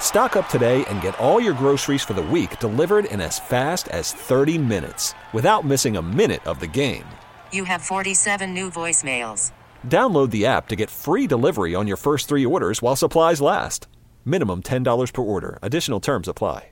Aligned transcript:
Stock 0.00 0.36
up 0.36 0.48
today 0.48 0.84
and 0.86 1.02
get 1.02 1.18
all 1.18 1.40
your 1.40 1.52
groceries 1.52 2.02
for 2.02 2.14
the 2.14 2.22
week 2.22 2.58
delivered 2.60 3.04
in 3.06 3.20
as 3.20 3.38
fast 3.38 3.88
as 3.88 4.12
30 4.12 4.56
minutes 4.56 5.12
without 5.34 5.66
missing 5.66 5.98
a 5.98 6.02
minute 6.02 6.46
of 6.46 6.60
the 6.60 6.66
game. 6.66 7.04
You 7.52 7.64
have 7.64 7.82
47 7.82 8.54
new 8.54 8.70
voicemails. 8.70 9.52
Download 9.86 10.30
the 10.30 10.46
app 10.46 10.68
to 10.68 10.76
get 10.76 10.88
free 10.88 11.26
delivery 11.26 11.74
on 11.74 11.86
your 11.86 11.98
first 11.98 12.28
three 12.28 12.46
orders 12.46 12.80
while 12.80 12.96
supplies 12.96 13.42
last. 13.42 13.86
Minimum 14.24 14.62
$10 14.62 15.12
per 15.12 15.22
order. 15.22 15.58
Additional 15.60 16.00
terms 16.00 16.28
apply. 16.28 16.68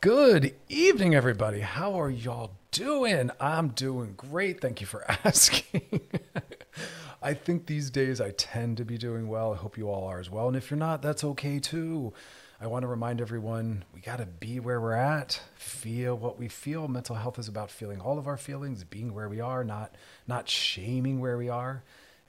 Good 0.00 0.54
evening, 0.68 1.14
everybody. 1.16 1.60
How 1.60 1.98
are 2.00 2.10
y'all 2.10 2.52
doing? 2.70 3.32
I'm 3.40 3.70
doing 3.70 4.14
great. 4.16 4.60
Thank 4.60 4.80
you 4.80 4.86
for 4.86 5.04
asking. 5.24 6.00
I 7.20 7.34
think 7.34 7.66
these 7.66 7.90
days 7.90 8.20
I 8.20 8.30
tend 8.30 8.76
to 8.76 8.84
be 8.84 8.96
doing 8.96 9.26
well. 9.26 9.52
I 9.52 9.56
hope 9.56 9.76
you 9.76 9.90
all 9.90 10.04
are 10.04 10.20
as 10.20 10.30
well. 10.30 10.46
And 10.46 10.56
if 10.56 10.70
you're 10.70 10.78
not, 10.78 11.02
that's 11.02 11.24
okay 11.24 11.58
too. 11.58 12.12
I 12.60 12.66
want 12.66 12.82
to 12.82 12.88
remind 12.88 13.20
everyone 13.20 13.84
we 13.94 14.00
got 14.00 14.18
to 14.18 14.26
be 14.26 14.58
where 14.58 14.80
we're 14.80 14.92
at, 14.94 15.40
feel 15.54 16.16
what 16.16 16.40
we 16.40 16.48
feel. 16.48 16.88
Mental 16.88 17.14
health 17.14 17.38
is 17.38 17.46
about 17.46 17.70
feeling 17.70 18.00
all 18.00 18.18
of 18.18 18.26
our 18.26 18.36
feelings, 18.36 18.82
being 18.82 19.14
where 19.14 19.28
we 19.28 19.40
are, 19.40 19.62
not 19.62 19.94
not 20.26 20.48
shaming 20.48 21.20
where 21.20 21.38
we 21.38 21.48
are, 21.48 21.84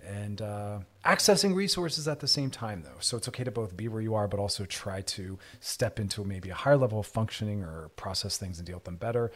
and 0.06 0.40
uh, 0.40 0.80
accessing 1.04 1.56
resources 1.56 2.08
at 2.08 2.20
the 2.20 2.28
same 2.28 2.52
time, 2.52 2.84
though. 2.84 3.00
So 3.00 3.18
it's 3.18 3.28
okay 3.30 3.44
to 3.44 3.50
both 3.50 3.76
be 3.76 3.88
where 3.88 4.04
you 4.04 4.14
are, 4.14 4.28
but 4.28 4.40
also 4.40 4.66
try 4.66 5.02
to 5.02 5.40
step 5.62 6.00
into 6.00 6.24
maybe 6.24 6.52
a 6.52 6.56
higher 6.56 6.78
level 6.78 7.00
of 7.00 7.08
functioning 7.08 7.64
or 7.64 7.90
process 7.96 8.38
things 8.38 8.60
and 8.60 8.68
deal 8.68 8.78
with 8.78 8.86
them 8.86 8.98
better. 8.98 9.32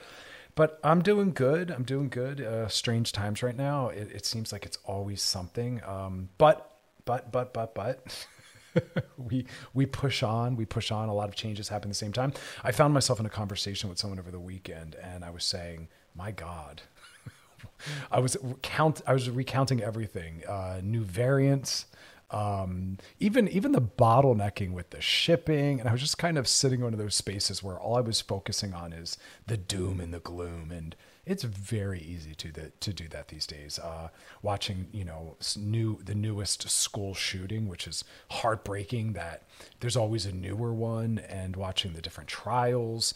But 0.53 0.79
I'm 0.83 1.01
doing 1.01 1.33
good. 1.33 1.71
I'm 1.71 1.83
doing 1.83 2.09
good. 2.09 2.39
Uh, 2.39 2.67
strange 2.67 3.11
times 3.11 3.41
right 3.41 3.57
now. 3.57 3.87
It, 3.89 4.11
it, 4.11 4.25
seems 4.27 4.51
like 4.51 4.67
it's 4.67 4.77
always 4.85 5.23
something. 5.23 5.81
Um, 5.83 6.29
but 6.37 6.71
but 7.05 7.31
but 7.31 7.51
but 7.51 7.73
but. 7.73 8.27
we 9.17 9.45
we 9.73 9.85
push 9.85 10.23
on, 10.23 10.55
we 10.55 10.65
push 10.65 10.91
on. 10.91 11.09
A 11.09 11.13
lot 11.13 11.29
of 11.29 11.35
changes 11.35 11.69
happen 11.69 11.89
at 11.89 11.93
the 11.93 11.95
same 11.95 12.13
time. 12.13 12.33
I 12.63 12.71
found 12.71 12.93
myself 12.93 13.19
in 13.19 13.25
a 13.25 13.29
conversation 13.29 13.89
with 13.89 13.97
someone 13.97 14.19
over 14.19 14.31
the 14.31 14.39
weekend, 14.39 14.95
and 14.95 15.23
I 15.23 15.29
was 15.29 15.43
saying, 15.43 15.87
"My 16.15 16.31
God." 16.31 16.81
I 18.11 18.19
was 18.19 18.37
count. 18.61 19.01
I 19.05 19.13
was 19.13 19.29
recounting 19.29 19.81
everything. 19.81 20.43
Uh, 20.47 20.79
new 20.83 21.03
variants, 21.03 21.85
um, 22.31 22.97
even 23.19 23.47
even 23.47 23.71
the 23.71 23.81
bottlenecking 23.81 24.71
with 24.71 24.89
the 24.89 25.01
shipping, 25.01 25.79
and 25.79 25.87
I 25.87 25.91
was 25.91 26.01
just 26.01 26.17
kind 26.17 26.37
of 26.37 26.47
sitting 26.47 26.79
in 26.79 26.83
one 26.83 26.93
of 26.93 26.99
those 26.99 27.15
spaces 27.15 27.61
where 27.61 27.77
all 27.77 27.95
I 27.95 28.01
was 28.01 28.21
focusing 28.21 28.73
on 28.73 28.91
is 28.91 29.17
the 29.47 29.57
doom 29.57 29.99
and 29.99 30.13
the 30.13 30.19
gloom, 30.19 30.71
and 30.71 30.95
it's 31.25 31.43
very 31.43 32.01
easy 32.01 32.35
to 32.35 32.51
the, 32.51 32.71
to 32.81 32.91
do 32.91 33.07
that 33.09 33.29
these 33.29 33.47
days. 33.47 33.79
Uh, 33.79 34.09
watching, 34.41 34.87
you 34.91 35.05
know, 35.05 35.37
new 35.57 35.99
the 36.03 36.15
newest 36.15 36.69
school 36.69 37.13
shooting, 37.13 37.67
which 37.67 37.87
is 37.87 38.03
heartbreaking. 38.29 39.13
That 39.13 39.43
there's 39.79 39.95
always 39.95 40.25
a 40.25 40.33
newer 40.33 40.73
one, 40.73 41.19
and 41.29 41.55
watching 41.55 41.93
the 41.93 42.01
different 42.01 42.29
trials, 42.29 43.13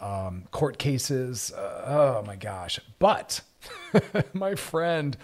um, 0.00 0.48
court 0.50 0.78
cases. 0.78 1.52
Uh, 1.52 1.84
oh 1.86 2.24
my 2.26 2.36
gosh! 2.36 2.80
But 2.98 3.40
my 4.32 4.54
friend. 4.54 5.16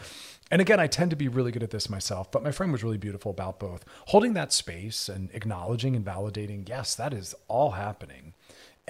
And 0.52 0.60
again, 0.60 0.80
I 0.80 0.88
tend 0.88 1.10
to 1.10 1.16
be 1.16 1.28
really 1.28 1.52
good 1.52 1.62
at 1.62 1.70
this 1.70 1.88
myself, 1.88 2.32
but 2.32 2.42
my 2.42 2.50
friend 2.50 2.72
was 2.72 2.82
really 2.82 2.98
beautiful 2.98 3.30
about 3.30 3.60
both 3.60 3.84
holding 4.06 4.32
that 4.32 4.52
space 4.52 5.08
and 5.08 5.30
acknowledging 5.32 5.94
and 5.94 6.04
validating, 6.04 6.68
yes, 6.68 6.96
that 6.96 7.14
is 7.14 7.36
all 7.46 7.70
happening 7.70 8.34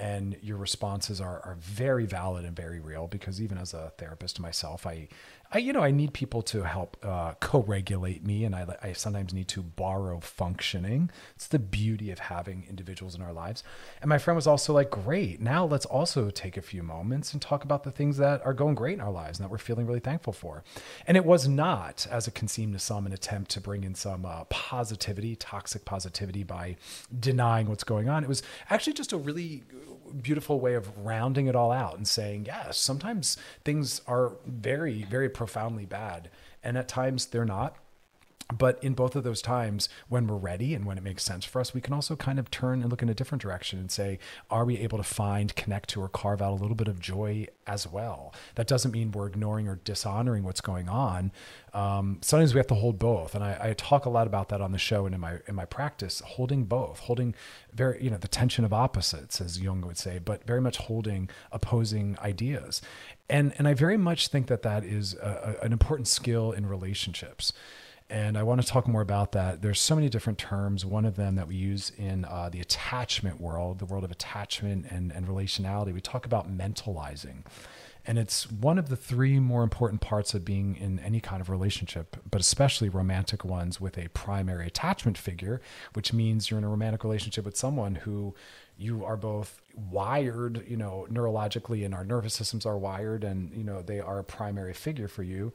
and 0.01 0.35
your 0.41 0.57
responses 0.57 1.21
are, 1.21 1.41
are 1.45 1.55
very 1.59 2.07
valid 2.07 2.43
and 2.43 2.55
very 2.55 2.79
real 2.79 3.07
because 3.07 3.39
even 3.39 3.57
as 3.57 3.73
a 3.75 3.93
therapist 3.97 4.39
myself 4.39 4.87
i 4.87 5.07
I, 5.53 5.57
you 5.57 5.73
know, 5.73 5.83
I 5.83 5.91
need 5.91 6.13
people 6.13 6.41
to 6.43 6.63
help 6.63 6.95
uh, 7.03 7.33
co-regulate 7.41 8.25
me, 8.25 8.45
and 8.45 8.55
I, 8.55 8.65
I 8.81 8.93
sometimes 8.93 9.33
need 9.33 9.49
to 9.49 9.61
borrow 9.61 10.21
functioning. 10.21 11.09
It's 11.35 11.47
the 11.47 11.59
beauty 11.59 12.09
of 12.09 12.19
having 12.19 12.65
individuals 12.69 13.15
in 13.15 13.21
our 13.21 13.33
lives. 13.33 13.61
And 14.01 14.07
my 14.07 14.17
friend 14.17 14.35
was 14.35 14.47
also 14.47 14.71
like, 14.71 14.89
"Great, 14.89 15.41
now 15.41 15.65
let's 15.65 15.85
also 15.85 16.29
take 16.29 16.55
a 16.55 16.61
few 16.61 16.83
moments 16.83 17.33
and 17.33 17.41
talk 17.41 17.65
about 17.65 17.83
the 17.83 17.91
things 17.91 18.15
that 18.17 18.45
are 18.45 18.53
going 18.53 18.75
great 18.75 18.93
in 18.93 19.01
our 19.01 19.11
lives 19.11 19.39
and 19.39 19.43
that 19.45 19.51
we're 19.51 19.57
feeling 19.57 19.85
really 19.85 19.99
thankful 19.99 20.31
for." 20.31 20.63
And 21.05 21.17
it 21.17 21.25
was 21.25 21.49
not, 21.49 22.07
as 22.09 22.27
it 22.29 22.35
can 22.35 22.47
seem 22.47 22.71
to 22.71 22.79
some, 22.79 23.05
an 23.05 23.11
attempt 23.11 23.51
to 23.51 23.61
bring 23.61 23.83
in 23.83 23.93
some 23.93 24.25
uh, 24.25 24.45
positivity, 24.45 25.35
toxic 25.35 25.83
positivity 25.83 26.43
by 26.43 26.77
denying 27.19 27.67
what's 27.67 27.83
going 27.83 28.07
on. 28.07 28.23
It 28.23 28.29
was 28.29 28.41
actually 28.69 28.93
just 28.93 29.11
a 29.11 29.17
really 29.17 29.63
beautiful 30.11 30.59
way 30.59 30.73
of 30.75 30.97
rounding 30.97 31.47
it 31.47 31.55
all 31.55 31.71
out 31.71 31.97
and 31.97 32.07
saying, 32.07 32.45
yes, 32.45 32.77
sometimes 32.77 33.37
things 33.63 34.01
are 34.07 34.33
very, 34.45 35.03
very 35.03 35.29
profoundly 35.29 35.85
bad. 35.85 36.29
And 36.63 36.77
at 36.77 36.87
times 36.87 37.25
they're 37.27 37.45
not. 37.45 37.75
But 38.51 38.83
in 38.83 38.93
both 38.93 39.15
of 39.15 39.23
those 39.23 39.41
times, 39.41 39.87
when 40.09 40.27
we're 40.27 40.35
ready 40.35 40.73
and 40.73 40.85
when 40.85 40.97
it 40.97 41.03
makes 41.03 41.23
sense 41.23 41.45
for 41.45 41.61
us, 41.61 41.73
we 41.73 41.81
can 41.81 41.93
also 41.93 42.15
kind 42.15 42.39
of 42.39 42.51
turn 42.51 42.81
and 42.81 42.89
look 42.89 43.01
in 43.01 43.09
a 43.09 43.13
different 43.13 43.41
direction 43.41 43.79
and 43.79 43.89
say, 43.89 44.19
are 44.49 44.65
we 44.65 44.77
able 44.79 44.97
to 44.97 45.03
find, 45.03 45.55
connect 45.55 45.89
to, 45.89 46.01
or 46.01 46.09
carve 46.09 46.41
out 46.41 46.51
a 46.51 46.55
little 46.61 46.75
bit 46.75 46.87
of 46.87 46.99
joy 46.99 47.47
as 47.65 47.87
well? 47.87 48.33
That 48.55 48.67
doesn't 48.67 48.91
mean 48.91 49.11
we're 49.11 49.27
ignoring 49.27 49.67
or 49.67 49.79
dishonoring 49.83 50.43
what's 50.43 50.61
going 50.61 50.89
on. 50.89 51.31
Um, 51.73 52.17
sometimes 52.21 52.53
we 52.53 52.59
have 52.59 52.67
to 52.67 52.75
hold 52.75 52.99
both, 52.99 53.33
and 53.33 53.43
I, 53.43 53.57
I, 53.61 53.73
talk 53.73 54.05
a 54.05 54.09
lot 54.09 54.27
about 54.27 54.49
that 54.49 54.59
on 54.59 54.73
the 54.73 54.77
show 54.77 55.05
and 55.05 55.15
in 55.15 55.21
my 55.21 55.37
in 55.47 55.55
my 55.55 55.63
practice, 55.63 56.21
holding 56.25 56.65
both, 56.65 56.99
holding 56.99 57.33
very 57.73 58.03
you 58.03 58.09
know 58.09 58.17
the 58.17 58.27
tension 58.27 58.65
of 58.65 58.73
opposites, 58.73 59.39
as 59.39 59.57
Jung 59.57 59.79
would 59.81 59.97
say, 59.97 60.19
but 60.19 60.45
very 60.45 60.59
much 60.59 60.75
holding 60.77 61.29
opposing 61.49 62.17
ideas, 62.19 62.81
and 63.29 63.53
and 63.57 63.69
I 63.69 63.73
very 63.73 63.95
much 63.95 64.27
think 64.27 64.47
that 64.47 64.63
that 64.63 64.83
is 64.83 65.13
a, 65.13 65.57
a, 65.61 65.65
an 65.65 65.71
important 65.71 66.09
skill 66.09 66.51
in 66.51 66.65
relationships 66.65 67.53
and 68.11 68.37
I 68.37 68.43
want 68.43 68.61
to 68.61 68.67
talk 68.67 68.89
more 68.89 69.01
about 69.01 69.31
that. 69.31 69.61
There's 69.61 69.79
so 69.79 69.95
many 69.95 70.09
different 70.09 70.37
terms. 70.37 70.85
One 70.85 71.05
of 71.05 71.15
them 71.15 71.35
that 71.35 71.47
we 71.47 71.55
use 71.55 71.93
in 71.97 72.25
uh, 72.25 72.49
the 72.49 72.59
attachment 72.59 73.39
world, 73.39 73.79
the 73.79 73.85
world 73.85 74.03
of 74.03 74.11
attachment 74.11 74.85
and, 74.89 75.13
and 75.13 75.25
relationality, 75.25 75.93
we 75.93 76.01
talk 76.01 76.25
about 76.25 76.51
mentalizing. 76.51 77.45
And 78.05 78.19
it's 78.19 78.51
one 78.51 78.77
of 78.77 78.89
the 78.89 78.97
three 78.97 79.39
more 79.39 79.63
important 79.63 80.01
parts 80.01 80.33
of 80.33 80.43
being 80.43 80.75
in 80.75 80.99
any 80.99 81.21
kind 81.21 81.39
of 81.39 81.49
relationship, 81.49 82.17
but 82.29 82.41
especially 82.41 82.89
romantic 82.89 83.45
ones 83.45 83.79
with 83.79 83.97
a 83.97 84.09
primary 84.09 84.67
attachment 84.67 85.17
figure, 85.17 85.61
which 85.93 86.11
means 86.11 86.51
you're 86.51 86.57
in 86.57 86.65
a 86.65 86.69
romantic 86.69 87.05
relationship 87.05 87.45
with 87.45 87.55
someone 87.55 87.95
who 87.95 88.35
you 88.77 89.05
are 89.05 89.15
both 89.15 89.61
wired, 89.73 90.65
you 90.67 90.75
know, 90.75 91.07
neurologically 91.09 91.85
and 91.85 91.93
our 91.93 92.03
nervous 92.03 92.33
systems 92.33 92.65
are 92.65 92.77
wired 92.77 93.23
and, 93.23 93.53
you 93.55 93.63
know, 93.63 93.81
they 93.81 94.01
are 94.01 94.19
a 94.19 94.23
primary 94.23 94.73
figure 94.73 95.07
for 95.07 95.23
you 95.23 95.53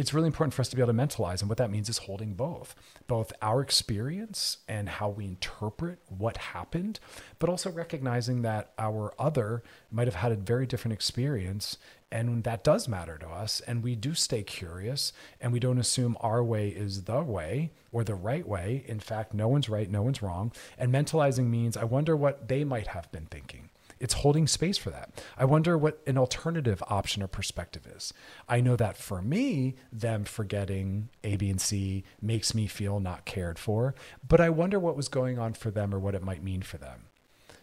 it's 0.00 0.14
really 0.14 0.28
important 0.28 0.54
for 0.54 0.62
us 0.62 0.68
to 0.70 0.76
be 0.76 0.80
able 0.80 0.94
to 0.94 0.98
mentalize. 0.98 1.42
And 1.42 1.50
what 1.50 1.58
that 1.58 1.70
means 1.70 1.90
is 1.90 1.98
holding 1.98 2.32
both, 2.32 2.74
both 3.06 3.34
our 3.42 3.60
experience 3.60 4.56
and 4.66 4.88
how 4.88 5.10
we 5.10 5.26
interpret 5.26 5.98
what 6.08 6.38
happened, 6.38 6.98
but 7.38 7.50
also 7.50 7.70
recognizing 7.70 8.40
that 8.40 8.72
our 8.78 9.12
other 9.18 9.62
might 9.90 10.06
have 10.06 10.14
had 10.14 10.32
a 10.32 10.36
very 10.36 10.66
different 10.66 10.94
experience. 10.94 11.76
And 12.10 12.44
that 12.44 12.64
does 12.64 12.88
matter 12.88 13.18
to 13.18 13.28
us. 13.28 13.60
And 13.66 13.82
we 13.82 13.94
do 13.94 14.14
stay 14.14 14.42
curious 14.42 15.12
and 15.38 15.52
we 15.52 15.60
don't 15.60 15.78
assume 15.78 16.16
our 16.20 16.42
way 16.42 16.70
is 16.70 17.04
the 17.04 17.20
way 17.20 17.70
or 17.92 18.02
the 18.02 18.14
right 18.14 18.48
way. 18.48 18.84
In 18.88 19.00
fact, 19.00 19.34
no 19.34 19.48
one's 19.48 19.68
right, 19.68 19.90
no 19.90 20.00
one's 20.00 20.22
wrong. 20.22 20.50
And 20.78 20.90
mentalizing 20.90 21.50
means 21.50 21.76
I 21.76 21.84
wonder 21.84 22.16
what 22.16 22.48
they 22.48 22.64
might 22.64 22.86
have 22.86 23.12
been 23.12 23.26
thinking 23.26 23.69
it's 24.00 24.14
holding 24.14 24.46
space 24.46 24.78
for 24.78 24.90
that. 24.90 25.22
I 25.36 25.44
wonder 25.44 25.76
what 25.76 26.00
an 26.06 26.16
alternative 26.16 26.82
option 26.88 27.22
or 27.22 27.28
perspective 27.28 27.86
is. 27.86 28.12
I 28.48 28.60
know 28.60 28.74
that 28.76 28.96
for 28.96 29.20
me, 29.20 29.76
them 29.92 30.24
forgetting 30.24 31.10
A, 31.22 31.36
B, 31.36 31.50
and 31.50 31.60
C 31.60 32.04
makes 32.20 32.54
me 32.54 32.66
feel 32.66 32.98
not 32.98 33.26
cared 33.26 33.58
for, 33.58 33.94
but 34.26 34.40
I 34.40 34.48
wonder 34.48 34.80
what 34.80 34.96
was 34.96 35.08
going 35.08 35.38
on 35.38 35.52
for 35.52 35.70
them 35.70 35.94
or 35.94 35.98
what 35.98 36.14
it 36.14 36.22
might 36.22 36.42
mean 36.42 36.62
for 36.62 36.78
them. 36.78 37.09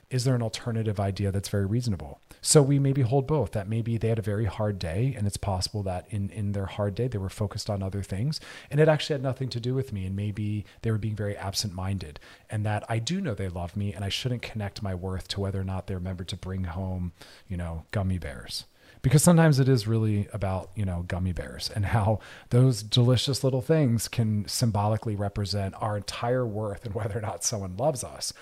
Is 0.10 0.24
there 0.24 0.36
an 0.36 0.42
alternative 0.42 1.00
idea 1.00 1.32
that's 1.32 1.50
very 1.50 1.66
reasonable? 1.66 2.22
So 2.42 2.62
we 2.62 2.80
maybe 2.80 3.02
hold 3.02 3.28
both 3.28 3.52
that 3.52 3.68
maybe 3.68 3.98
they 3.98 4.08
had 4.08 4.20
a 4.20 4.24
very 4.24 4.46
hard 4.46 4.80
day 4.80 5.14
and 5.18 5.28
it's 5.28 5.38
possible 5.38 5.84
that 5.84 6.08
in, 6.10 6.30
in 6.30 6.54
their 6.54 6.66
hard 6.66 6.96
day 6.96 7.08
they 7.08 7.18
were 7.18 7.30
focused 7.30 7.70
on 7.70 7.84
other 7.84 8.02
things 8.02 8.40
and 8.72 8.80
it 8.80 8.88
actually 8.88 9.16
had 9.16 9.24
nothing 9.24 9.50
to 9.50 9.60
do 9.60 9.74
with 9.74 9.92
me 9.92 10.06
and 10.06 10.16
maybe 10.16 10.66
they 10.82 10.92
were 10.92 10.98
being 10.98 11.16
very 11.16 11.36
absent 11.36 11.74
minded 11.74 12.20
and 12.50 12.66
that 12.66 12.86
I 12.88 13.00
do 13.00 13.20
know 13.20 13.34
they 13.34 13.50
love 13.50 13.76
me 13.76 13.94
and 13.94 14.06
I 14.06 14.10
shouldn't 14.10 14.42
connect 14.42 14.82
my 14.82 14.96
worth 14.96 15.28
to 15.30 15.42
whether 15.42 15.60
or 15.60 15.66
not 15.66 15.88
they're 15.88 15.98
remembered 15.98 16.30
to 16.30 16.38
bring 16.38 16.64
home, 16.64 17.12
you 17.50 17.58
know, 17.58 17.84
gummy 17.92 18.18
bears 18.18 18.66
because 19.02 19.24
sometimes 19.24 19.60
it 19.60 19.70
is 19.70 19.88
really 19.88 20.28
about 20.34 20.72
you 20.76 20.84
know 20.84 21.06
gummy 21.08 21.32
bears 21.32 21.70
and 21.76 21.86
how 21.86 22.20
those 22.50 22.82
delicious 22.82 23.44
little 23.44 23.62
things 23.62 24.08
can 24.08 24.48
symbolically 24.48 25.16
represent 25.16 25.76
our 25.78 25.98
entire 25.98 26.46
worth 26.46 26.86
and 26.86 26.96
whether 26.96 27.18
or 27.18 27.22
not 27.22 27.44
someone 27.44 27.78
loves 27.78 28.04
us 28.04 28.34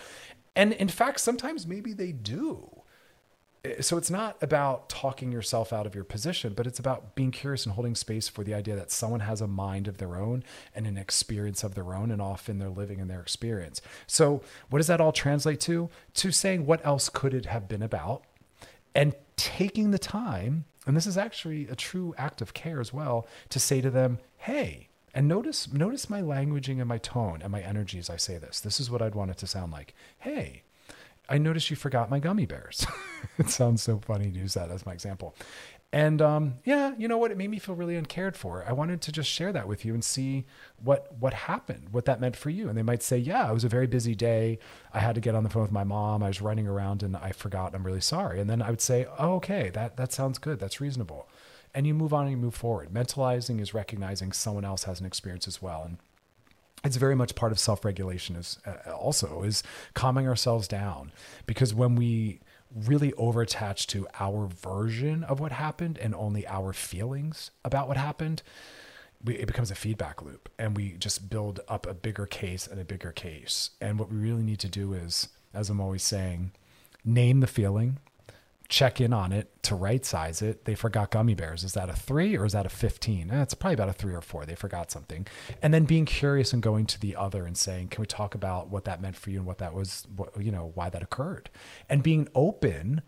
and 0.56 0.74
in 0.74 0.88
fact 0.88 1.20
sometimes 1.20 1.66
maybe 1.68 1.94
they 1.94 2.12
do. 2.12 2.82
Eh, 3.64 3.82
so 3.82 3.98
it's 3.98 4.10
not 4.10 4.38
about 4.42 4.90
talking 4.90 5.32
yourself 5.32 5.74
out 5.74 5.86
of 5.86 5.96
your 5.96 6.04
position 6.04 6.54
but 6.54 6.68
it's 6.68 6.80
about 6.80 7.16
being 7.16 7.32
curious 7.32 7.66
and 7.66 7.76
holding 7.76 7.96
space 7.96 8.28
for 8.28 8.44
the 8.44 8.54
idea 8.54 8.76
that 8.76 8.92
someone 8.92 9.22
has 9.22 9.42
a 9.42 9.48
mind 9.48 9.88
of 9.88 9.98
their 9.98 10.16
own 10.16 10.44
and 10.74 10.88
an 10.88 10.98
experience 10.98 11.64
of 11.64 11.76
their 11.76 11.94
own 11.94 12.12
and 12.12 12.22
often 12.22 12.60
they're 12.60 12.70
living 12.70 13.00
in 13.00 13.08
their 13.08 13.22
experience. 13.22 13.82
So 14.08 14.42
what 14.70 14.80
does 14.80 14.88
that 14.88 15.02
all 15.02 15.12
translate 15.12 15.60
to? 15.62 15.90
To 16.16 16.32
saying 16.32 16.66
what 16.66 16.86
else 16.86 17.10
could 17.10 17.34
it 17.34 17.46
have 17.46 17.68
been 17.68 17.82
about? 17.82 18.24
And 18.94 19.14
taking 19.36 19.92
the 19.92 20.00
time, 20.00 20.66
and 20.88 20.96
this 20.96 21.06
is 21.06 21.18
actually 21.18 21.68
a 21.68 21.76
true 21.76 22.14
act 22.18 22.42
of 22.42 22.54
care 22.54 22.80
as 22.80 22.94
well, 22.94 23.28
to 23.50 23.60
say 23.60 23.82
to 23.82 23.90
them, 23.90 24.20
hey, 24.38 24.90
and 25.16 25.28
notice 25.28 25.72
notice 25.72 26.10
my 26.10 26.22
languaging 26.22 26.80
and 26.80 26.88
my 26.88 26.98
tone 26.98 27.40
and 27.42 27.52
my 27.52 27.62
energy 27.62 27.98
as 27.98 28.10
I 28.10 28.18
say 28.18 28.38
this. 28.38 28.60
This 28.60 28.80
is 28.80 28.92
what 28.92 29.02
I'd 29.02 29.16
want 29.16 29.32
it 29.32 29.38
to 29.38 29.48
sound 29.48 29.72
like. 29.72 29.96
Hey, 30.20 30.64
I 31.30 31.38
noticed 31.38 31.70
you 31.70 31.76
forgot 31.76 32.12
my 32.12 32.20
gummy 32.20 32.46
bears. 32.46 32.86
it 33.38 33.50
sounds 33.50 33.82
so 33.82 34.00
funny 34.00 34.30
to 34.30 34.38
use 34.38 34.54
that 34.54 34.70
as 34.70 34.86
my 34.86 34.92
example. 34.92 35.34
And 35.94 36.22
um, 36.22 36.56
yeah, 36.66 36.94
you 36.98 37.08
know 37.08 37.18
what? 37.18 37.32
It 37.32 37.38
made 37.38 37.50
me 37.50 37.58
feel 37.58 37.74
really 37.74 37.96
uncared 37.96 38.36
for. 38.36 38.66
I 38.68 38.74
wanted 38.74 39.02
to 39.04 39.14
just 39.14 39.30
share 39.30 39.54
that 39.54 39.66
with 39.66 39.86
you 39.86 39.94
and 39.94 40.04
see 40.04 40.46
what 40.84 41.16
what 41.18 41.34
happened, 41.34 41.88
what 41.92 42.04
that 42.06 42.20
meant 42.20 42.36
for 42.36 42.50
you. 42.50 42.68
And 42.68 42.78
they 42.78 42.84
might 42.84 43.02
say, 43.02 43.18
"Yeah, 43.18 43.50
it 43.50 43.54
was 43.54 43.64
a 43.64 43.70
very 43.70 43.88
busy 43.88 44.14
day. 44.14 44.60
I 44.94 45.00
had 45.00 45.16
to 45.16 45.22
get 45.22 45.36
on 45.36 45.44
the 45.44 45.50
phone 45.50 45.62
with 45.62 45.72
my 45.72 45.86
mom. 45.86 46.22
I 46.22 46.28
was 46.28 46.42
running 46.42 46.68
around 46.68 47.02
and 47.02 47.16
I 47.16 47.32
forgot. 47.32 47.74
I'm 47.74 47.86
really 47.86 48.02
sorry." 48.02 48.42
And 48.42 48.50
then 48.50 48.62
I 48.62 48.70
would 48.70 48.82
say, 48.82 49.08
"Oh, 49.18 49.36
okay, 49.36 49.70
that 49.70 49.96
that 49.96 50.12
sounds 50.12 50.38
good. 50.38 50.60
That's 50.60 50.82
reasonable." 50.82 51.30
And 51.76 51.86
you 51.86 51.94
move 51.94 52.14
on 52.14 52.24
and 52.24 52.32
you 52.32 52.38
move 52.38 52.56
forward. 52.56 52.90
Mentalizing 52.90 53.60
is 53.60 53.74
recognizing 53.74 54.32
someone 54.32 54.64
else 54.64 54.86
has 54.86 55.02
an 55.02 55.06
experience 55.06 55.46
as 55.48 55.62
well, 55.62 55.84
and 55.84 55.98
it's 56.86 56.96
very 56.96 57.16
much 57.16 57.36
part 57.36 57.52
of 57.52 57.60
self-regulation. 57.60 58.38
Is 58.38 58.58
uh, 58.66 58.92
also 58.92 59.44
is 59.44 59.62
calming 59.94 60.28
ourselves 60.28 60.68
down 60.70 61.12
because 61.46 61.74
when 61.74 61.96
we 61.96 62.40
really 62.74 63.14
over 63.14 63.42
attached 63.42 63.90
to 63.90 64.08
our 64.20 64.48
version 64.48 65.24
of 65.26 65.40
what 65.40 65.52
happened 65.52 65.98
and 65.98 66.16
only 66.16 66.48
our 66.48 66.74
feelings 66.74 67.52
about 67.64 67.88
what 67.88 67.98
happened, 67.98 68.42
we, 69.24 69.36
it 69.36 69.48
becomes 69.48 69.72
a 69.72 69.76
feedback 69.76 70.22
loop 70.22 70.50
and 70.58 70.76
we 70.76 70.92
just 70.92 71.30
build 71.30 71.60
up 71.68 71.86
a 71.86 71.94
bigger 71.94 72.26
case 72.26 72.68
and 72.68 72.80
a 72.80 72.86
bigger 72.86 73.12
case. 73.12 73.72
And 73.80 74.00
what 74.00 74.12
we 74.12 74.18
really 74.18 74.44
need 74.44 74.60
to 74.60 74.70
do 74.70 74.94
is, 74.94 75.30
as 75.54 75.70
I'm 75.70 75.80
always 75.80 76.04
saying, 76.04 76.52
name 77.04 77.40
the 77.40 77.48
feeling, 77.48 77.98
check 78.68 79.00
in 79.00 79.14
on 79.14 79.32
it 79.32 79.52
to 79.64 79.76
right 79.76 80.04
size 80.06 80.42
it. 80.42 80.66
They 80.66 80.76
forgot 80.76 81.12
gummy 81.12 81.36
bears. 81.36 81.64
Is 81.64 81.74
that 81.74 81.90
a 81.90 81.94
three 81.94 82.36
or 82.36 82.46
is 82.46 82.54
that 82.54 82.66
a 82.66 82.70
15? 82.70 83.32
Eh, 83.32 83.42
it's 83.42 83.54
probably 83.54 83.76
about 83.76 83.90
a 83.90 83.94
three 83.94 84.14
or 84.14 84.22
four. 84.22 84.46
They 84.46 84.56
forgot 84.56 84.92
something. 84.92 85.28
And 85.62 85.74
then 85.74 85.86
being 85.86 86.06
curious 86.06 86.54
and 86.54 86.62
going 86.62 86.86
to 86.88 87.00
the 87.00 87.16
other 87.16 87.46
and 87.46 87.58
saying, 87.58 87.90
can 87.90 88.02
we 88.02 88.08
talk 88.08 88.36
about 88.36 88.70
what 88.70 88.86
that 88.86 89.02
meant 89.02 89.16
for 89.16 89.30
you 89.30 89.38
and 89.38 89.46
what 89.46 89.60
that 89.60 89.74
was, 89.74 90.08
what, 90.16 90.42
you 90.42 90.52
know, 90.52 90.72
why 90.74 90.90
that 90.90 91.04
occurred? 91.04 91.50
And 91.90 92.02
being 92.02 92.28
open 92.34 93.02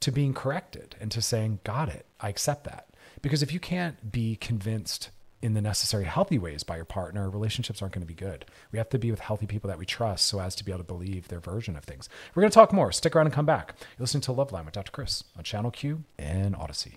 to 0.00 0.12
being 0.12 0.34
corrected 0.34 0.96
and 1.00 1.10
to 1.12 1.22
saying, 1.22 1.60
got 1.64 1.88
it. 1.88 2.06
I 2.20 2.28
accept 2.28 2.64
that. 2.64 2.88
Because 3.22 3.42
if 3.42 3.52
you 3.52 3.60
can't 3.60 4.12
be 4.12 4.36
convinced 4.36 5.10
in 5.42 5.54
the 5.54 5.60
necessary 5.60 6.04
healthy 6.04 6.38
ways 6.38 6.62
by 6.62 6.76
your 6.76 6.84
partner, 6.84 7.28
relationships 7.28 7.82
aren't 7.82 7.94
going 7.94 8.06
to 8.06 8.06
be 8.06 8.14
good. 8.14 8.46
We 8.72 8.78
have 8.78 8.88
to 8.90 8.98
be 8.98 9.10
with 9.10 9.20
healthy 9.20 9.46
people 9.46 9.68
that 9.68 9.78
we 9.78 9.86
trust 9.86 10.26
so 10.26 10.40
as 10.40 10.54
to 10.56 10.64
be 10.64 10.72
able 10.72 10.80
to 10.80 10.84
believe 10.84 11.28
their 11.28 11.40
version 11.40 11.76
of 11.76 11.84
things. 11.84 12.08
We're 12.34 12.42
going 12.42 12.50
to 12.50 12.54
talk 12.54 12.72
more. 12.72 12.92
Stick 12.92 13.14
around 13.14 13.26
and 13.26 13.34
come 13.34 13.46
back. 13.46 13.74
You're 13.80 14.04
listening 14.04 14.22
to 14.22 14.32
Loveline 14.32 14.64
with 14.64 14.74
Dr. 14.74 14.92
Chris 14.92 15.24
on 15.36 15.44
Channel 15.44 15.70
Q 15.70 16.04
and 16.18 16.54
Audacy. 16.54 16.96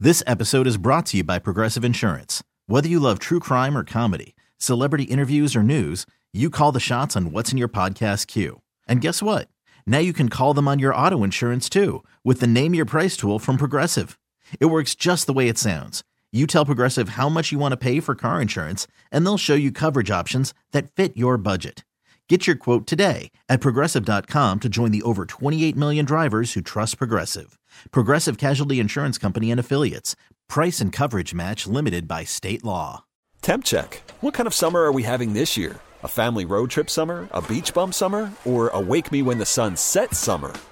This 0.00 0.22
episode 0.26 0.68
is 0.68 0.76
brought 0.76 1.06
to 1.06 1.16
you 1.16 1.24
by 1.24 1.40
Progressive 1.40 1.84
Insurance. 1.84 2.42
Whether 2.66 2.88
you 2.88 3.00
love 3.00 3.18
true 3.18 3.40
crime 3.40 3.76
or 3.76 3.82
comedy, 3.82 4.36
celebrity 4.58 5.04
interviews 5.04 5.56
or 5.56 5.62
news, 5.62 6.06
you 6.32 6.50
call 6.50 6.70
the 6.70 6.78
shots 6.78 7.16
on 7.16 7.32
what's 7.32 7.50
in 7.50 7.58
your 7.58 7.68
podcast 7.68 8.28
queue. 8.28 8.60
And 8.86 9.00
guess 9.00 9.20
what? 9.22 9.48
Now 9.86 9.98
you 9.98 10.12
can 10.12 10.28
call 10.28 10.54
them 10.54 10.68
on 10.68 10.78
your 10.78 10.94
auto 10.94 11.24
insurance 11.24 11.68
too 11.68 12.04
with 12.22 12.40
the 12.40 12.46
Name 12.46 12.74
Your 12.74 12.84
Price 12.84 13.16
tool 13.16 13.38
from 13.38 13.56
Progressive. 13.56 14.18
It 14.60 14.66
works 14.66 14.94
just 14.94 15.26
the 15.26 15.32
way 15.32 15.48
it 15.48 15.58
sounds 15.58 16.04
you 16.30 16.46
tell 16.46 16.66
Progressive 16.66 17.10
how 17.10 17.30
much 17.30 17.50
you 17.52 17.58
want 17.58 17.72
to 17.72 17.78
pay 17.78 18.00
for 18.00 18.14
car 18.14 18.42
insurance, 18.42 18.86
and 19.10 19.24
they'll 19.24 19.38
show 19.38 19.54
you 19.54 19.72
coverage 19.72 20.10
options 20.10 20.52
that 20.72 20.92
fit 20.92 21.16
your 21.16 21.38
budget. 21.38 21.84
Get 22.28 22.46
your 22.46 22.56
quote 22.56 22.86
today 22.86 23.30
at 23.48 23.62
progressive.com 23.62 24.60
to 24.60 24.68
join 24.68 24.90
the 24.90 25.00
over 25.02 25.24
28 25.24 25.74
million 25.74 26.04
drivers 26.04 26.52
who 26.52 26.60
trust 26.60 26.98
Progressive. 26.98 27.58
Progressive 27.90 28.36
Casualty 28.36 28.78
Insurance 28.80 29.16
Company 29.16 29.50
and 29.50 29.58
Affiliates. 29.58 30.14
Price 30.46 30.82
and 30.82 30.92
coverage 30.92 31.32
match 31.32 31.66
limited 31.66 32.06
by 32.06 32.24
state 32.24 32.62
law. 32.62 33.04
Temp 33.40 33.64
check. 33.64 34.02
What 34.20 34.34
kind 34.34 34.46
of 34.46 34.52
summer 34.52 34.82
are 34.82 34.92
we 34.92 35.04
having 35.04 35.32
this 35.32 35.56
year? 35.56 35.76
A 36.02 36.08
family 36.08 36.44
road 36.44 36.68
trip 36.70 36.90
summer? 36.90 37.28
A 37.32 37.40
beach 37.40 37.72
bum 37.72 37.92
summer? 37.92 38.30
Or 38.44 38.68
a 38.68 38.80
wake 38.80 39.10
me 39.10 39.22
when 39.22 39.38
the 39.38 39.46
sun 39.46 39.76
sets 39.76 40.18
summer? 40.18 40.52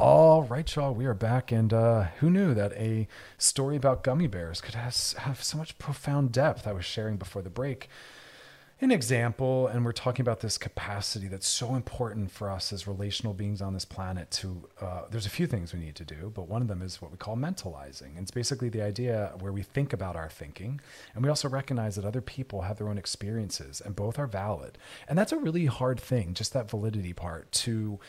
All 0.00 0.44
right, 0.44 0.74
y'all, 0.74 0.94
we 0.94 1.04
are 1.04 1.12
back. 1.12 1.52
And 1.52 1.74
uh, 1.74 2.04
who 2.20 2.30
knew 2.30 2.54
that 2.54 2.72
a 2.72 3.06
story 3.36 3.76
about 3.76 4.02
gummy 4.02 4.28
bears 4.28 4.62
could 4.62 4.74
have, 4.74 4.96
have 5.18 5.44
so 5.44 5.58
much 5.58 5.76
profound 5.76 6.32
depth? 6.32 6.66
I 6.66 6.72
was 6.72 6.86
sharing 6.86 7.18
before 7.18 7.42
the 7.42 7.50
break 7.50 7.90
an 8.82 8.90
example, 8.90 9.66
and 9.66 9.84
we're 9.84 9.92
talking 9.92 10.22
about 10.22 10.40
this 10.40 10.56
capacity 10.56 11.28
that's 11.28 11.46
so 11.46 11.74
important 11.74 12.30
for 12.30 12.48
us 12.48 12.72
as 12.72 12.86
relational 12.86 13.34
beings 13.34 13.60
on 13.60 13.74
this 13.74 13.84
planet. 13.84 14.30
To 14.30 14.68
uh, 14.80 15.02
there's 15.10 15.26
a 15.26 15.30
few 15.30 15.46
things 15.46 15.74
we 15.74 15.80
need 15.80 15.96
to 15.96 16.04
do, 16.04 16.32
but 16.34 16.48
one 16.48 16.62
of 16.62 16.68
them 16.68 16.80
is 16.80 17.02
what 17.02 17.10
we 17.10 17.18
call 17.18 17.36
mentalizing. 17.36 18.18
It's 18.18 18.30
basically 18.30 18.70
the 18.70 18.80
idea 18.80 19.34
where 19.38 19.52
we 19.52 19.62
think 19.62 19.92
about 19.92 20.16
our 20.16 20.30
thinking, 20.30 20.80
and 21.14 21.22
we 21.22 21.28
also 21.28 21.46
recognize 21.46 21.96
that 21.96 22.06
other 22.06 22.22
people 22.22 22.62
have 22.62 22.78
their 22.78 22.88
own 22.88 22.96
experiences, 22.96 23.82
and 23.82 23.94
both 23.94 24.18
are 24.18 24.26
valid. 24.26 24.78
And 25.06 25.18
that's 25.18 25.32
a 25.32 25.36
really 25.36 25.66
hard 25.66 26.00
thing, 26.00 26.32
just 26.32 26.54
that 26.54 26.70
validity 26.70 27.12
part 27.12 27.52
to 27.52 28.00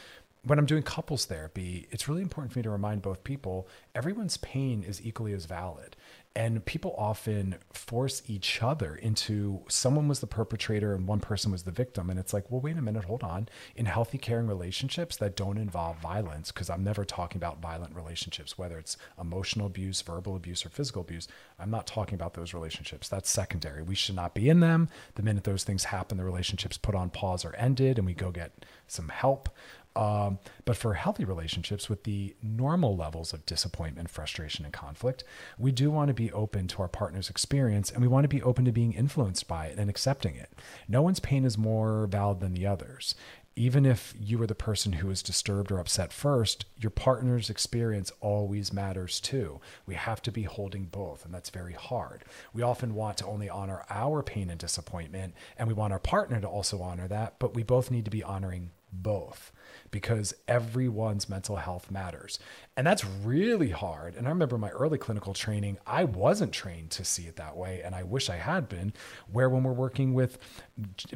when 0.44 0.58
I'm 0.58 0.66
doing 0.66 0.82
couples 0.82 1.26
therapy, 1.26 1.88
it's 1.92 2.08
really 2.08 2.24
important 2.24 2.52
for 2.52 2.60
me 2.60 2.64
to 2.64 2.70
remind 2.72 3.04
both 3.04 3.24
people 3.24 3.68
everyone's 3.94 4.38
pain 4.38 4.84
is 4.84 5.06
equally 5.06 5.34
as 5.34 5.46
valid. 5.46 5.96
And 6.34 6.64
people 6.64 6.96
often 6.98 7.56
force 7.74 8.24
each 8.26 8.64
other 8.64 8.96
into 8.96 9.64
someone 9.68 10.08
was 10.08 10.22
the 10.22 10.28
perpetrator 10.28 10.96
and 10.96 11.06
one 11.06 11.20
person 11.20 11.52
was 11.52 11.64
the 11.64 11.72
victim. 11.72 12.10
And 12.10 12.18
it's 12.18 12.32
like, 12.32 12.50
well, 12.50 12.62
wait 12.62 12.78
a 12.78 12.82
minute, 12.82 13.04
hold 13.04 13.22
on. 13.22 13.50
In 13.76 13.86
healthy, 13.86 14.18
caring 14.18 14.48
relationships 14.48 15.18
that 15.18 15.36
don't 15.36 15.58
involve 15.58 16.00
violence, 16.00 16.50
because 16.50 16.70
I'm 16.70 16.86
never 16.86 17.04
talking 17.04 17.38
about 17.38 17.62
violent 17.62 17.94
relationships, 17.94 18.58
whether 18.58 18.80
it's 18.80 18.96
emotional 19.20 19.68
abuse, 19.68 20.02
verbal 20.02 20.38
abuse, 20.38 20.66
or 20.66 20.70
physical 20.70 21.02
abuse, 21.02 21.28
I'm 21.60 21.70
not 21.70 21.86
talking 21.86 22.16
about 22.16 22.34
those 22.34 22.54
relationships. 22.54 23.10
That's 23.10 23.30
secondary. 23.30 23.84
We 23.84 23.96
should 23.96 24.16
not 24.16 24.34
be 24.34 24.48
in 24.48 24.62
them. 24.62 24.88
The 25.16 25.24
minute 25.24 25.44
those 25.44 25.66
things 25.66 25.84
happen, 25.84 26.18
the 26.18 26.24
relationship's 26.24 26.78
put 26.78 26.96
on 26.96 27.10
pause 27.10 27.44
or 27.44 27.54
ended, 27.58 27.98
and 27.98 28.08
we 28.08 28.14
go 28.14 28.32
get 28.32 28.66
some 28.88 29.10
help. 29.10 29.50
Um, 29.96 30.40
but 30.64 30.78
for 30.78 30.94
healthy 30.94 31.26
relationships 31.26 31.90
with 31.90 32.04
the 32.06 32.36
normal 32.42 32.96
levels 32.96 33.34
of 33.34 33.46
disappointment, 33.46 34.10
frustration, 34.10 34.64
and 34.64 34.74
conflict, 34.74 35.26
we 35.58 35.72
do 35.72 35.92
want 35.92 36.08
to 36.08 36.14
be 36.14 36.32
open 36.32 36.68
to 36.70 36.82
our 36.82 36.88
partner's 36.88 37.30
experience 37.30 37.92
and 37.92 38.02
we 38.02 38.08
want 38.08 38.24
to 38.24 38.30
be 38.30 38.42
open 38.42 38.64
to 38.66 38.72
being 38.72 38.94
influenced 38.94 39.50
by 39.50 39.66
it 39.66 39.78
and 39.78 39.90
accepting 39.90 40.36
it. 40.36 40.54
No 40.88 41.02
one's 41.02 41.20
pain 41.20 41.44
is 41.44 41.58
more 41.58 42.08
valid 42.08 42.40
than 42.40 42.54
the 42.54 42.66
others 42.66 43.16
even 43.56 43.86
if 43.86 44.14
you 44.20 44.42
are 44.42 44.48
the 44.48 44.56
person 44.56 44.94
who 44.94 45.10
is 45.10 45.22
disturbed 45.22 45.72
or 45.72 45.80
upset 45.80 46.14
first, 46.14 46.66
your 46.80 46.90
partner's 46.90 47.50
experience 47.50 48.12
always 48.22 48.72
matters 48.72 49.20
too. 49.20 49.60
We 49.86 49.96
have 49.96 50.22
to 50.24 50.32
be 50.32 50.44
holding 50.44 50.86
both, 50.86 51.26
and 51.26 51.34
that's 51.34 51.50
very 51.50 51.74
hard. 51.74 52.24
We 52.54 52.62
often 52.62 52.96
want 52.96 53.18
to 53.18 53.26
only 53.26 53.50
honor 53.50 53.84
our 53.90 54.24
pain 54.24 54.50
and 54.50 54.60
disappointment, 54.60 55.34
and 55.58 55.68
we 55.68 55.74
want 55.74 55.92
our 55.92 56.00
partner 56.00 56.40
to 56.40 56.48
also 56.48 56.82
honor 56.82 57.08
that, 57.10 57.40
but 57.40 57.54
we 57.54 57.64
both 57.64 57.92
need 57.92 58.06
to 58.06 58.12
be 58.12 58.24
honoring 58.24 58.72
both 58.92 59.52
because 59.92 60.34
everyone's 60.48 61.30
mental 61.30 61.58
health 61.58 61.92
matters. 61.92 62.40
And 62.78 62.88
that's 62.88 63.06
really 63.06 63.70
hard. 63.70 64.16
And 64.16 64.26
I 64.26 64.30
remember 64.30 64.58
my 64.58 64.70
early 64.70 64.98
clinical 64.98 65.34
training, 65.34 65.78
I 65.86 66.06
wasn't 66.06 66.54
trained 66.54 66.92
to 66.92 67.06
see 67.06 67.24
it 67.24 67.36
that 67.36 67.58
way. 67.58 67.82
And 67.84 67.94
I 67.94 68.04
wish 68.04 68.30
I 68.30 68.38
had 68.38 68.70
been, 68.70 68.94
where 69.30 69.50
when 69.50 69.64
we're 69.64 69.74
working 69.74 70.14
with 70.14 70.38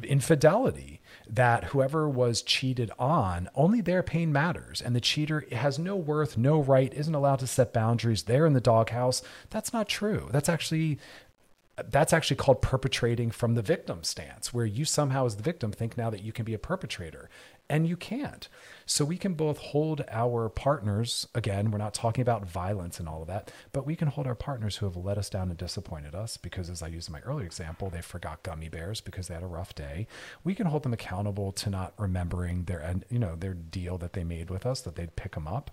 infidelity, 0.02 1.00
that 1.28 1.64
whoever 1.64 2.08
was 2.08 2.42
cheated 2.42 2.90
on, 2.98 3.48
only 3.54 3.80
their 3.80 4.02
pain 4.02 4.30
matters. 4.32 4.82
And 4.82 4.94
the 4.94 5.00
cheater 5.00 5.46
has 5.52 5.78
no 5.78 5.96
worth, 5.96 6.36
no 6.36 6.60
right, 6.60 6.92
isn't 6.92 7.14
allowed 7.14 7.38
to 7.40 7.46
set 7.46 7.72
boundaries. 7.72 8.24
They're 8.24 8.46
in 8.46 8.52
the 8.52 8.60
doghouse. 8.60 9.22
That's 9.50 9.72
not 9.72 9.88
true. 9.88 10.28
That's 10.32 10.48
actually 10.48 10.98
that's 11.90 12.12
actually 12.12 12.36
called 12.36 12.62
perpetrating 12.62 13.30
from 13.30 13.54
the 13.54 13.60
victim 13.60 14.02
stance, 14.02 14.54
where 14.54 14.64
you 14.64 14.84
somehow, 14.84 15.26
as 15.26 15.36
the 15.36 15.42
victim, 15.42 15.72
think 15.72 15.96
now 15.96 16.08
that 16.08 16.22
you 16.22 16.32
can 16.32 16.44
be 16.46 16.54
a 16.54 16.58
perpetrator 16.58 17.28
and 17.68 17.86
you 17.86 17.96
can't. 17.96 18.48
So 18.84 19.04
we 19.04 19.18
can 19.18 19.34
both 19.34 19.58
hold 19.58 20.04
our 20.08 20.48
partners, 20.48 21.26
again, 21.34 21.70
we're 21.70 21.78
not 21.78 21.94
talking 21.94 22.22
about 22.22 22.46
violence 22.46 23.00
and 23.00 23.08
all 23.08 23.22
of 23.22 23.28
that, 23.28 23.50
but 23.72 23.84
we 23.84 23.96
can 23.96 24.08
hold 24.08 24.26
our 24.26 24.34
partners 24.36 24.76
who 24.76 24.86
have 24.86 24.96
let 24.96 25.18
us 25.18 25.28
down 25.28 25.48
and 25.48 25.58
disappointed 25.58 26.14
us 26.14 26.36
because, 26.36 26.70
as 26.70 26.82
I 26.82 26.88
used 26.88 27.08
in 27.08 27.12
my 27.12 27.20
earlier 27.20 27.46
example, 27.46 27.90
they 27.90 28.00
forgot 28.00 28.42
gummy 28.44 28.68
bears 28.68 29.00
because 29.00 29.26
they 29.26 29.34
had 29.34 29.42
a 29.42 29.48
rough 29.48 29.74
day. 29.74 30.06
We 30.44 30.54
can 30.54 30.66
hold 30.66 30.84
them 30.84 30.92
accountable 30.92 31.50
to 31.52 31.70
not 31.70 31.94
remembering 31.98 32.64
their, 32.64 32.94
you 33.10 33.18
know, 33.18 33.34
their 33.34 33.54
deal 33.54 33.98
that 33.98 34.12
they 34.12 34.24
made 34.24 34.50
with 34.50 34.64
us, 34.64 34.80
that 34.82 34.94
they'd 34.94 35.16
pick 35.16 35.34
them 35.34 35.48
up, 35.48 35.72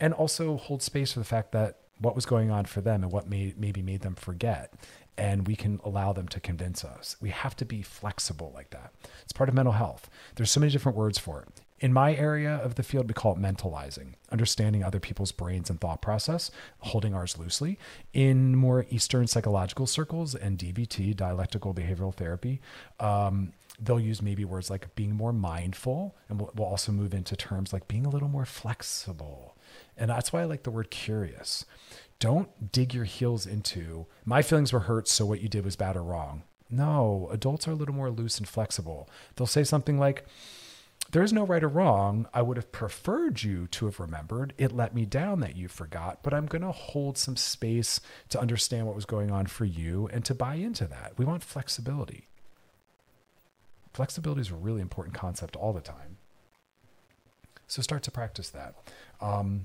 and 0.00 0.12
also 0.12 0.56
hold 0.56 0.82
space 0.82 1.12
for 1.12 1.20
the 1.20 1.24
fact 1.24 1.52
that 1.52 1.78
what 2.00 2.14
was 2.14 2.26
going 2.26 2.50
on 2.50 2.64
for 2.64 2.80
them 2.80 3.02
and 3.02 3.12
what 3.12 3.28
may, 3.28 3.54
maybe 3.56 3.82
made 3.82 4.02
them 4.02 4.14
forget 4.14 4.72
and 5.18 5.48
we 5.48 5.56
can 5.56 5.80
allow 5.84 6.12
them 6.12 6.28
to 6.28 6.40
convince 6.40 6.84
us. 6.84 7.16
We 7.20 7.30
have 7.30 7.56
to 7.56 7.64
be 7.64 7.82
flexible 7.82 8.52
like 8.54 8.70
that. 8.70 8.92
It's 9.22 9.32
part 9.32 9.48
of 9.48 9.54
mental 9.54 9.72
health. 9.72 10.08
There's 10.36 10.50
so 10.50 10.60
many 10.60 10.70
different 10.70 10.96
words 10.96 11.18
for 11.18 11.42
it. 11.42 11.60
In 11.80 11.92
my 11.92 12.14
area 12.14 12.56
of 12.56 12.76
the 12.76 12.82
field, 12.82 13.08
we 13.08 13.14
call 13.14 13.32
it 13.32 13.38
mentalizing, 13.38 14.14
understanding 14.32 14.82
other 14.82 14.98
people's 14.98 15.32
brains 15.32 15.70
and 15.70 15.80
thought 15.80 16.00
process, 16.00 16.50
holding 16.80 17.14
ours 17.14 17.38
loosely. 17.38 17.78
In 18.12 18.56
more 18.56 18.86
Eastern 18.90 19.26
psychological 19.26 19.86
circles 19.86 20.34
and 20.34 20.58
DBT, 20.58 21.14
dialectical 21.16 21.74
behavioral 21.74 22.14
therapy, 22.14 22.60
um, 22.98 23.52
they'll 23.80 24.00
use 24.00 24.20
maybe 24.20 24.44
words 24.44 24.70
like 24.70 24.92
being 24.96 25.14
more 25.14 25.32
mindful, 25.32 26.16
and 26.28 26.40
we'll, 26.40 26.52
we'll 26.56 26.66
also 26.66 26.90
move 26.90 27.14
into 27.14 27.36
terms 27.36 27.72
like 27.72 27.86
being 27.86 28.06
a 28.06 28.10
little 28.10 28.28
more 28.28 28.46
flexible. 28.46 29.56
And 29.96 30.10
that's 30.10 30.32
why 30.32 30.42
I 30.42 30.44
like 30.46 30.64
the 30.64 30.70
word 30.72 30.90
curious 30.90 31.64
don't 32.18 32.72
dig 32.72 32.94
your 32.94 33.04
heels 33.04 33.46
into 33.46 34.06
my 34.24 34.42
feelings 34.42 34.72
were 34.72 34.80
hurt, 34.80 35.08
so 35.08 35.24
what 35.24 35.40
you 35.40 35.48
did 35.48 35.64
was 35.64 35.76
bad 35.76 35.96
or 35.96 36.02
wrong. 36.02 36.42
No, 36.70 37.28
adults 37.30 37.66
are 37.66 37.72
a 37.72 37.76
little 37.76 37.94
more 37.94 38.10
loose 38.10 38.38
and 38.38 38.48
flexible. 38.48 39.08
They'll 39.36 39.46
say 39.46 39.64
something 39.64 39.98
like, 39.98 40.26
there 41.10 41.22
is 41.22 41.32
no 41.32 41.46
right 41.46 41.64
or 41.64 41.68
wrong. 41.68 42.28
I 42.34 42.42
would 42.42 42.58
have 42.58 42.72
preferred 42.72 43.42
you 43.42 43.66
to 43.68 43.86
have 43.86 43.98
remembered. 43.98 44.52
It 44.58 44.72
let 44.72 44.94
me 44.94 45.06
down 45.06 45.40
that 45.40 45.56
you 45.56 45.68
forgot, 45.68 46.22
but 46.22 46.34
I'm 46.34 46.46
going 46.46 46.62
to 46.62 46.72
hold 46.72 47.16
some 47.16 47.36
space 47.36 48.00
to 48.28 48.40
understand 48.40 48.86
what 48.86 48.96
was 48.96 49.06
going 49.06 49.30
on 49.30 49.46
for 49.46 49.64
you 49.64 50.08
and 50.12 50.24
to 50.26 50.34
buy 50.34 50.56
into 50.56 50.86
that. 50.86 51.14
We 51.16 51.24
want 51.24 51.42
flexibility. 51.42 52.26
Flexibility 53.94 54.42
is 54.42 54.50
a 54.50 54.54
really 54.54 54.82
important 54.82 55.14
concept 55.16 55.56
all 55.56 55.72
the 55.72 55.80
time. 55.80 56.18
So 57.66 57.80
start 57.80 58.02
to 58.02 58.10
practice 58.10 58.50
that. 58.50 58.74
Um, 59.20 59.64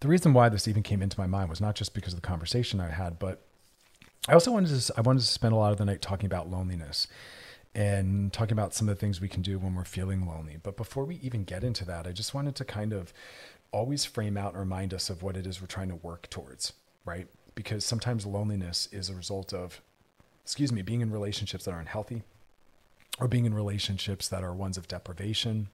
the 0.00 0.08
reason 0.08 0.32
why 0.32 0.48
this 0.48 0.68
even 0.68 0.82
came 0.82 1.02
into 1.02 1.18
my 1.18 1.26
mind 1.26 1.48
was 1.48 1.60
not 1.60 1.74
just 1.74 1.94
because 1.94 2.12
of 2.12 2.20
the 2.20 2.26
conversation 2.26 2.80
I 2.80 2.90
had, 2.90 3.18
but 3.18 3.42
I 4.28 4.34
also 4.34 4.52
wanted 4.52 4.78
to 4.78 4.94
I 4.96 5.00
wanted 5.00 5.20
to 5.20 5.26
spend 5.26 5.52
a 5.52 5.56
lot 5.56 5.72
of 5.72 5.78
the 5.78 5.84
night 5.84 6.02
talking 6.02 6.26
about 6.26 6.50
loneliness 6.50 7.06
and 7.74 8.32
talking 8.32 8.52
about 8.52 8.74
some 8.74 8.88
of 8.88 8.96
the 8.96 9.00
things 9.00 9.20
we 9.20 9.28
can 9.28 9.42
do 9.42 9.58
when 9.58 9.74
we're 9.74 9.84
feeling 9.84 10.26
lonely. 10.26 10.56
But 10.62 10.76
before 10.76 11.04
we 11.04 11.16
even 11.16 11.44
get 11.44 11.62
into 11.62 11.84
that, 11.84 12.06
I 12.06 12.12
just 12.12 12.32
wanted 12.34 12.56
to 12.56 12.64
kind 12.64 12.92
of 12.92 13.12
always 13.70 14.04
frame 14.04 14.36
out 14.36 14.52
and 14.52 14.60
remind 14.60 14.94
us 14.94 15.10
of 15.10 15.22
what 15.22 15.36
it 15.36 15.46
is 15.46 15.60
we're 15.60 15.66
trying 15.66 15.88
to 15.88 15.96
work 15.96 16.28
towards, 16.30 16.72
right? 17.04 17.26
Because 17.54 17.84
sometimes 17.84 18.24
loneliness 18.24 18.88
is 18.92 19.10
a 19.10 19.14
result 19.14 19.52
of, 19.52 19.82
excuse 20.42 20.72
me, 20.72 20.80
being 20.80 21.02
in 21.02 21.10
relationships 21.10 21.66
that 21.66 21.72
are 21.72 21.80
unhealthy 21.80 22.22
or 23.20 23.28
being 23.28 23.44
in 23.44 23.52
relationships 23.52 24.28
that 24.28 24.42
are 24.42 24.54
ones 24.54 24.78
of 24.78 24.88
deprivation 24.88 25.68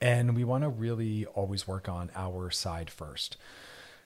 and 0.00 0.36
we 0.36 0.44
want 0.44 0.64
to 0.64 0.68
really 0.68 1.26
always 1.26 1.66
work 1.66 1.88
on 1.88 2.10
our 2.14 2.50
side 2.50 2.90
first. 2.90 3.36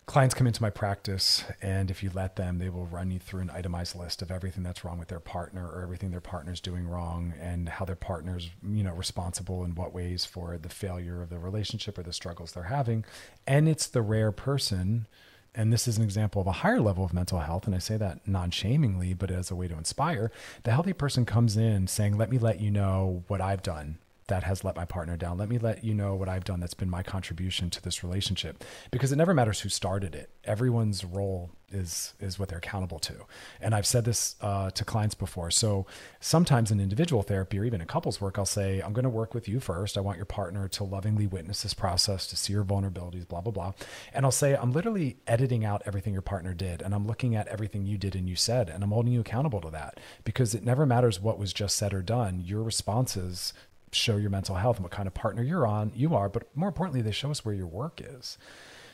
Clients 0.07 0.35
come 0.35 0.47
into 0.47 0.63
my 0.63 0.71
practice, 0.71 1.45
and 1.61 1.91
if 1.91 2.03
you 2.03 2.11
let 2.15 2.37
them, 2.37 2.59
they 2.59 2.71
will 2.71 2.87
run 2.87 3.11
you 3.11 3.19
through 3.19 3.43
an 3.43 3.51
itemized 3.51 3.95
list 3.95 4.23
of 4.23 4.31
everything 4.31 4.63
that's 4.63 4.83
wrong 4.83 4.99
with 4.99 5.09
their 5.09 5.21
partner 5.21 5.69
or 5.69 5.83
everything 5.83 6.11
their 6.11 6.21
partner's 6.21 6.63
doing 6.63 6.89
wrong, 6.89 7.35
and 7.39 7.69
how 7.69 7.85
their 7.85 7.95
partner's, 7.95 8.49
you 8.67 8.83
know, 8.83 8.95
responsible 8.95 9.65
in 9.65 9.75
what 9.75 9.93
ways 9.93 10.25
for 10.25 10.57
the 10.57 10.71
failure 10.71 11.21
of 11.21 11.29
the 11.29 11.39
relationship 11.39 11.99
or 11.99 12.03
the 12.03 12.15
struggles 12.15 12.53
they're 12.53 12.65
having. 12.65 13.05
And 13.47 13.69
it's 13.69 13.87
the 13.87 14.01
rare 14.01 14.33
person 14.33 15.07
and 15.55 15.73
this 15.73 15.89
is 15.89 15.97
an 15.99 16.05
example 16.05 16.41
of 16.41 16.47
a 16.47 16.53
higher 16.53 16.81
level 16.81 17.05
of 17.05 17.13
mental 17.13 17.41
health 17.41 17.67
and 17.67 17.75
i 17.75 17.79
say 17.79 17.97
that 17.97 18.27
non-shamingly 18.27 19.15
but 19.15 19.31
as 19.31 19.51
a 19.51 19.57
way 19.57 19.67
to 19.67 19.77
inspire 19.77 20.31
the 20.65 20.71
healthy 20.71 20.93
person 20.93 21.25
comes 21.25 21.57
in 21.57 21.87
saying 21.87 22.17
let 22.17 22.31
me 22.31 22.39
let 22.39 22.61
you 22.61 22.71
know 22.71 23.25
what 23.29 23.41
i've 23.41 23.63
done 23.63 23.99
that 24.29 24.45
has 24.45 24.63
let 24.63 24.77
my 24.77 24.85
partner 24.85 25.17
down. 25.17 25.37
Let 25.37 25.49
me 25.49 25.59
let 25.59 25.83
you 25.83 25.95
know 25.95 26.15
what 26.15 26.29
I've 26.29 26.45
done 26.45 26.61
that's 26.61 26.75
been 26.75 26.89
my 26.89 27.03
contribution 27.03 27.71
to 27.71 27.83
this 27.83 28.05
relationship 28.05 28.65
because 28.91 29.11
it 29.11 29.17
never 29.17 29.35
matters 29.35 29.61
who 29.61 29.69
started 29.69 30.15
it. 30.15 30.31
Everyone's 30.45 31.05
role 31.05 31.51
is 31.71 32.15
is 32.19 32.39
what 32.39 32.49
they're 32.49 32.59
accountable 32.59 32.99
to. 32.99 33.15
And 33.61 33.75
I've 33.75 33.87
said 33.87 34.05
this 34.05 34.37
uh, 34.41 34.71
to 34.71 34.85
clients 34.85 35.15
before. 35.15 35.51
So 35.51 35.87
sometimes 36.21 36.71
in 36.71 36.81
individual 36.81 37.23
therapy 37.23 37.59
or 37.59 37.65
even 37.65 37.81
in 37.81 37.87
couples 37.87 38.21
work, 38.21 38.39
I'll 38.39 38.47
say, 38.47 38.81
I'm 38.81 38.93
going 38.93 39.05
to 39.05 39.11
work 39.11 39.35
with 39.35 39.49
you 39.49 39.61
first. 39.61 39.99
I 39.99 40.01
want 40.01 40.17
your 40.17 40.25
partner 40.25 40.69
to 40.69 40.85
lovingly 40.85 41.27
witness 41.27 41.63
this 41.63 41.75
process, 41.75 42.27
to 42.29 42.37
see 42.37 42.53
your 42.53 42.65
vulnerabilities, 42.65 43.29
blah, 43.29 43.41
blah, 43.41 43.53
blah. 43.53 43.73
And 44.13 44.25
I'll 44.25 44.33
say, 44.33 44.57
I'm 44.57 44.73
literally 44.73 45.19
editing 45.27 45.65
out 45.65 45.83
everything 45.85 46.13
your 46.13 46.23
partner 46.23 46.55
did. 46.55 46.81
And 46.81 46.95
I'm 46.95 47.07
looking 47.07 47.35
at 47.35 47.49
everything 47.49 47.85
you 47.85 47.99
did 47.99 48.15
and 48.15 48.29
you 48.29 48.37
said. 48.37 48.71
And 48.71 48.83
I'm 48.83 48.91
holding 48.91 49.13
you 49.13 49.21
accountable 49.21 49.61
to 49.61 49.71
that 49.71 50.01
because 50.25 50.55
it 50.55 50.65
never 50.65 50.87
matters 50.87 51.21
what 51.21 51.39
was 51.39 51.53
just 51.53 51.77
said 51.77 51.93
or 51.93 52.03
done. 52.03 52.41
Your 52.45 52.63
responses 52.63 53.53
show 53.93 54.17
your 54.17 54.31
mental 54.31 54.57
health 54.57 54.77
and 54.77 54.85
what 54.85 54.93
kind 54.93 55.07
of 55.07 55.15
partner 55.15 55.43
you're 55.43 55.67
on, 55.67 55.93
you 55.95 56.15
are, 56.15 56.29
but 56.29 56.45
more 56.57 56.69
importantly, 56.69 57.03
they 57.03 57.13
show 57.13 57.31
us 57.31 57.45
where 57.45 57.55
your 57.55 57.67
work 57.67 58.01
is. 58.05 58.39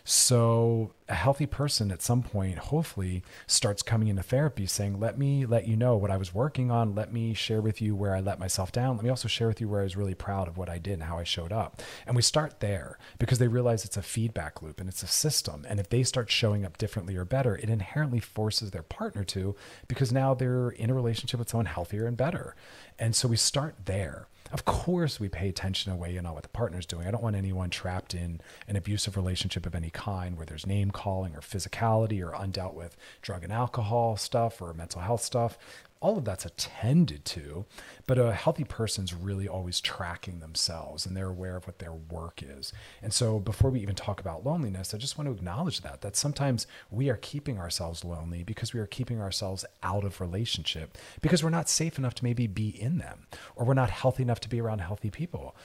So 0.06 0.92
a 1.08 1.14
healthy 1.14 1.46
person 1.46 1.90
at 1.90 2.02
some 2.02 2.22
point, 2.22 2.58
hopefully, 2.58 3.22
starts 3.46 3.82
coming 3.82 4.08
into 4.08 4.22
therapy 4.22 4.66
saying, 4.66 5.00
Let 5.00 5.18
me 5.18 5.46
let 5.46 5.66
you 5.66 5.78
know 5.78 5.96
what 5.96 6.10
I 6.10 6.18
was 6.18 6.34
working 6.34 6.70
on. 6.70 6.94
Let 6.94 7.10
me 7.10 7.32
share 7.32 7.62
with 7.62 7.80
you 7.80 7.96
where 7.96 8.14
I 8.14 8.20
let 8.20 8.38
myself 8.38 8.70
down. 8.70 8.96
Let 8.96 9.04
me 9.04 9.08
also 9.08 9.28
share 9.28 9.48
with 9.48 9.62
you 9.62 9.68
where 9.68 9.80
I 9.80 9.84
was 9.84 9.96
really 9.96 10.14
proud 10.14 10.46
of 10.46 10.58
what 10.58 10.68
I 10.68 10.76
did 10.76 10.94
and 10.94 11.04
how 11.04 11.18
I 11.18 11.24
showed 11.24 11.52
up. 11.52 11.80
And 12.06 12.14
we 12.14 12.20
start 12.20 12.60
there 12.60 12.98
because 13.18 13.38
they 13.38 13.48
realize 13.48 13.86
it's 13.86 13.96
a 13.96 14.02
feedback 14.02 14.60
loop 14.60 14.78
and 14.78 14.90
it's 14.90 15.02
a 15.02 15.06
system. 15.06 15.64
And 15.66 15.80
if 15.80 15.88
they 15.88 16.02
start 16.02 16.30
showing 16.30 16.66
up 16.66 16.76
differently 16.76 17.16
or 17.16 17.24
better, 17.24 17.56
it 17.56 17.70
inherently 17.70 18.20
forces 18.20 18.72
their 18.72 18.82
partner 18.82 19.24
to 19.24 19.56
because 19.88 20.12
now 20.12 20.34
they're 20.34 20.68
in 20.68 20.90
a 20.90 20.94
relationship 20.94 21.38
with 21.38 21.48
someone 21.48 21.66
healthier 21.66 22.06
and 22.06 22.16
better. 22.16 22.54
And 22.98 23.16
so 23.16 23.26
we 23.26 23.38
start 23.38 23.86
there. 23.86 24.28
Of 24.54 24.64
course, 24.64 25.18
we 25.18 25.28
pay 25.28 25.49
attention 25.49 25.90
to 25.90 25.99
weigh 25.99 26.16
in 26.16 26.26
on 26.26 26.34
what 26.34 26.44
the 26.44 26.49
partner's 26.49 26.87
doing. 26.87 27.08
I 27.08 27.11
don't 27.11 27.25
want 27.25 27.34
anyone 27.34 27.70
trapped 27.70 28.14
in 28.14 28.40
an 28.68 28.76
abusive 28.76 29.16
relationship 29.16 29.66
of 29.66 29.75
any 29.75 29.90
kind 29.90 30.37
where 30.37 30.46
there's 30.46 30.64
name 30.64 30.92
calling 30.92 31.34
or 31.34 31.40
physicality 31.40 32.25
or 32.25 32.30
undealt 32.30 32.75
with 32.75 32.96
drug 33.20 33.42
and 33.42 33.52
alcohol 33.52 34.16
stuff 34.16 34.62
or 34.62 34.73
mental 34.73 35.00
health 35.00 35.23
stuff 35.23 35.58
all 36.04 36.18
of 36.18 36.26
that's 36.26 36.44
attended 36.44 37.25
to, 37.25 37.64
but 38.06 38.18
a 38.18 38.34
healthy 38.34 38.62
person's 38.62 39.14
really 39.14 39.49
always 39.49 39.80
tracking 39.80 40.38
themselves 40.38 41.06
and 41.06 41.16
they're 41.16 41.30
aware 41.30 41.56
of 41.56 41.66
what 41.66 41.78
their 41.78 41.94
work 41.94 42.42
is. 42.46 42.75
And 43.02 43.11
so 43.11 43.40
before 43.40 43.70
we 43.70 43.80
even 43.80 43.94
talk 43.94 44.20
about 44.20 44.44
loneliness, 44.44 44.92
I 44.92 44.99
just 44.99 45.16
want 45.16 45.28
to 45.28 45.32
acknowledge 45.34 45.80
that 45.80 46.02
that 46.02 46.14
sometimes 46.14 46.66
we 46.90 47.08
are 47.08 47.16
keeping 47.16 47.58
ourselves 47.58 48.04
lonely 48.04 48.42
because 48.42 48.75
we 48.75 48.80
are 48.80 48.87
keeping 48.87 49.18
ourselves 49.18 49.64
out 49.82 50.04
of 50.04 50.20
relationship 50.20 50.99
because 51.23 51.42
we're 51.42 51.49
not 51.49 51.70
safe 51.70 51.96
enough 51.96 52.14
to 52.16 52.25
maybe 52.25 52.46
be 52.46 52.68
in 52.68 52.99
them 52.99 53.26
or 53.56 53.64
we're 53.64 53.73
not 53.73 53.88
healthy 53.88 54.23
enough 54.23 54.40
to 54.40 54.49
be 54.50 54.61
around 54.61 54.80
healthy 54.80 55.08
people 55.08 55.56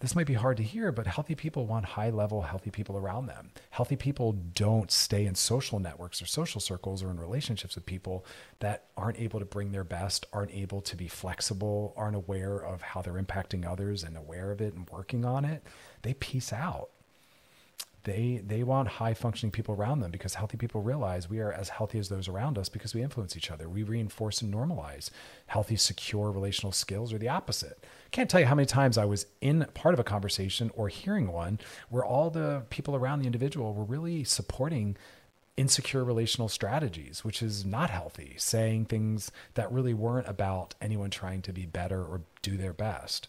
this 0.00 0.14
might 0.14 0.26
be 0.26 0.34
hard 0.34 0.58
to 0.58 0.62
hear, 0.62 0.92
but 0.92 1.06
healthy 1.06 1.34
people 1.34 1.66
want 1.66 1.86
high 1.86 2.10
level, 2.10 2.42
healthy 2.42 2.70
people 2.70 2.98
around 2.98 3.26
them. 3.26 3.50
Healthy 3.70 3.96
people 3.96 4.32
don't 4.32 4.90
stay 4.90 5.24
in 5.24 5.34
social 5.34 5.78
networks 5.78 6.20
or 6.20 6.26
social 6.26 6.60
circles 6.60 7.02
or 7.02 7.10
in 7.10 7.18
relationships 7.18 7.74
with 7.74 7.86
people 7.86 8.24
that 8.58 8.84
aren't 8.96 9.18
able 9.18 9.38
to 9.38 9.46
bring 9.46 9.72
their 9.72 9.84
best, 9.84 10.26
aren't 10.32 10.52
able 10.52 10.82
to 10.82 10.96
be 10.96 11.08
flexible, 11.08 11.94
aren't 11.96 12.16
aware 12.16 12.58
of 12.58 12.82
how 12.82 13.00
they're 13.00 13.14
impacting 13.14 13.66
others 13.66 14.02
and 14.02 14.16
aware 14.16 14.52
of 14.52 14.60
it 14.60 14.74
and 14.74 14.88
working 14.90 15.24
on 15.24 15.46
it. 15.46 15.62
They 16.02 16.12
peace 16.14 16.52
out 16.52 16.90
they 18.06 18.40
they 18.46 18.62
want 18.62 18.86
high 18.86 19.12
functioning 19.12 19.50
people 19.50 19.74
around 19.74 20.00
them 20.00 20.12
because 20.12 20.34
healthy 20.34 20.56
people 20.56 20.80
realize 20.80 21.28
we 21.28 21.40
are 21.40 21.52
as 21.52 21.68
healthy 21.68 21.98
as 21.98 22.08
those 22.08 22.28
around 22.28 22.56
us 22.56 22.68
because 22.68 22.94
we 22.94 23.02
influence 23.02 23.36
each 23.36 23.50
other 23.50 23.68
we 23.68 23.82
reinforce 23.82 24.40
and 24.40 24.54
normalize 24.54 25.10
healthy 25.46 25.74
secure 25.74 26.30
relational 26.30 26.70
skills 26.70 27.12
or 27.12 27.18
the 27.18 27.28
opposite 27.28 27.84
can't 28.10 28.30
tell 28.30 28.40
you 28.40 28.46
how 28.46 28.54
many 28.54 28.66
times 28.66 28.96
i 28.98 29.04
was 29.04 29.26
in 29.40 29.66
part 29.74 29.94
of 29.94 30.00
a 30.00 30.04
conversation 30.04 30.70
or 30.74 30.88
hearing 30.88 31.32
one 31.32 31.58
where 31.88 32.04
all 32.04 32.30
the 32.30 32.62
people 32.70 32.94
around 32.96 33.20
the 33.20 33.26
individual 33.26 33.74
were 33.74 33.84
really 33.84 34.24
supporting 34.24 34.96
insecure 35.56 36.04
relational 36.04 36.48
strategies 36.48 37.24
which 37.24 37.42
is 37.42 37.64
not 37.64 37.88
healthy 37.88 38.34
saying 38.36 38.84
things 38.84 39.30
that 39.54 39.72
really 39.72 39.94
weren't 39.94 40.28
about 40.28 40.74
anyone 40.80 41.10
trying 41.10 41.40
to 41.40 41.52
be 41.52 41.64
better 41.64 42.02
or 42.04 42.20
do 42.42 42.56
their 42.56 42.72
best. 42.72 43.28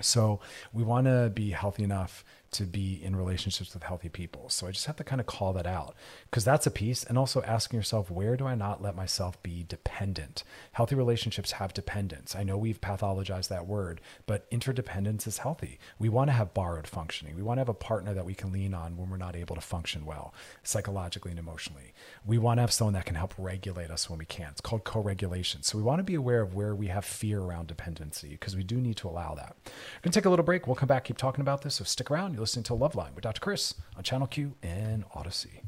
So 0.00 0.40
we 0.72 0.82
want 0.82 1.06
to 1.06 1.30
be 1.34 1.50
healthy 1.50 1.84
enough 1.84 2.24
to 2.52 2.64
be 2.64 3.02
in 3.02 3.16
relationships 3.16 3.72
with 3.74 3.82
healthy 3.82 4.08
people. 4.08 4.48
So 4.48 4.66
I 4.66 4.70
just 4.70 4.86
have 4.86 4.96
to 4.96 5.04
kind 5.04 5.20
of 5.20 5.26
call 5.26 5.52
that 5.54 5.66
out 5.66 5.94
because 6.30 6.44
that's 6.44 6.66
a 6.66 6.70
piece. 6.70 7.02
And 7.02 7.18
also 7.18 7.42
asking 7.42 7.78
yourself, 7.78 8.10
where 8.10 8.36
do 8.36 8.46
I 8.46 8.54
not 8.54 8.82
let 8.82 8.94
myself 8.94 9.42
be 9.42 9.64
dependent? 9.66 10.44
Healthy 10.72 10.94
relationships 10.94 11.52
have 11.52 11.72
dependence. 11.72 12.36
I 12.36 12.44
know 12.44 12.58
we've 12.58 12.80
pathologized 12.80 13.48
that 13.48 13.66
word, 13.66 14.00
but 14.26 14.46
interdependence 14.50 15.26
is 15.26 15.38
healthy. 15.38 15.78
We 15.98 16.10
want 16.10 16.28
to 16.28 16.32
have 16.32 16.54
borrowed 16.54 16.86
functioning. 16.86 17.36
We 17.36 17.42
want 17.42 17.56
to 17.56 17.62
have 17.62 17.68
a 17.70 17.74
partner 17.74 18.12
that 18.14 18.26
we 18.26 18.34
can 18.34 18.52
lean 18.52 18.74
on 18.74 18.96
when 18.96 19.08
we're 19.08 19.16
not 19.16 19.36
able 19.36 19.54
to 19.54 19.62
function 19.62 20.04
well, 20.04 20.34
psychologically 20.62 21.30
and 21.30 21.40
emotionally. 21.40 21.94
We 22.26 22.36
want 22.36 22.58
to 22.58 22.62
have 22.62 22.72
someone 22.72 22.94
that 22.94 23.06
can 23.06 23.16
help 23.16 23.34
regulate 23.38 23.90
us 23.90 24.10
when 24.10 24.18
we 24.18 24.26
can't. 24.26 24.52
It's 24.52 24.60
called 24.60 24.84
co 24.84 25.00
regulation. 25.00 25.62
So 25.62 25.78
we 25.78 25.84
want 25.84 26.00
to 26.00 26.04
be 26.04 26.14
aware 26.14 26.42
of 26.42 26.54
where 26.54 26.74
we 26.74 26.88
have 26.88 27.04
fear 27.04 27.40
around 27.40 27.68
dependency 27.68 28.30
because 28.30 28.54
we 28.56 28.62
do 28.62 28.76
need 28.76 28.96
to 28.98 29.08
allow 29.08 29.34
that. 29.36 29.56
We're 29.64 30.02
going 30.02 30.12
to 30.12 30.20
take 30.20 30.26
a 30.26 30.30
little 30.30 30.44
break. 30.44 30.66
We'll 30.66 30.76
come 30.76 30.86
back, 30.86 31.04
keep 31.04 31.16
talking 31.16 31.40
about 31.40 31.62
this. 31.62 31.76
So 31.76 31.84
stick 31.84 32.10
around 32.10 32.34
listening 32.42 32.64
to 32.64 32.72
Loveline 32.72 33.14
with 33.14 33.22
Dr. 33.22 33.40
Chris 33.40 33.76
on 33.96 34.02
Channel 34.02 34.26
Q 34.26 34.56
and 34.64 35.08
Audacy. 35.10 35.60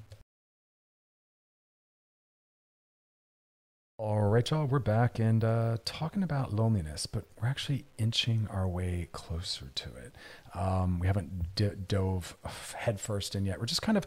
All 3.97 4.23
right, 4.23 4.51
y'all, 4.51 4.67
we're 4.67 4.81
back 4.81 5.21
and 5.21 5.45
uh, 5.45 5.77
talking 5.85 6.25
about 6.25 6.53
loneliness, 6.53 7.07
but 7.07 7.27
we're 7.41 7.47
actually 7.47 7.85
inching 7.97 8.49
our 8.51 8.67
way 8.67 9.09
closer 9.13 9.71
to 9.73 9.89
it. 9.95 10.17
Um, 10.53 10.99
we 10.99 11.07
haven't 11.07 11.55
d- 11.55 11.71
dove 11.87 12.37
headfirst 12.77 13.37
in 13.37 13.47
yet. 13.47 13.61
We're 13.61 13.67
just 13.67 13.83
kind 13.83 13.97
of 13.97 14.05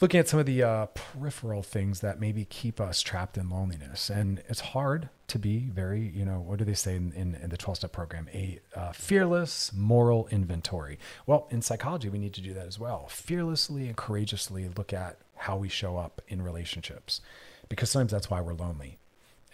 looking 0.00 0.20
at 0.20 0.28
some 0.28 0.38
of 0.38 0.46
the 0.46 0.62
uh, 0.62 0.86
peripheral 0.86 1.62
things 1.62 2.00
that 2.00 2.20
maybe 2.20 2.44
keep 2.44 2.80
us 2.80 3.00
trapped 3.00 3.38
in 3.38 3.48
loneliness. 3.48 4.10
And 4.10 4.42
it's 4.48 4.60
hard 4.60 5.08
to 5.28 5.38
be 5.38 5.70
very, 5.72 6.00
you 6.00 6.24
know, 6.24 6.40
what 6.40 6.58
do 6.58 6.64
they 6.64 6.74
say 6.74 6.96
in, 6.96 7.12
in, 7.12 7.34
in 7.36 7.50
the 7.50 7.56
12 7.56 7.78
step 7.78 7.92
program? 7.92 8.28
A 8.34 8.60
uh, 8.74 8.92
fearless 8.92 9.72
moral 9.72 10.28
inventory. 10.30 10.98
Well, 11.26 11.46
in 11.50 11.62
psychology, 11.62 12.08
we 12.08 12.18
need 12.18 12.34
to 12.34 12.40
do 12.40 12.52
that 12.54 12.66
as 12.66 12.78
well. 12.78 13.06
Fearlessly 13.08 13.86
and 13.86 13.96
courageously 13.96 14.68
look 14.76 14.92
at 14.92 15.18
how 15.36 15.56
we 15.56 15.68
show 15.68 15.96
up 15.96 16.20
in 16.28 16.42
relationships 16.42 17.20
because 17.68 17.90
sometimes 17.90 18.12
that's 18.12 18.30
why 18.30 18.40
we're 18.40 18.54
lonely. 18.54 18.98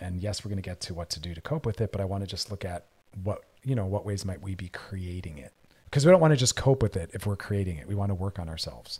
And 0.01 0.21
yes, 0.21 0.45
we're 0.45 0.49
going 0.49 0.63
to 0.63 0.69
get 0.69 0.81
to 0.83 0.95
what 0.95 1.11
to 1.11 1.21
do 1.21 1.35
to 1.35 1.41
cope 1.41 1.65
with 1.65 1.81
it, 1.81 1.93
but 1.93 2.01
I 2.01 2.05
want 2.05 2.25
to 2.25 2.27
just 2.27 2.51
look 2.51 2.65
at 2.65 2.87
what, 3.23 3.43
you 3.63 3.75
know, 3.75 3.87
what 3.87 4.05
ways 4.05 4.25
might 4.25 4.43
we 4.43 4.55
be 4.55 4.69
creating 4.69 5.39
it? 5.39 5.53
Because 5.85 6.05
we 6.05 6.11
don't 6.11 6.21
want 6.21 6.33
to 6.33 6.37
just 6.37 6.57
cope 6.57 6.83
with 6.83 6.97
it 6.97 7.11
if 7.13 7.27
we're 7.27 7.37
creating 7.37 7.77
it. 7.77 7.87
We 7.87 7.95
want 7.95 8.11
to 8.11 8.15
work 8.15 8.39
on 8.39 8.49
ourselves. 8.49 8.99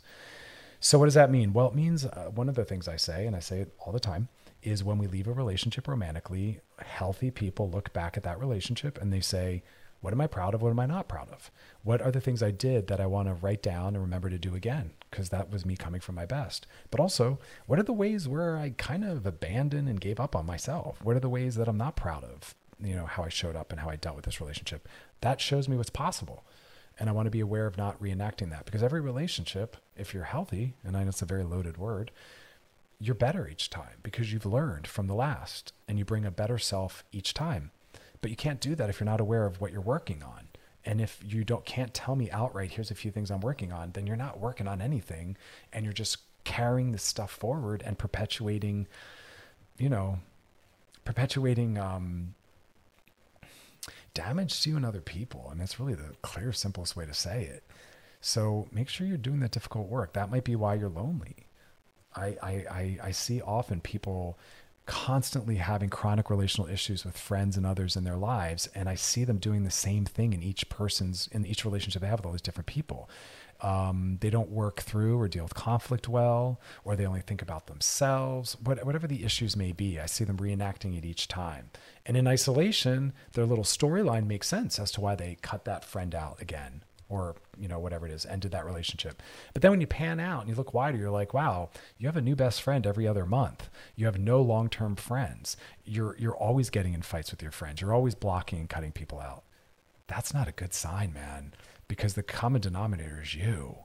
So, 0.83 0.99
what 0.99 1.05
does 1.05 1.13
that 1.13 1.31
mean? 1.31 1.53
Well, 1.53 1.67
it 1.67 1.75
means 1.75 2.03
uh, 2.03 2.29
one 2.35 2.49
of 2.49 2.55
the 2.55 2.65
things 2.65 2.89
I 2.89 2.97
say, 2.97 3.25
and 3.25 3.37
I 3.37 3.39
say 3.39 3.61
it 3.61 3.73
all 3.79 3.93
the 3.93 4.01
time, 4.01 4.27
is 4.61 4.83
when 4.83 4.97
we 4.97 5.07
leave 5.07 5.29
a 5.29 5.31
relationship 5.31 5.87
romantically, 5.87 6.59
healthy 6.77 7.31
people 7.31 7.69
look 7.69 7.93
back 7.93 8.17
at 8.17 8.23
that 8.23 8.37
relationship 8.37 8.99
and 9.01 9.13
they 9.13 9.21
say, 9.21 9.63
What 10.01 10.11
am 10.11 10.19
I 10.19 10.27
proud 10.27 10.53
of? 10.53 10.61
What 10.61 10.71
am 10.71 10.81
I 10.81 10.85
not 10.85 11.07
proud 11.07 11.29
of? 11.29 11.49
What 11.83 12.01
are 12.01 12.11
the 12.11 12.19
things 12.19 12.43
I 12.43 12.51
did 12.51 12.87
that 12.87 12.99
I 12.99 13.05
want 13.05 13.29
to 13.29 13.33
write 13.33 13.63
down 13.63 13.95
and 13.95 14.03
remember 14.03 14.29
to 14.29 14.37
do 14.37 14.55
again? 14.55 14.91
Because 15.09 15.29
that 15.29 15.49
was 15.49 15.65
me 15.65 15.77
coming 15.77 16.01
from 16.01 16.15
my 16.15 16.25
best. 16.25 16.67
But 16.91 16.99
also, 16.99 17.39
what 17.65 17.79
are 17.79 17.83
the 17.83 17.93
ways 17.93 18.27
where 18.27 18.57
I 18.57 18.73
kind 18.77 19.05
of 19.05 19.25
abandoned 19.25 19.87
and 19.87 20.01
gave 20.01 20.19
up 20.19 20.35
on 20.35 20.45
myself? 20.45 21.01
What 21.01 21.15
are 21.15 21.21
the 21.21 21.29
ways 21.29 21.55
that 21.55 21.69
I'm 21.69 21.77
not 21.77 21.95
proud 21.95 22.25
of? 22.25 22.55
You 22.83 22.97
know, 22.97 23.05
how 23.05 23.23
I 23.23 23.29
showed 23.29 23.55
up 23.55 23.71
and 23.71 23.79
how 23.79 23.87
I 23.87 23.95
dealt 23.95 24.17
with 24.17 24.25
this 24.25 24.41
relationship. 24.41 24.89
That 25.21 25.39
shows 25.39 25.69
me 25.69 25.77
what's 25.77 25.89
possible. 25.89 26.43
And 26.99 27.09
I 27.09 27.13
want 27.13 27.25
to 27.25 27.31
be 27.31 27.39
aware 27.39 27.65
of 27.65 27.77
not 27.77 28.01
reenacting 28.01 28.51
that 28.51 28.65
because 28.65 28.83
every 28.83 29.01
relationship, 29.01 29.77
if 29.97 30.13
you're 30.13 30.23
healthy, 30.25 30.75
and 30.83 30.95
I 30.95 31.03
know 31.03 31.09
it's 31.09 31.21
a 31.21 31.25
very 31.25 31.43
loaded 31.43 31.77
word, 31.77 32.11
you're 32.99 33.15
better 33.15 33.47
each 33.47 33.69
time 33.69 33.97
because 34.03 34.31
you've 34.31 34.45
learned 34.45 34.87
from 34.87 35.07
the 35.07 35.15
last 35.15 35.73
and 35.87 35.97
you 35.97 36.05
bring 36.05 36.25
a 36.25 36.31
better 36.31 36.57
self 36.57 37.03
each 37.11 37.33
time. 37.33 37.71
But 38.21 38.29
you 38.29 38.37
can't 38.37 38.61
do 38.61 38.75
that 38.75 38.89
if 38.89 38.99
you're 38.99 39.05
not 39.05 39.19
aware 39.19 39.45
of 39.45 39.59
what 39.59 39.71
you're 39.71 39.81
working 39.81 40.23
on. 40.23 40.47
And 40.85 41.01
if 41.01 41.19
you 41.25 41.43
don't 41.43 41.65
can't 41.65 41.93
tell 41.93 42.15
me 42.15 42.29
outright, 42.31 42.71
here's 42.71 42.91
a 42.91 42.95
few 42.95 43.11
things 43.11 43.31
I'm 43.31 43.41
working 43.41 43.71
on, 43.71 43.91
then 43.91 44.05
you're 44.05 44.15
not 44.15 44.39
working 44.39 44.67
on 44.67 44.81
anything 44.81 45.37
and 45.71 45.83
you're 45.83 45.93
just 45.93 46.17
carrying 46.43 46.91
this 46.91 47.03
stuff 47.03 47.31
forward 47.31 47.81
and 47.85 47.97
perpetuating, 47.97 48.87
you 49.77 49.89
know, 49.89 50.19
perpetuating 51.05 51.77
um, 51.77 52.35
damage 54.13 54.61
to 54.61 54.69
you 54.69 54.77
and 54.77 54.85
other 54.85 55.01
people. 55.01 55.47
And 55.51 55.59
that's 55.59 55.79
really 55.79 55.95
the 55.95 56.15
clear, 56.21 56.51
simplest 56.51 56.95
way 56.95 57.05
to 57.05 57.13
say 57.13 57.43
it. 57.43 57.63
So 58.21 58.67
make 58.71 58.89
sure 58.89 59.05
you're 59.05 59.17
doing 59.17 59.39
the 59.39 59.49
difficult 59.49 59.87
work. 59.89 60.13
That 60.13 60.31
might 60.31 60.43
be 60.43 60.55
why 60.55 60.75
you're 60.75 60.89
lonely. 60.89 61.47
I, 62.15 62.37
I, 62.41 62.51
I, 62.51 62.97
I 63.03 63.11
see 63.11 63.41
often 63.41 63.81
people 63.81 64.37
constantly 64.85 65.55
having 65.55 65.89
chronic 65.89 66.29
relational 66.29 66.69
issues 66.69 67.05
with 67.05 67.17
friends 67.17 67.55
and 67.55 67.65
others 67.65 67.95
in 67.95 68.03
their 68.03 68.17
lives 68.17 68.67
and 68.75 68.89
i 68.89 68.95
see 68.95 69.23
them 69.23 69.37
doing 69.37 69.63
the 69.63 69.71
same 69.71 70.03
thing 70.03 70.33
in 70.33 70.43
each 70.43 70.67
person's 70.67 71.29
in 71.31 71.45
each 71.45 71.63
relationship 71.63 72.01
they 72.01 72.07
have 72.07 72.19
with 72.19 72.25
all 72.25 72.33
these 72.33 72.41
different 72.41 72.67
people 72.67 73.09
um, 73.63 74.17
they 74.19 74.29
don't 74.29 74.49
work 74.49 74.81
through 74.81 75.19
or 75.19 75.29
deal 75.29 75.43
with 75.43 75.55
conflict 75.55 76.09
well, 76.09 76.59
or 76.83 76.95
they 76.95 77.05
only 77.05 77.21
think 77.21 77.41
about 77.41 77.67
themselves, 77.67 78.57
what, 78.61 78.85
whatever 78.85 79.07
the 79.07 79.23
issues 79.23 79.55
may 79.55 79.71
be. 79.71 79.99
I 79.99 80.05
see 80.05 80.25
them 80.25 80.37
reenacting 80.37 80.97
it 80.97 81.05
each 81.05 81.29
time. 81.29 81.71
And 82.05 82.17
in 82.17 82.27
isolation, 82.27 83.13
their 83.31 83.45
little 83.45 83.63
storyline 83.63 84.27
makes 84.27 84.49
sense 84.49 84.77
as 84.79 84.91
to 84.91 85.01
why 85.01 85.15
they 85.15 85.37
cut 85.41 85.63
that 85.63 85.85
friend 85.85 86.13
out 86.13 86.41
again 86.41 86.83
or 87.09 87.35
you 87.59 87.67
know 87.67 87.79
whatever 87.79 88.05
it 88.05 88.11
is 88.11 88.25
ended 88.25 88.51
that 88.51 88.65
relationship. 88.65 89.21
But 89.53 89.61
then 89.61 89.71
when 89.71 89.81
you 89.81 89.87
pan 89.87 90.19
out 90.19 90.41
and 90.41 90.49
you 90.49 90.55
look 90.55 90.73
wider 90.73 90.97
you're 90.97 91.11
like 91.11 91.33
wow 91.33 91.69
you 91.97 92.07
have 92.07 92.17
a 92.17 92.21
new 92.21 92.35
best 92.35 92.61
friend 92.61 92.87
every 92.87 93.07
other 93.07 93.25
month. 93.25 93.69
You 93.95 94.05
have 94.05 94.17
no 94.17 94.41
long-term 94.41 94.95
friends. 94.95 95.55
You're 95.85 96.15
you're 96.17 96.35
always 96.35 96.69
getting 96.69 96.93
in 96.93 97.01
fights 97.01 97.29
with 97.29 97.41
your 97.41 97.51
friends. 97.51 97.81
You're 97.81 97.93
always 97.93 98.15
blocking 98.15 98.59
and 98.59 98.69
cutting 98.69 98.93
people 98.93 99.19
out. 99.19 99.43
That's 100.07 100.33
not 100.33 100.47
a 100.47 100.53
good 100.53 100.73
sign 100.73 101.13
man 101.13 101.53
because 101.93 102.15
the 102.15 102.23
common 102.23 102.59
denominator 102.59 103.19
is 103.21 103.35
you. 103.35 103.75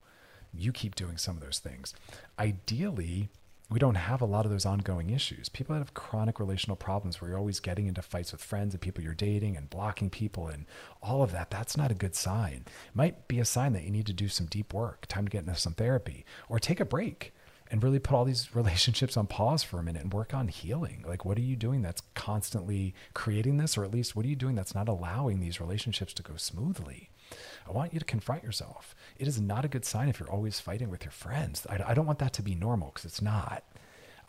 You 0.55 0.73
keep 0.73 0.95
doing 0.95 1.19
some 1.19 1.37
of 1.37 1.43
those 1.43 1.59
things. 1.59 1.95
Ideally, 2.39 3.29
we 3.69 3.79
don't 3.79 3.97
have 3.97 4.23
a 4.23 4.25
lot 4.25 4.47
of 4.47 4.51
those 4.51 4.65
ongoing 4.65 5.11
issues. 5.11 5.51
People 5.51 5.75
that 5.75 5.81
have 5.81 5.93
chronic 5.93 6.41
relational 6.41 6.75
problems 6.75 7.21
where 7.21 7.29
you're 7.29 7.39
always 7.39 7.61
getting 7.61 7.87
into 7.87 8.01
fights 8.01 8.33
with 8.33 8.41
friends 8.41 8.73
and 8.73 8.81
people 8.81 9.05
you're 9.05 9.13
dating 9.13 9.59
and 9.59 9.69
blocking 9.69 10.09
people 10.09 10.47
and 10.47 10.65
all 11.03 11.23
of 11.23 11.33
that, 11.33 11.51
that's 11.51 11.77
not 11.77 11.91
a 11.91 11.95
good 11.95 12.15
sign. 12.15 12.65
It 12.65 12.95
might 12.97 13.29
be 13.29 13.41
a 13.41 13.45
sign 13.45 13.75
that 13.75 13.85
you 13.85 13.91
need 13.91 14.07
to 14.07 14.15
do 14.15 14.29
some 14.29 14.47
deep 14.47 14.73
work, 14.73 15.05
time 15.07 15.27
to 15.27 15.31
get 15.31 15.45
into 15.45 15.55
some 15.55 15.75
therapy, 15.75 16.25
or 16.49 16.59
take 16.59 16.81
a 16.81 16.87
break 16.87 17.35
and 17.71 17.83
really 17.83 17.99
put 17.99 18.15
all 18.15 18.25
these 18.25 18.49
relationships 18.55 19.17
on 19.17 19.27
pause 19.27 19.63
for 19.63 19.79
a 19.79 19.83
minute 19.83 20.03
and 20.03 20.13
work 20.13 20.35
on 20.35 20.49
healing. 20.49 21.05
Like, 21.07 21.25
what 21.25 21.39
are 21.39 21.43
you 21.43 21.57
doing 21.57 21.83
that's 21.83 22.03
constantly 22.15 22.95
creating 23.15 23.57
this, 23.57 23.77
or 23.77 23.85
at 23.85 23.93
least 23.93 24.17
what 24.17 24.25
are 24.25 24.29
you 24.29 24.37
doing 24.37 24.55
that's 24.55 24.75
not 24.75 24.89
allowing 24.89 25.41
these 25.41 25.61
relationships 25.61 26.13
to 26.15 26.23
go 26.23 26.37
smoothly? 26.37 27.11
I 27.67 27.73
want 27.73 27.93
you 27.93 27.99
to 27.99 28.05
confront 28.05 28.43
yourself. 28.43 28.95
It 29.19 29.29
is 29.29 29.41
not 29.41 29.65
a 29.65 29.69
good 29.69 29.85
sign 29.85 30.09
if 30.09 30.19
you're 30.19 30.31
always 30.31 30.61
fighting 30.61 30.91
with 30.91 31.05
your 31.05 31.13
friends. 31.13 31.67
I, 31.69 31.83
I 31.89 31.95
don't 31.95 32.07
want 32.07 32.19
that 32.21 32.33
to 32.35 32.43
be 32.43 32.55
normal 32.55 32.89
because 32.89 33.05
it's 33.05 33.23
not. 33.23 33.65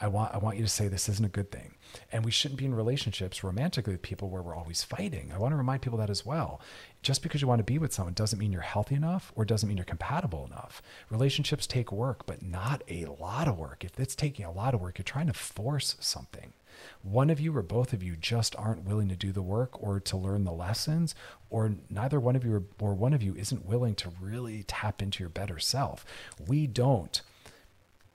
I 0.02 0.08
want 0.08 0.34
I 0.34 0.38
want 0.38 0.58
you 0.58 0.64
to 0.64 0.70
say 0.70 0.88
this 0.88 1.10
isn't 1.10 1.26
a 1.26 1.30
good 1.30 1.52
thing. 1.52 1.76
And 2.12 2.24
we 2.24 2.32
shouldn't 2.32 2.60
be 2.60 2.66
in 2.66 2.74
relationships 2.74 3.44
romantically 3.44 3.94
with 3.94 4.02
people 4.02 4.30
where 4.30 4.42
we're 4.42 4.56
always 4.56 4.84
fighting. 4.84 5.32
I 5.34 5.38
want 5.38 5.52
to 5.52 5.58
remind 5.58 5.82
people 5.82 5.98
that 6.00 6.10
as 6.10 6.26
well. 6.26 6.62
Just 7.02 7.24
because 7.24 7.42
you 7.42 7.48
want 7.48 7.60
to 7.60 7.64
be 7.64 7.80
with 7.80 7.94
someone 7.94 8.14
doesn't 8.14 8.40
mean 8.40 8.52
you're 8.52 8.62
healthy 8.62 8.96
enough 8.96 9.32
or 9.36 9.46
doesn't 9.46 9.68
mean 9.68 9.78
you're 9.78 9.86
compatible 9.86 10.46
enough. 10.46 10.82
Relationships 11.10 11.66
take 11.66 11.92
work, 11.92 12.26
but 12.26 12.42
not 12.42 12.84
a 12.88 13.06
lot 13.06 13.48
of 13.48 13.58
work. 13.58 13.84
If 13.84 14.00
it's 14.00 14.16
taking 14.16 14.46
a 14.46 14.52
lot 14.52 14.74
of 14.74 14.82
work, 14.82 14.98
you're 14.98 15.04
trying 15.04 15.28
to 15.28 15.34
force 15.34 15.96
something 16.00 16.54
one 17.02 17.30
of 17.30 17.40
you 17.40 17.56
or 17.56 17.62
both 17.62 17.94
of 17.94 18.04
you 18.04 18.16
just 18.16 18.56
aren't 18.56 18.86
willing 18.86 19.10
to 19.10 19.16
do 19.16 19.32
the 19.32 19.42
work 19.42 19.82
or 19.82 20.00
to 20.00 20.18
learn 20.18 20.44
the 20.44 20.52
lessons, 20.52 21.16
or 21.50 21.76
neither 21.90 22.20
one 22.20 22.36
of 22.36 22.44
you 22.44 22.68
or, 22.80 22.94
one 22.94 23.14
of 23.14 23.24
you 23.24 23.36
isn't 23.36 23.66
willing 23.66 23.96
to 23.96 24.12
really 24.22 24.64
tap 24.64 25.02
into 25.02 25.24
your 25.24 25.30
better 25.30 25.60
self. 25.60 26.06
We 26.48 26.68
don't 26.68 27.22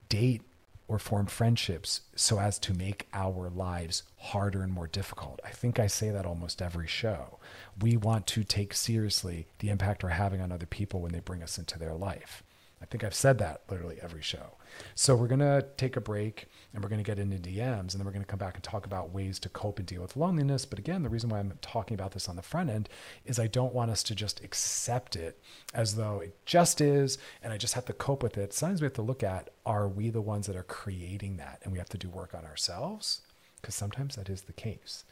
date 0.08 0.42
or 0.86 0.98
form 0.98 1.26
friendships 1.26 2.02
so 2.14 2.38
as 2.38 2.58
to 2.58 2.74
make 2.74 3.08
our 3.12 3.48
lives 3.48 4.02
harder 4.18 4.62
and 4.62 4.72
more 4.72 4.86
difficult. 4.86 5.40
I 5.44 5.50
think 5.50 5.78
I 5.78 5.86
say 5.86 6.10
that 6.10 6.26
almost 6.26 6.60
every 6.60 6.86
show. 6.86 7.38
We 7.80 7.96
want 7.96 8.26
to 8.28 8.44
take 8.44 8.74
seriously 8.74 9.46
the 9.60 9.70
impact 9.70 10.02
we're 10.02 10.10
having 10.10 10.40
on 10.40 10.52
other 10.52 10.66
people 10.66 11.00
when 11.00 11.12
they 11.12 11.20
bring 11.20 11.42
us 11.42 11.58
into 11.58 11.78
their 11.78 11.94
life. 11.94 12.42
I 12.82 12.86
think 12.86 13.02
I've 13.02 13.14
said 13.14 13.38
that 13.38 13.62
literally 13.70 13.98
every 14.02 14.20
show. 14.22 14.56
So 14.94 15.14
we're 15.14 15.28
going 15.28 15.40
to 15.40 15.66
take 15.76 15.96
a 15.96 16.00
break 16.00 16.46
and 16.72 16.82
we're 16.82 16.88
going 16.88 17.02
to 17.02 17.08
get 17.08 17.18
into 17.18 17.36
DMs 17.36 17.78
and 17.78 17.90
then 17.92 18.04
we're 18.04 18.12
going 18.12 18.24
to 18.24 18.28
come 18.28 18.38
back 18.38 18.54
and 18.54 18.62
talk 18.62 18.86
about 18.86 19.12
ways 19.12 19.38
to 19.40 19.48
cope 19.48 19.78
and 19.78 19.86
deal 19.86 20.02
with 20.02 20.16
loneliness. 20.16 20.64
But 20.64 20.78
again, 20.78 21.02
the 21.02 21.08
reason 21.08 21.30
why 21.30 21.38
I'm 21.38 21.52
talking 21.62 21.94
about 21.94 22.12
this 22.12 22.28
on 22.28 22.36
the 22.36 22.42
front 22.42 22.70
end 22.70 22.88
is 23.24 23.38
I 23.38 23.46
don't 23.46 23.74
want 23.74 23.90
us 23.90 24.02
to 24.04 24.14
just 24.14 24.42
accept 24.42 25.16
it 25.16 25.40
as 25.72 25.96
though 25.96 26.20
it 26.20 26.36
just 26.46 26.80
is 26.80 27.18
and 27.42 27.52
I 27.52 27.58
just 27.58 27.74
have 27.74 27.84
to 27.86 27.92
cope 27.92 28.22
with 28.22 28.36
it. 28.38 28.52
Sometimes 28.52 28.80
we 28.80 28.86
have 28.86 28.94
to 28.94 29.02
look 29.02 29.22
at 29.22 29.50
are 29.64 29.88
we 29.88 30.10
the 30.10 30.20
ones 30.20 30.46
that 30.46 30.56
are 30.56 30.64
creating 30.64 31.36
that 31.36 31.60
and 31.62 31.72
we 31.72 31.78
have 31.78 31.88
to 31.90 31.98
do 31.98 32.08
work 32.08 32.34
on 32.34 32.44
ourselves? 32.44 33.22
Because 33.60 33.74
sometimes 33.74 34.16
that 34.16 34.28
is 34.28 34.42
the 34.42 34.52
case. 34.52 35.04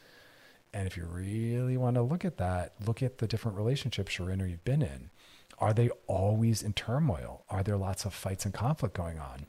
And 0.73 0.87
if 0.87 0.97
you 0.97 1.05
really 1.05 1.77
want 1.77 1.95
to 1.95 2.01
look 2.01 2.25
at 2.25 2.37
that, 2.37 2.73
look 2.85 3.03
at 3.03 3.19
the 3.19 3.27
different 3.27 3.57
relationships 3.57 4.17
you're 4.17 4.31
in 4.31 4.41
or 4.41 4.47
you've 4.47 4.65
been 4.65 4.81
in. 4.81 5.11
Are 5.59 5.73
they 5.73 5.89
always 6.07 6.63
in 6.63 6.73
turmoil? 6.73 7.45
Are 7.49 7.63
there 7.63 7.77
lots 7.77 8.05
of 8.05 8.13
fights 8.13 8.43
and 8.43 8.53
conflict 8.53 8.95
going 8.95 9.19
on? 9.19 9.45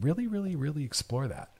Really, 0.00 0.26
really, 0.26 0.56
really 0.56 0.84
explore 0.84 1.28
that. 1.28 1.50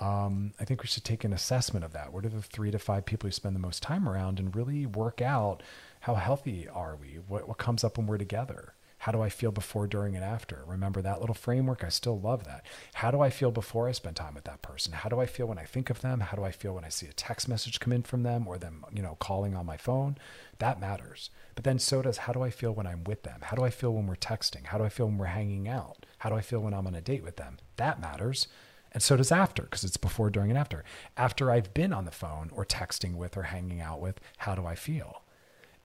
Um, 0.00 0.52
I 0.60 0.64
think 0.64 0.82
we 0.82 0.88
should 0.88 1.04
take 1.04 1.24
an 1.24 1.32
assessment 1.32 1.84
of 1.84 1.92
that. 1.92 2.12
What 2.12 2.24
are 2.24 2.28
the 2.28 2.42
three 2.42 2.70
to 2.70 2.78
five 2.78 3.04
people 3.04 3.28
you 3.28 3.32
spend 3.32 3.56
the 3.56 3.60
most 3.60 3.82
time 3.82 4.08
around 4.08 4.38
and 4.38 4.54
really 4.54 4.86
work 4.86 5.20
out 5.20 5.62
how 6.00 6.14
healthy 6.14 6.68
are 6.68 6.96
we? 6.96 7.18
What, 7.26 7.48
what 7.48 7.58
comes 7.58 7.82
up 7.82 7.98
when 7.98 8.06
we're 8.06 8.18
together? 8.18 8.74
How 8.98 9.12
do 9.12 9.22
I 9.22 9.28
feel 9.28 9.52
before, 9.52 9.86
during, 9.86 10.16
and 10.16 10.24
after? 10.24 10.64
Remember 10.66 11.00
that 11.02 11.20
little 11.20 11.34
framework? 11.34 11.84
I 11.84 11.88
still 11.88 12.18
love 12.18 12.44
that. 12.44 12.66
How 12.94 13.12
do 13.12 13.20
I 13.20 13.30
feel 13.30 13.52
before 13.52 13.88
I 13.88 13.92
spend 13.92 14.16
time 14.16 14.34
with 14.34 14.42
that 14.44 14.60
person? 14.60 14.92
How 14.92 15.08
do 15.08 15.20
I 15.20 15.26
feel 15.26 15.46
when 15.46 15.58
I 15.58 15.64
think 15.64 15.88
of 15.88 16.00
them? 16.00 16.18
How 16.18 16.36
do 16.36 16.42
I 16.42 16.50
feel 16.50 16.74
when 16.74 16.84
I 16.84 16.88
see 16.88 17.06
a 17.06 17.12
text 17.12 17.48
message 17.48 17.78
come 17.78 17.92
in 17.92 18.02
from 18.02 18.24
them 18.24 18.48
or 18.48 18.58
them, 18.58 18.84
you 18.92 19.02
know, 19.02 19.16
calling 19.20 19.54
on 19.54 19.66
my 19.66 19.76
phone? 19.76 20.18
That 20.58 20.80
matters. 20.80 21.30
But 21.54 21.62
then 21.62 21.78
so 21.78 22.02
does 22.02 22.18
how 22.18 22.32
do 22.32 22.42
I 22.42 22.50
feel 22.50 22.72
when 22.72 22.88
I'm 22.88 23.04
with 23.04 23.22
them? 23.22 23.40
How 23.42 23.56
do 23.56 23.62
I 23.62 23.70
feel 23.70 23.94
when 23.94 24.08
we're 24.08 24.16
texting? 24.16 24.66
How 24.66 24.78
do 24.78 24.84
I 24.84 24.88
feel 24.88 25.06
when 25.06 25.18
we're 25.18 25.26
hanging 25.26 25.68
out? 25.68 26.04
How 26.18 26.30
do 26.30 26.36
I 26.36 26.40
feel 26.40 26.60
when 26.60 26.74
I'm 26.74 26.86
on 26.86 26.94
a 26.94 27.00
date 27.00 27.22
with 27.22 27.36
them? 27.36 27.58
That 27.76 28.00
matters. 28.00 28.48
And 28.92 29.02
so 29.02 29.16
does 29.16 29.32
after, 29.32 29.62
because 29.62 29.84
it's 29.84 29.96
before, 29.96 30.30
during, 30.30 30.50
and 30.50 30.58
after. 30.58 30.84
After 31.16 31.50
I've 31.50 31.74
been 31.74 31.92
on 31.92 32.04
the 32.04 32.10
phone 32.10 32.50
or 32.52 32.64
texting 32.64 33.14
with 33.14 33.36
or 33.36 33.44
hanging 33.44 33.80
out 33.80 34.00
with, 34.00 34.20
how 34.38 34.54
do 34.54 34.66
I 34.66 34.74
feel? 34.74 35.22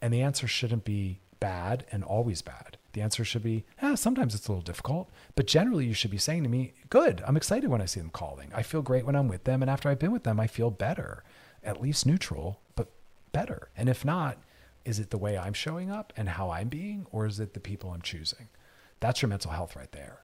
And 0.02 0.14
the 0.14 0.22
answer 0.22 0.48
shouldn't 0.48 0.86
be 0.86 1.20
bad 1.40 1.86
and 1.92 2.04
always 2.04 2.42
bad. 2.42 2.78
The 2.94 3.02
answer 3.02 3.26
should 3.26 3.44
be, 3.44 3.66
eh, 3.82 3.96
sometimes 3.96 4.34
it's 4.34 4.48
a 4.48 4.52
little 4.52 4.64
difficult, 4.64 5.10
but 5.36 5.48
generally 5.48 5.86
you 5.86 5.94
should 5.94 6.12
be 6.12 6.18
saying 6.18 6.44
to 6.44 6.50
me, 6.50 6.74
good, 6.90 7.22
I'm 7.28 7.36
excited 7.36 7.70
when 7.70 7.82
I 7.82 7.86
see 7.86 8.00
them 8.00 8.12
calling. 8.12 8.50
I 8.54 8.64
feel 8.64 8.82
great 8.82 9.06
when 9.06 9.16
I'm 9.16 9.28
with 9.28 9.44
them. 9.44 9.62
And 9.62 9.70
after 9.70 9.90
I've 9.90 10.00
been 10.00 10.14
with 10.14 10.24
them, 10.24 10.40
I 10.40 10.48
feel 10.48 10.72
better, 10.72 11.24
at 11.64 11.82
least 11.82 12.06
neutral, 12.06 12.62
but 12.76 12.92
better. 13.34 13.70
And 13.76 13.90
if 13.90 14.06
not, 14.06 14.38
is 14.86 15.00
it 15.00 15.10
the 15.10 15.18
way 15.18 15.38
I'm 15.38 15.54
showing 15.54 15.92
up 15.92 16.14
and 16.16 16.30
how 16.30 16.50
I'm 16.50 16.70
being, 16.70 17.06
or 17.12 17.26
is 17.26 17.40
it 17.40 17.54
the 17.54 17.60
people 17.60 17.92
I'm 17.92 18.02
choosing? 18.02 18.48
That's 19.00 19.22
your 19.22 19.30
mental 19.30 19.52
health 19.52 19.76
right 19.76 19.92
there. 19.92 20.23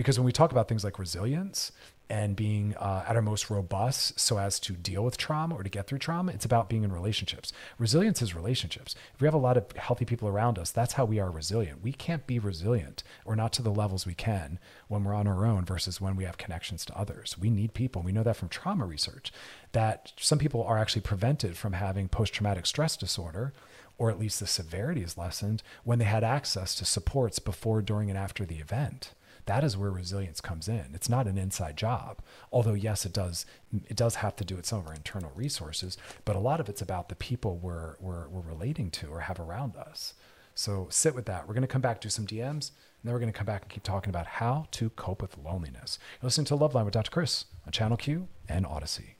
Because 0.00 0.18
when 0.18 0.24
we 0.24 0.32
talk 0.32 0.50
about 0.50 0.66
things 0.66 0.82
like 0.82 0.98
resilience 0.98 1.72
and 2.08 2.34
being 2.34 2.74
uh, 2.76 3.04
at 3.06 3.16
our 3.16 3.20
most 3.20 3.50
robust 3.50 4.18
so 4.18 4.38
as 4.38 4.58
to 4.60 4.72
deal 4.72 5.04
with 5.04 5.18
trauma 5.18 5.54
or 5.54 5.62
to 5.62 5.68
get 5.68 5.86
through 5.86 5.98
trauma, 5.98 6.32
it's 6.32 6.46
about 6.46 6.70
being 6.70 6.84
in 6.84 6.90
relationships. 6.90 7.52
Resilience 7.76 8.22
is 8.22 8.34
relationships. 8.34 8.94
If 9.14 9.20
we 9.20 9.26
have 9.26 9.34
a 9.34 9.36
lot 9.36 9.58
of 9.58 9.70
healthy 9.72 10.06
people 10.06 10.26
around 10.26 10.58
us, 10.58 10.70
that's 10.70 10.94
how 10.94 11.04
we 11.04 11.20
are 11.20 11.30
resilient. 11.30 11.82
We 11.82 11.92
can't 11.92 12.26
be 12.26 12.38
resilient 12.38 13.02
or 13.26 13.36
not 13.36 13.52
to 13.52 13.62
the 13.62 13.70
levels 13.70 14.06
we 14.06 14.14
can 14.14 14.58
when 14.88 15.04
we're 15.04 15.12
on 15.12 15.26
our 15.26 15.44
own 15.44 15.66
versus 15.66 16.00
when 16.00 16.16
we 16.16 16.24
have 16.24 16.38
connections 16.38 16.86
to 16.86 16.98
others. 16.98 17.36
We 17.38 17.50
need 17.50 17.74
people. 17.74 18.00
We 18.00 18.12
know 18.12 18.22
that 18.22 18.36
from 18.36 18.48
trauma 18.48 18.86
research 18.86 19.30
that 19.72 20.14
some 20.16 20.38
people 20.38 20.64
are 20.64 20.78
actually 20.78 21.02
prevented 21.02 21.58
from 21.58 21.74
having 21.74 22.08
post 22.08 22.32
traumatic 22.32 22.64
stress 22.64 22.96
disorder 22.96 23.52
or 23.98 24.10
at 24.10 24.18
least 24.18 24.40
the 24.40 24.46
severity 24.46 25.02
is 25.02 25.18
lessened 25.18 25.62
when 25.84 25.98
they 25.98 26.06
had 26.06 26.24
access 26.24 26.74
to 26.76 26.86
supports 26.86 27.38
before, 27.38 27.82
during, 27.82 28.08
and 28.08 28.18
after 28.18 28.46
the 28.46 28.60
event. 28.60 29.12
That 29.46 29.64
is 29.64 29.76
where 29.76 29.90
resilience 29.90 30.40
comes 30.40 30.68
in. 30.68 30.90
It's 30.94 31.08
not 31.08 31.26
an 31.26 31.38
inside 31.38 31.76
job, 31.76 32.18
although 32.52 32.74
yes, 32.74 33.04
it 33.04 33.12
does. 33.12 33.46
It 33.88 33.96
does 33.96 34.16
have 34.16 34.36
to 34.36 34.44
do 34.44 34.56
with 34.56 34.66
some 34.66 34.80
of 34.80 34.86
our 34.86 34.94
internal 34.94 35.32
resources, 35.34 35.96
but 36.24 36.36
a 36.36 36.40
lot 36.40 36.60
of 36.60 36.68
it's 36.68 36.82
about 36.82 37.08
the 37.08 37.14
people 37.14 37.56
we're 37.56 37.96
we're, 38.00 38.28
we're 38.28 38.40
relating 38.40 38.90
to 38.92 39.08
or 39.08 39.20
have 39.20 39.40
around 39.40 39.76
us. 39.76 40.14
So 40.54 40.88
sit 40.90 41.14
with 41.14 41.26
that. 41.26 41.46
We're 41.46 41.54
going 41.54 41.62
to 41.62 41.68
come 41.68 41.80
back 41.80 42.00
to 42.02 42.10
some 42.10 42.26
DMs, 42.26 42.70
and 42.70 43.04
then 43.04 43.12
we're 43.12 43.20
going 43.20 43.32
to 43.32 43.38
come 43.38 43.46
back 43.46 43.62
and 43.62 43.70
keep 43.70 43.82
talking 43.82 44.10
about 44.10 44.26
how 44.26 44.66
to 44.72 44.90
cope 44.90 45.22
with 45.22 45.38
loneliness. 45.38 45.98
You're 46.20 46.26
listening 46.26 46.44
to 46.46 46.56
Loveline 46.56 46.84
with 46.84 46.94
Dr. 46.94 47.10
Chris 47.10 47.46
on 47.64 47.72
Channel 47.72 47.96
Q 47.96 48.28
and 48.48 48.66
Audacy. 48.66 49.14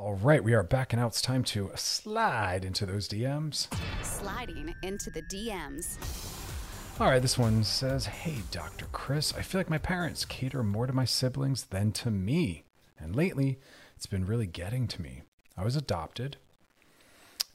All 0.00 0.14
right, 0.14 0.42
we 0.42 0.54
are 0.54 0.62
back, 0.62 0.94
and 0.94 1.00
now 1.02 1.08
it's 1.08 1.20
time 1.20 1.44
to 1.44 1.70
slide 1.74 2.64
into 2.64 2.86
those 2.86 3.06
DMs. 3.06 3.68
Sliding 4.20 4.74
into 4.82 5.10
the 5.10 5.22
DMs. 5.22 5.96
All 7.00 7.06
right, 7.08 7.22
this 7.22 7.38
one 7.38 7.64
says, 7.64 8.04
Hey, 8.04 8.42
Dr. 8.50 8.86
Chris, 8.92 9.32
I 9.34 9.40
feel 9.40 9.58
like 9.58 9.70
my 9.70 9.78
parents 9.78 10.26
cater 10.26 10.62
more 10.62 10.86
to 10.86 10.92
my 10.92 11.06
siblings 11.06 11.64
than 11.64 11.92
to 11.92 12.10
me. 12.10 12.64
And 12.98 13.16
lately, 13.16 13.58
it's 13.96 14.04
been 14.04 14.26
really 14.26 14.46
getting 14.46 14.86
to 14.88 15.00
me. 15.00 15.22
I 15.56 15.64
was 15.64 15.74
adopted, 15.74 16.36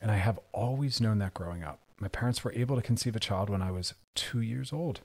and 0.02 0.10
I 0.10 0.16
have 0.16 0.40
always 0.54 1.00
known 1.00 1.20
that 1.20 1.36
growing 1.36 1.64
up. 1.64 1.80
My 2.00 2.08
parents 2.08 2.44
were 2.44 2.54
able 2.54 2.76
to 2.76 2.82
conceive 2.82 3.16
a 3.16 3.20
child 3.20 3.52
when 3.52 3.62
I 3.62 3.70
was 3.70 3.94
two 4.16 4.42
years 4.42 4.74
old. 4.74 5.02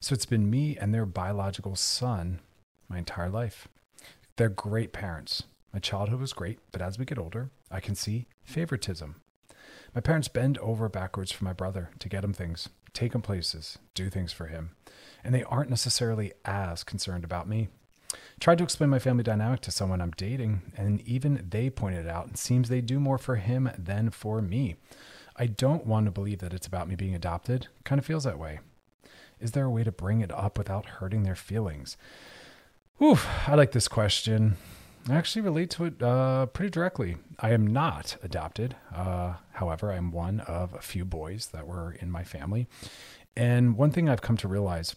So 0.00 0.12
it's 0.12 0.26
been 0.26 0.50
me 0.50 0.76
and 0.76 0.92
their 0.92 1.06
biological 1.06 1.74
son 1.74 2.40
my 2.88 2.98
entire 2.98 3.30
life. 3.30 3.66
They're 4.36 4.50
great 4.50 4.92
parents. 4.92 5.44
My 5.72 5.80
childhood 5.80 6.20
was 6.20 6.34
great, 6.34 6.58
but 6.70 6.82
as 6.82 6.98
we 6.98 7.06
get 7.06 7.18
older, 7.18 7.50
I 7.70 7.80
can 7.80 7.94
see 7.94 8.26
favoritism. 8.44 9.16
My 9.94 10.00
parents 10.00 10.28
bend 10.28 10.58
over 10.58 10.88
backwards 10.88 11.32
for 11.32 11.44
my 11.44 11.52
brother 11.52 11.90
to 11.98 12.08
get 12.08 12.24
him 12.24 12.32
things, 12.32 12.68
take 12.92 13.14
him 13.14 13.22
places, 13.22 13.78
do 13.94 14.10
things 14.10 14.32
for 14.32 14.46
him, 14.46 14.70
and 15.24 15.34
they 15.34 15.44
aren't 15.44 15.70
necessarily 15.70 16.32
as 16.44 16.84
concerned 16.84 17.24
about 17.24 17.48
me. 17.48 17.68
Tried 18.40 18.58
to 18.58 18.64
explain 18.64 18.90
my 18.90 18.98
family 18.98 19.24
dynamic 19.24 19.60
to 19.62 19.70
someone 19.70 20.00
I'm 20.00 20.12
dating, 20.12 20.62
and 20.76 21.00
even 21.02 21.44
they 21.50 21.70
pointed 21.70 22.06
it 22.06 22.10
out. 22.10 22.28
It 22.28 22.38
seems 22.38 22.68
they 22.68 22.80
do 22.80 23.00
more 23.00 23.18
for 23.18 23.36
him 23.36 23.70
than 23.76 24.10
for 24.10 24.40
me. 24.40 24.76
I 25.36 25.46
don't 25.46 25.86
want 25.86 26.06
to 26.06 26.12
believe 26.12 26.38
that 26.38 26.54
it's 26.54 26.66
about 26.66 26.88
me 26.88 26.94
being 26.94 27.14
adopted. 27.14 27.68
Kind 27.84 27.98
of 27.98 28.06
feels 28.06 28.24
that 28.24 28.38
way. 28.38 28.60
Is 29.40 29.52
there 29.52 29.64
a 29.64 29.70
way 29.70 29.84
to 29.84 29.92
bring 29.92 30.20
it 30.20 30.32
up 30.32 30.58
without 30.58 30.86
hurting 30.86 31.22
their 31.22 31.36
feelings? 31.36 31.96
Oof, 33.02 33.26
I 33.46 33.54
like 33.54 33.72
this 33.72 33.88
question. 33.88 34.56
I 35.10 35.14
actually 35.14 35.42
relate 35.42 35.70
to 35.70 35.84
it 35.86 36.02
uh, 36.02 36.46
pretty 36.46 36.70
directly. 36.70 37.16
I 37.40 37.52
am 37.52 37.66
not 37.66 38.16
adopted. 38.22 38.76
Uh, 38.94 39.34
however, 39.52 39.90
I'm 39.90 40.10
one 40.10 40.40
of 40.40 40.74
a 40.74 40.82
few 40.82 41.04
boys 41.06 41.46
that 41.46 41.66
were 41.66 41.92
in 41.92 42.10
my 42.10 42.24
family. 42.24 42.66
And 43.34 43.76
one 43.76 43.90
thing 43.90 44.08
I've 44.08 44.20
come 44.20 44.36
to 44.38 44.48
realize, 44.48 44.96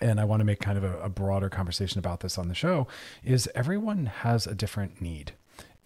and 0.00 0.20
I 0.20 0.24
want 0.24 0.40
to 0.40 0.44
make 0.44 0.60
kind 0.60 0.76
of 0.76 0.84
a, 0.84 0.98
a 0.98 1.08
broader 1.08 1.48
conversation 1.48 1.98
about 1.98 2.20
this 2.20 2.36
on 2.36 2.48
the 2.48 2.54
show, 2.54 2.86
is 3.22 3.48
everyone 3.54 4.06
has 4.06 4.46
a 4.46 4.54
different 4.54 5.00
need. 5.00 5.32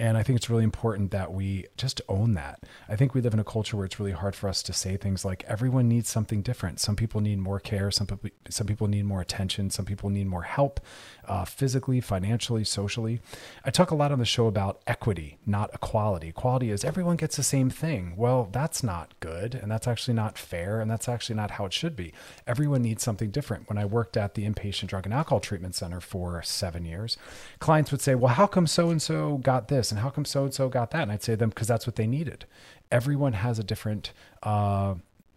And 0.01 0.17
I 0.17 0.23
think 0.23 0.37
it's 0.37 0.49
really 0.49 0.63
important 0.63 1.11
that 1.11 1.33
we 1.33 1.67
just 1.77 2.01
own 2.09 2.35
that. 2.35 2.63
I 2.89 2.95
think 2.95 3.15
we 3.15 3.21
live 3.21 3.35
in 3.35 3.41
a 3.41 3.45
culture 3.45 3.77
where 3.77 3.85
it's 3.85 3.99
really 3.99 4.13
hard 4.13 4.37
for 4.37 4.49
us 4.49 4.63
to 4.63 4.73
say 4.73 4.97
things 4.97 5.25
like 5.25 5.43
everyone 5.49 5.89
needs 5.89 6.09
something 6.09 6.41
different. 6.41 6.79
Some 6.79 6.95
people 6.95 7.21
need 7.21 7.41
more 7.41 7.59
care. 7.59 7.91
Some 7.91 8.07
people, 8.07 8.31
some 8.49 8.69
people 8.69 8.87
need 8.87 9.07
more 9.07 9.21
attention. 9.21 9.71
Some 9.71 9.85
people 9.85 10.09
need 10.09 10.29
more 10.29 10.43
help, 10.43 10.79
uh, 11.27 11.45
physically, 11.45 12.01
financially, 12.01 12.63
socially. 12.63 13.21
I 13.65 13.71
talk 13.71 13.91
a 13.91 13.97
lot 13.97 14.13
on 14.13 14.21
the 14.21 14.25
show 14.25 14.47
about 14.47 14.81
equity, 14.87 15.39
not 15.45 15.75
equality. 15.75 16.29
Equality 16.29 16.71
is 16.71 16.85
everyone 16.85 17.17
gets 17.17 17.37
the 17.37 17.43
same 17.43 17.69
thing. 17.69 18.15
Well, 18.17 18.49
that's 18.53 18.85
not 18.85 19.19
good, 19.19 19.57
and 19.57 19.69
that's 19.69 19.89
actually 19.89 20.15
not 20.15 20.39
fair, 20.39 20.81
and 20.81 20.89
that's 20.89 21.09
actually 21.09 21.35
not 21.35 21.53
how 21.53 21.67
it 21.67 21.73
should 21.73 21.97
be. 21.97 22.13
Everyone 22.47 22.83
needs 22.83 23.03
something 23.03 23.31
different. 23.31 23.69
When 23.69 23.79
I 23.79 23.85
worked 23.85 24.17
at 24.17 24.35
the 24.35 24.49
inpatient 24.49 24.87
drug 24.87 25.07
and 25.07 25.15
alcohol 25.15 25.41
treatment 25.41 25.75
center 25.75 26.01
for 26.01 26.41
seven 26.43 26.85
years, 26.85 27.17
clients 27.59 27.91
would 27.91 28.01
say, 28.01 28.15
"Well, 28.15 28.35
how 28.35 28.47
come 28.47 28.69
so 28.69 28.91
and 28.91 29.03
so 29.03 29.39
got 29.39 29.67
this?" 29.67 29.88
And 29.91 30.01
how 30.01 30.11
come 30.11 30.25
so 30.25 30.45
and 30.45 30.55
so 30.55 30.69
got 30.69 30.91
that? 30.93 31.03
And 31.03 31.13
I'd 31.13 31.23
say 31.23 31.35
them 31.35 31.51
because 31.51 31.69
that's 31.69 31.87
what 31.87 31.97
they 31.97 32.07
needed. 32.07 32.45
Everyone 32.91 33.35
has 33.35 33.59
a 33.59 33.65
different, 33.65 34.13
uh, 34.43 34.95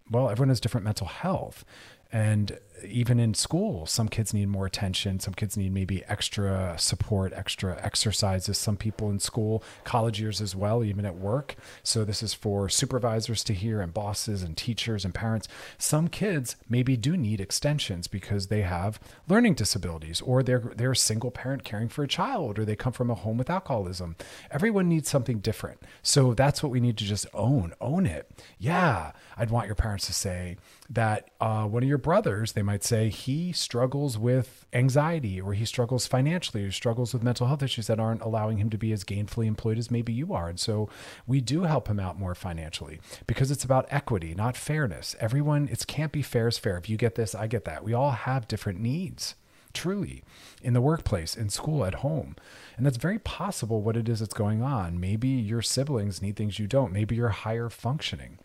well, 0.10 0.30
everyone 0.30 0.50
has 0.50 0.60
different 0.60 0.86
mental 0.86 1.08
health. 1.08 1.64
And 2.12 2.60
even 2.86 3.20
in 3.20 3.34
school, 3.34 3.86
some 3.86 4.10
kids 4.10 4.34
need 4.34 4.48
more 4.48 4.66
attention. 4.66 5.20
Some 5.20 5.34
kids 5.34 5.56
need 5.56 5.74
maybe 5.74 6.04
extra 6.06 6.76
support, 6.78 7.32
extra 7.34 7.80
exercises. 7.82 8.58
Some 8.58 8.78
people 8.78 9.10
in 9.10 9.20
school, 9.20 9.64
college 9.84 10.20
years 10.20 10.42
as 10.42 10.56
well, 10.56 10.84
even 10.84 11.06
at 11.06 11.16
work. 11.16 11.56
So 11.84 12.04
this 12.04 12.24
is 12.24 12.34
for 12.34 12.70
supervisors 12.70 13.44
to 13.46 13.54
hear 13.54 13.82
and 13.82 13.94
bosses 13.94 14.44
and 14.44 14.58
teachers 14.58 15.06
and 15.06 15.14
parents. 15.14 15.48
Some 15.78 16.08
kids 16.08 16.56
maybe 16.70 16.98
do 16.98 17.16
need 17.16 17.40
extensions 17.40 18.08
because 18.08 18.48
they 18.48 18.62
have 18.62 19.00
learning 19.28 19.56
disabilities 19.56 20.22
or 20.22 20.44
they're 20.44 20.72
they're 20.76 20.92
a 20.92 20.96
single 20.96 21.32
parent 21.32 21.64
caring 21.64 21.90
for 21.90 22.04
a 22.04 22.08
child 22.08 22.60
or 22.60 22.66
they 22.66 22.76
come 22.76 22.94
from 22.94 23.10
a 23.10 23.16
home 23.16 23.38
with 23.38 23.50
alcoholism. 23.50 24.16
Everyone 24.50 24.90
needs 24.90 25.10
something 25.10 25.40
different. 25.40 25.82
So 26.02 26.34
that's 26.34 26.64
what 26.64 26.72
we 26.72 26.80
need 26.80 26.98
to 26.98 27.06
just 27.06 27.28
own. 27.34 27.74
Own 27.80 28.06
it. 28.06 28.30
Yeah 28.58 29.12
I'd 29.38 29.50
want 29.50 29.68
your 29.68 29.76
parents 29.76 30.06
to 30.08 30.14
say 30.14 30.58
that 30.90 31.30
uh, 31.40 31.66
one 31.66 31.84
of 31.84 31.90
your 31.90 31.98
brothers, 31.98 32.54
they 32.54 32.62
might 32.62 32.84
say 32.84 33.10
he 33.10 33.52
struggles 33.52 34.18
with 34.18 34.66
anxiety 34.74 35.40
or 35.40 35.54
he 35.54 35.66
struggles 35.66 36.08
financially 36.08 36.64
or 36.64 36.72
struggles 36.72 37.14
with 37.14 37.24
mental 37.24 37.48
health 37.48 37.64
issues 37.64 37.88
that 37.88 38.00
aren't 38.00 38.22
allowing 38.22 38.58
him 38.58 38.70
to 38.70 38.78
be 38.78 38.92
as 38.92 39.04
gainfully 39.04 39.46
employed 39.46 39.78
as 39.78 39.92
maybe 39.92 40.14
you 40.14 40.34
are. 40.34 40.50
And 40.50 40.60
so 40.60 40.90
we 41.26 41.42
do 41.42 41.64
help 41.64 41.88
him 41.88 42.00
out 42.00 42.20
more 42.20 42.36
financially 42.36 43.00
because 43.28 43.52
it's 43.52 43.64
about 43.64 43.88
equity, 43.90 44.36
not 44.36 44.58
fairness. 44.58 45.16
Everyone, 45.20 45.68
it 45.72 45.86
can't 45.88 46.12
be 46.12 46.22
fair 46.22 46.48
is 46.48 46.58
fair. 46.58 46.78
If 46.78 46.90
you 46.90 46.98
get 46.98 47.16
this, 47.16 47.34
I 47.34 47.48
get 47.48 47.66
that. 47.66 47.84
We 47.84 47.94
all 47.94 48.12
have 48.12 48.48
different 48.48 48.80
needs 48.80 49.36
truly 49.74 50.24
in 50.62 50.74
the 50.74 50.82
workplace, 50.82 51.36
in 51.36 51.50
school, 51.50 51.86
at 51.86 51.96
home. 51.96 52.36
And 52.78 52.86
that's 52.86 52.98
very 52.98 53.20
possible 53.20 53.82
what 53.82 53.98
it 53.98 54.10
is 54.10 54.20
that's 54.20 54.34
going 54.34 54.62
on. 54.62 55.00
Maybe 55.00 55.30
your 55.30 55.62
siblings 55.62 56.22
need 56.22 56.36
things 56.36 56.60
you 56.60 56.68
don't. 56.68 56.92
Maybe 56.92 57.16
you're 57.16 57.30
higher 57.30 57.70
functioning. 57.70 58.40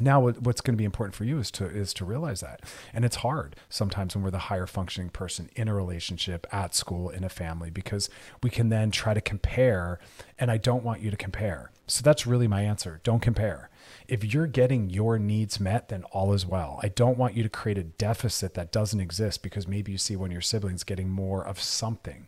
Now, 0.00 0.20
what's 0.20 0.60
going 0.60 0.74
to 0.74 0.78
be 0.78 0.84
important 0.84 1.14
for 1.14 1.24
you 1.24 1.38
is 1.38 1.50
to 1.52 1.66
is 1.66 1.94
to 1.94 2.04
realize 2.04 2.40
that, 2.40 2.62
and 2.92 3.04
it's 3.04 3.16
hard 3.16 3.56
sometimes 3.68 4.14
when 4.14 4.22
we're 4.22 4.30
the 4.30 4.38
higher 4.38 4.66
functioning 4.66 5.10
person 5.10 5.50
in 5.56 5.68
a 5.68 5.74
relationship, 5.74 6.46
at 6.52 6.74
school, 6.74 7.08
in 7.08 7.24
a 7.24 7.28
family, 7.28 7.70
because 7.70 8.10
we 8.42 8.50
can 8.50 8.68
then 8.68 8.90
try 8.90 9.14
to 9.14 9.20
compare, 9.20 9.98
and 10.38 10.50
I 10.50 10.58
don't 10.58 10.84
want 10.84 11.00
you 11.00 11.10
to 11.10 11.16
compare. 11.16 11.70
So 11.86 12.02
that's 12.02 12.26
really 12.26 12.48
my 12.48 12.62
answer. 12.62 13.00
Don't 13.04 13.20
compare. 13.20 13.70
If 14.08 14.24
you're 14.24 14.46
getting 14.46 14.90
your 14.90 15.18
needs 15.18 15.60
met, 15.60 15.88
then 15.88 16.04
all 16.04 16.32
is 16.32 16.44
well. 16.44 16.80
I 16.82 16.88
don't 16.88 17.16
want 17.16 17.34
you 17.34 17.42
to 17.42 17.48
create 17.48 17.78
a 17.78 17.84
deficit 17.84 18.54
that 18.54 18.72
doesn't 18.72 19.00
exist 19.00 19.42
because 19.42 19.68
maybe 19.68 19.92
you 19.92 19.98
see 19.98 20.16
one 20.16 20.30
of 20.30 20.32
your 20.32 20.42
siblings 20.42 20.84
getting 20.84 21.08
more 21.08 21.46
of 21.46 21.60
something. 21.60 22.26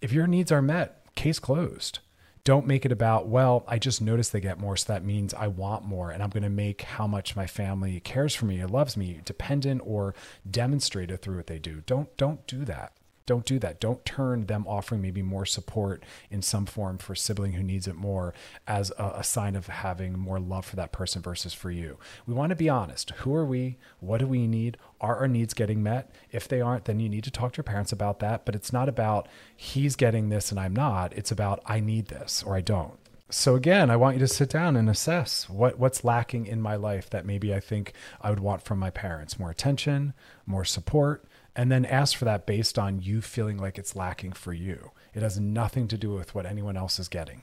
If 0.00 0.12
your 0.12 0.26
needs 0.26 0.52
are 0.52 0.62
met, 0.62 1.14
case 1.14 1.38
closed. 1.38 2.00
Don't 2.44 2.66
make 2.66 2.84
it 2.84 2.90
about, 2.90 3.28
well, 3.28 3.62
I 3.68 3.78
just 3.78 4.02
noticed 4.02 4.32
they 4.32 4.40
get 4.40 4.58
more, 4.58 4.76
so 4.76 4.92
that 4.92 5.04
means 5.04 5.32
I 5.32 5.46
want 5.46 5.84
more, 5.84 6.10
and 6.10 6.22
I'm 6.22 6.30
going 6.30 6.42
to 6.42 6.50
make 6.50 6.82
how 6.82 7.06
much 7.06 7.36
my 7.36 7.46
family 7.46 8.00
cares 8.00 8.34
for 8.34 8.46
me 8.46 8.60
or 8.60 8.66
loves 8.66 8.96
me 8.96 9.20
dependent 9.24 9.80
or 9.84 10.14
demonstrated 10.48 11.22
through 11.22 11.36
what 11.36 11.46
they 11.46 11.60
do. 11.60 11.82
Don't 11.86 12.14
don't 12.16 12.44
do 12.48 12.64
that. 12.64 12.94
Don't 13.26 13.44
do 13.44 13.58
that. 13.60 13.80
Don't 13.80 14.04
turn 14.04 14.46
them 14.46 14.66
offering 14.66 15.00
maybe 15.00 15.22
more 15.22 15.46
support 15.46 16.04
in 16.30 16.42
some 16.42 16.66
form 16.66 16.98
for 16.98 17.12
a 17.12 17.16
sibling 17.16 17.52
who 17.52 17.62
needs 17.62 17.86
it 17.86 17.94
more 17.94 18.34
as 18.66 18.92
a, 18.98 19.14
a, 19.16 19.24
sign 19.24 19.54
of 19.54 19.68
having 19.68 20.18
more 20.18 20.40
love 20.40 20.64
for 20.64 20.76
that 20.76 20.92
person 20.92 21.22
versus 21.22 21.54
for 21.54 21.70
you. 21.70 21.98
We 22.26 22.34
want 22.34 22.50
to 22.50 22.56
be 22.56 22.68
honest. 22.68 23.10
Who 23.10 23.34
are 23.34 23.44
we? 23.44 23.78
What 24.00 24.18
do 24.18 24.26
we 24.26 24.46
need? 24.46 24.76
Are 25.00 25.16
our 25.16 25.28
needs 25.28 25.54
getting 25.54 25.82
met? 25.82 26.10
If 26.30 26.48
they 26.48 26.60
aren't, 26.60 26.84
then 26.86 27.00
you 27.00 27.08
need 27.08 27.24
to 27.24 27.30
talk 27.30 27.52
to 27.52 27.58
your 27.58 27.64
parents 27.64 27.92
about 27.92 28.18
that. 28.20 28.44
But 28.44 28.54
it's 28.54 28.72
not 28.72 28.88
about 28.88 29.28
he's 29.56 29.96
getting 29.96 30.28
this 30.28 30.50
and 30.50 30.58
I'm 30.58 30.74
not. 30.74 31.12
It's 31.12 31.30
about 31.30 31.62
I 31.66 31.80
need 31.80 32.06
this 32.06 32.42
or 32.42 32.56
I 32.56 32.60
don't. 32.60 32.98
So 33.32 33.54
again, 33.54 33.90
I 33.90 33.96
want 33.96 34.16
you 34.16 34.20
to 34.20 34.28
sit 34.28 34.50
down 34.50 34.76
and 34.76 34.90
assess 34.90 35.48
what 35.48 35.78
what's 35.78 36.04
lacking 36.04 36.44
in 36.44 36.60
my 36.60 36.76
life 36.76 37.08
that 37.08 37.24
maybe 37.24 37.54
I 37.54 37.60
think 37.60 37.94
I 38.20 38.28
would 38.28 38.40
want 38.40 38.60
from 38.62 38.78
my 38.78 38.90
parents. 38.90 39.38
More 39.38 39.48
attention, 39.48 40.12
more 40.44 40.66
support, 40.66 41.24
and 41.54 41.70
then 41.70 41.84
ask 41.84 42.16
for 42.16 42.24
that 42.24 42.46
based 42.46 42.78
on 42.78 43.00
you 43.00 43.20
feeling 43.20 43.58
like 43.58 43.78
it's 43.78 43.96
lacking 43.96 44.32
for 44.32 44.52
you. 44.52 44.90
It 45.14 45.22
has 45.22 45.38
nothing 45.38 45.88
to 45.88 45.98
do 45.98 46.12
with 46.12 46.34
what 46.34 46.46
anyone 46.46 46.76
else 46.76 46.98
is 46.98 47.08
getting. 47.08 47.42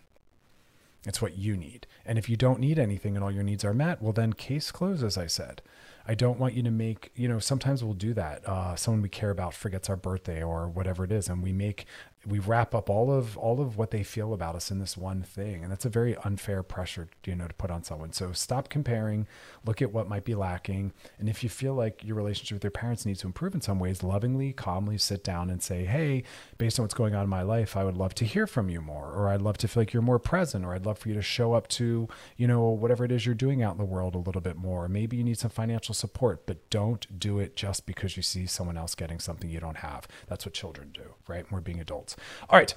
It's 1.05 1.21
what 1.21 1.37
you 1.37 1.55
need. 1.55 1.87
And 2.05 2.17
if 2.17 2.27
you 2.27 2.35
don't 2.35 2.59
need 2.59 2.77
anything 2.77 3.15
and 3.15 3.23
all 3.23 3.31
your 3.31 3.43
needs 3.43 3.63
are 3.63 3.73
met, 3.73 4.01
well, 4.01 4.11
then 4.11 4.33
case 4.33 4.71
closed, 4.71 5.03
as 5.03 5.17
I 5.17 5.27
said. 5.27 5.61
I 6.05 6.15
don't 6.15 6.39
want 6.39 6.55
you 6.55 6.63
to 6.63 6.71
make, 6.71 7.11
you 7.15 7.27
know, 7.27 7.39
sometimes 7.39 7.83
we'll 7.83 7.93
do 7.93 8.13
that. 8.15 8.45
Uh, 8.47 8.75
someone 8.75 9.01
we 9.01 9.09
care 9.09 9.29
about 9.29 9.53
forgets 9.53 9.89
our 9.89 9.95
birthday 9.95 10.41
or 10.41 10.67
whatever 10.67 11.03
it 11.03 11.11
is, 11.11 11.29
and 11.29 11.43
we 11.43 11.53
make 11.53 11.85
we 12.29 12.39
wrap 12.39 12.73
up 12.75 12.89
all 12.89 13.11
of 13.11 13.37
all 13.37 13.61
of 13.61 13.77
what 13.77 13.91
they 13.91 14.03
feel 14.03 14.33
about 14.33 14.55
us 14.55 14.71
in 14.71 14.79
this 14.79 14.95
one 14.95 15.21
thing. 15.23 15.63
And 15.63 15.71
that's 15.71 15.85
a 15.85 15.89
very 15.89 16.15
unfair 16.17 16.63
pressure 16.63 17.09
you 17.25 17.35
know 17.35 17.47
to 17.47 17.53
put 17.53 17.71
on 17.71 17.83
someone. 17.83 18.13
So 18.13 18.31
stop 18.31 18.69
comparing. 18.69 19.27
Look 19.65 19.81
at 19.81 19.91
what 19.91 20.07
might 20.07 20.25
be 20.25 20.35
lacking. 20.35 20.93
And 21.17 21.27
if 21.27 21.43
you 21.43 21.49
feel 21.49 21.73
like 21.73 22.03
your 22.03 22.15
relationship 22.15 22.55
with 22.55 22.63
your 22.63 22.71
parents 22.71 23.05
needs 23.05 23.21
to 23.21 23.27
improve 23.27 23.53
in 23.53 23.61
some 23.61 23.79
ways 23.79 24.03
lovingly 24.03 24.53
calmly 24.53 24.97
sit 24.97 25.23
down 25.23 25.49
and 25.49 25.61
say 25.61 25.85
hey 25.85 26.23
based 26.57 26.79
on 26.79 26.83
what's 26.83 26.93
going 26.93 27.15
on 27.15 27.23
in 27.23 27.29
my 27.29 27.41
life 27.41 27.75
i 27.75 27.83
would 27.83 27.97
love 27.97 28.13
to 28.15 28.25
hear 28.25 28.47
from 28.47 28.69
you 28.69 28.81
more 28.81 29.11
or 29.11 29.29
i'd 29.29 29.41
love 29.41 29.57
to 29.57 29.67
feel 29.67 29.81
like 29.81 29.93
you're 29.93 30.01
more 30.01 30.19
present 30.19 30.65
or 30.65 30.73
i'd 30.73 30.85
love 30.85 30.97
for 30.97 31.09
you 31.09 31.15
to 31.15 31.21
show 31.21 31.53
up 31.53 31.67
to 31.67 32.07
you 32.37 32.47
know 32.47 32.69
whatever 32.69 33.03
it 33.05 33.11
is 33.11 33.25
you're 33.25 33.35
doing 33.35 33.61
out 33.61 33.73
in 33.73 33.77
the 33.77 33.85
world 33.85 34.15
a 34.15 34.19
little 34.19 34.41
bit 34.41 34.55
more. 34.55 34.87
Maybe 34.87 35.17
you 35.17 35.23
need 35.23 35.37
some 35.37 35.51
financial 35.51 35.93
support 35.93 36.45
but 36.45 36.69
don't 36.69 37.19
do 37.19 37.39
it 37.39 37.55
just 37.55 37.85
because 37.85 38.15
you 38.17 38.23
see 38.23 38.45
someone 38.45 38.77
else 38.77 38.95
getting 38.95 39.19
something 39.19 39.49
you 39.49 39.59
don't 39.59 39.77
have. 39.77 40.07
That's 40.27 40.45
what 40.45 40.53
children 40.53 40.91
do 40.93 41.15
right? 41.29 41.49
We're 41.49 41.61
being 41.61 41.79
adults 41.79 42.15
all 42.49 42.57
right. 42.59 42.73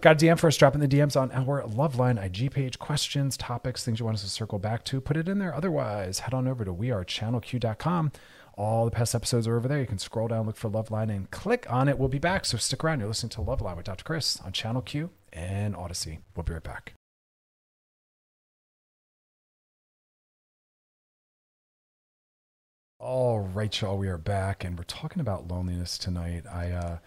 Got 0.00 0.22
a 0.22 0.26
DM 0.26 0.38
for 0.38 0.46
us. 0.46 0.56
Drop 0.56 0.74
in 0.74 0.80
the 0.80 0.88
DMs 0.88 1.20
on 1.20 1.30
our 1.32 1.62
Loveline 1.62 2.22
IG 2.22 2.52
page. 2.52 2.78
Questions, 2.78 3.36
topics, 3.36 3.84
things 3.84 3.98
you 3.98 4.06
want 4.06 4.16
us 4.16 4.22
to 4.22 4.30
circle 4.30 4.58
back 4.58 4.84
to. 4.86 5.00
Put 5.00 5.16
it 5.16 5.28
in 5.28 5.38
there. 5.38 5.54
Otherwise, 5.54 6.20
head 6.20 6.32
on 6.32 6.48
over 6.48 6.64
to 6.64 6.72
wearechannelq.com. 6.72 8.12
All 8.54 8.84
the 8.84 8.90
past 8.90 9.14
episodes 9.14 9.46
are 9.46 9.56
over 9.56 9.68
there. 9.68 9.80
You 9.80 9.86
can 9.86 9.98
scroll 9.98 10.28
down, 10.28 10.46
look 10.46 10.56
for 10.56 10.70
Loveline, 10.70 11.10
and 11.10 11.30
click 11.30 11.66
on 11.70 11.88
it. 11.88 11.98
We'll 11.98 12.08
be 12.08 12.18
back. 12.18 12.44
So 12.44 12.56
stick 12.58 12.82
around. 12.84 13.00
You're 13.00 13.08
listening 13.08 13.30
to 13.30 13.40
Loveline 13.40 13.76
with 13.76 13.86
Dr. 13.86 14.04
Chris 14.04 14.40
on 14.40 14.52
Channel 14.52 14.82
Q 14.82 15.10
and 15.32 15.74
Audacy. 15.74 16.18
We'll 16.34 16.44
be 16.44 16.52
right 16.52 16.62
back. 16.62 16.94
All 22.98 23.40
right, 23.40 23.80
y'all. 23.80 23.96
We 23.96 24.08
are 24.08 24.18
back, 24.18 24.62
and 24.62 24.76
we're 24.76 24.84
talking 24.84 25.20
about 25.20 25.48
loneliness 25.48 25.96
tonight. 25.96 26.44
I 26.46 26.70
uh, 26.70 26.98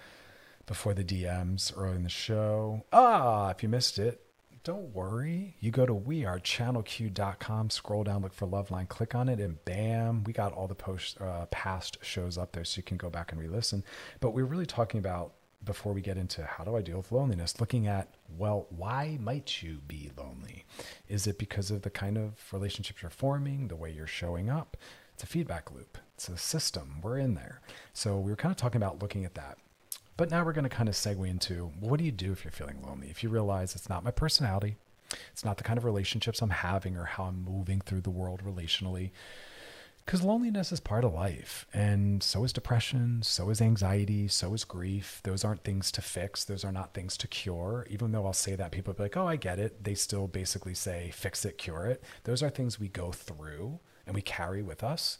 before 0.66 0.94
the 0.94 1.04
DMs 1.04 1.74
early 1.78 1.96
in 1.96 2.04
the 2.04 2.10
show. 2.10 2.84
Ah, 2.92 3.50
if 3.50 3.64
you 3.64 3.70
missed 3.70 4.00
it, 4.00 4.22
don't 4.64 4.94
worry. 4.94 5.56
You 5.60 5.72
go 5.72 5.86
to 5.86 5.94
wearechannelq.com, 5.94 7.70
scroll 7.70 8.04
down, 8.06 8.22
look 8.22 8.34
for 8.34 8.48
Loveline, 8.48 8.88
click 8.88 9.14
on 9.14 9.28
it, 9.28 9.40
and 9.40 9.64
bam, 9.66 10.24
we 10.24 10.32
got 10.32 10.54
all 10.54 10.68
the 10.68 10.76
post 10.76 11.20
uh, 11.20 11.46
past 11.48 11.98
shows 12.02 12.38
up 12.38 12.54
there 12.54 12.64
so 12.64 12.80
you 12.80 12.84
can 12.84 12.98
go 12.98 13.10
back 13.10 13.32
and 13.32 13.42
re-listen. 13.42 13.84
But 14.22 14.32
we're 14.32 14.46
really 14.46 14.66
talking 14.66 15.00
about 15.00 15.34
before 15.66 15.94
we 15.94 16.02
get 16.02 16.18
into 16.18 16.44
how 16.46 16.64
do 16.64 16.76
I 16.76 16.82
deal 16.82 16.98
with 16.98 17.12
loneliness, 17.12 17.60
looking 17.60 17.88
at, 17.88 18.16
well, 18.38 18.68
why 18.70 19.18
might 19.20 19.62
you 19.62 19.80
be 19.88 20.12
lonely? 20.18 20.66
Is 21.08 21.28
it 21.28 21.38
because 21.38 21.72
of 21.72 21.82
the 21.82 21.90
kind 21.90 22.18
of 22.18 22.34
relationships 22.52 23.02
you're 23.02 23.12
forming, 23.12 23.68
the 23.68 23.76
way 23.76 23.92
you're 23.92 24.08
showing 24.08 24.50
up? 24.50 24.78
It's 25.14 25.24
a 25.24 25.28
feedback 25.28 25.72
loop. 25.72 25.98
It's 26.16 26.30
a 26.30 26.38
system. 26.38 27.00
We're 27.02 27.18
in 27.18 27.36
there. 27.36 27.62
So 27.94 28.18
we 28.20 28.32
were 28.32 28.36
kind 28.36 28.52
of 28.52 28.58
talking 28.58 28.82
about 28.82 29.02
looking 29.02 29.26
at 29.26 29.36
that. 29.36 29.58
But 30.16 30.30
now 30.30 30.44
we're 30.46 30.54
going 30.54 30.64
to 30.64 30.70
kind 30.70 30.90
of 30.90 30.96
segue 30.96 31.28
into 31.28 31.72
what 31.80 31.98
do 31.98 32.06
you 32.06 32.12
do 32.12 32.32
if 32.32 32.44
you're 32.44 32.52
feeling 32.52 32.82
lonely? 32.86 33.10
If 33.10 33.24
you 33.24 33.30
realize 33.30 33.76
it's 33.76 33.90
not 33.90 34.04
my 34.04 34.12
personality, 34.12 34.78
it's 35.32 35.44
not 35.44 35.58
the 35.58 35.64
kind 35.64 35.78
of 35.78 35.86
relationships 35.86 36.42
I'm 36.42 36.52
having 36.52 36.96
or 36.96 37.06
how 37.06 37.24
I'm 37.24 37.44
moving 37.44 37.82
through 37.82 38.02
the 38.02 38.12
world 38.12 38.42
relationally. 38.46 39.12
Because 40.06 40.22
loneliness 40.22 40.74
is 40.74 40.82
part 40.82 41.06
of 41.06 41.14
life, 41.14 41.66
and 41.74 42.22
so 42.22 42.44
is 42.44 42.52
depression, 42.52 43.22
so 43.24 43.50
is 43.50 43.62
anxiety, 43.62 44.28
so 44.28 44.54
is 44.54 44.66
grief. 44.66 45.22
Those 45.24 45.46
aren't 45.46 45.64
things 45.64 45.94
to 45.94 46.02
fix, 46.02 46.44
those 46.44 46.66
are 46.66 46.74
not 46.74 46.94
things 46.94 47.16
to 47.18 47.28
cure. 47.28 47.88
Even 47.90 48.12
though 48.12 48.26
I'll 48.26 48.34
say 48.34 48.56
that, 48.56 48.72
people 48.72 48.94
be 48.94 49.04
like, 49.04 49.16
oh, 49.16 49.28
I 49.28 49.38
get 49.38 49.60
it. 49.60 49.86
They 49.86 49.96
still 49.96 50.28
basically 50.28 50.74
say, 50.74 51.12
fix 51.14 51.46
it, 51.46 51.58
cure 51.58 51.86
it. 51.86 52.04
Those 52.26 52.44
are 52.44 52.50
things 52.50 52.80
we 52.80 52.90
go 52.90 53.14
through 53.14 53.80
and 54.06 54.14
we 54.14 54.22
carry 54.22 54.62
with 54.62 54.84
us. 54.84 55.20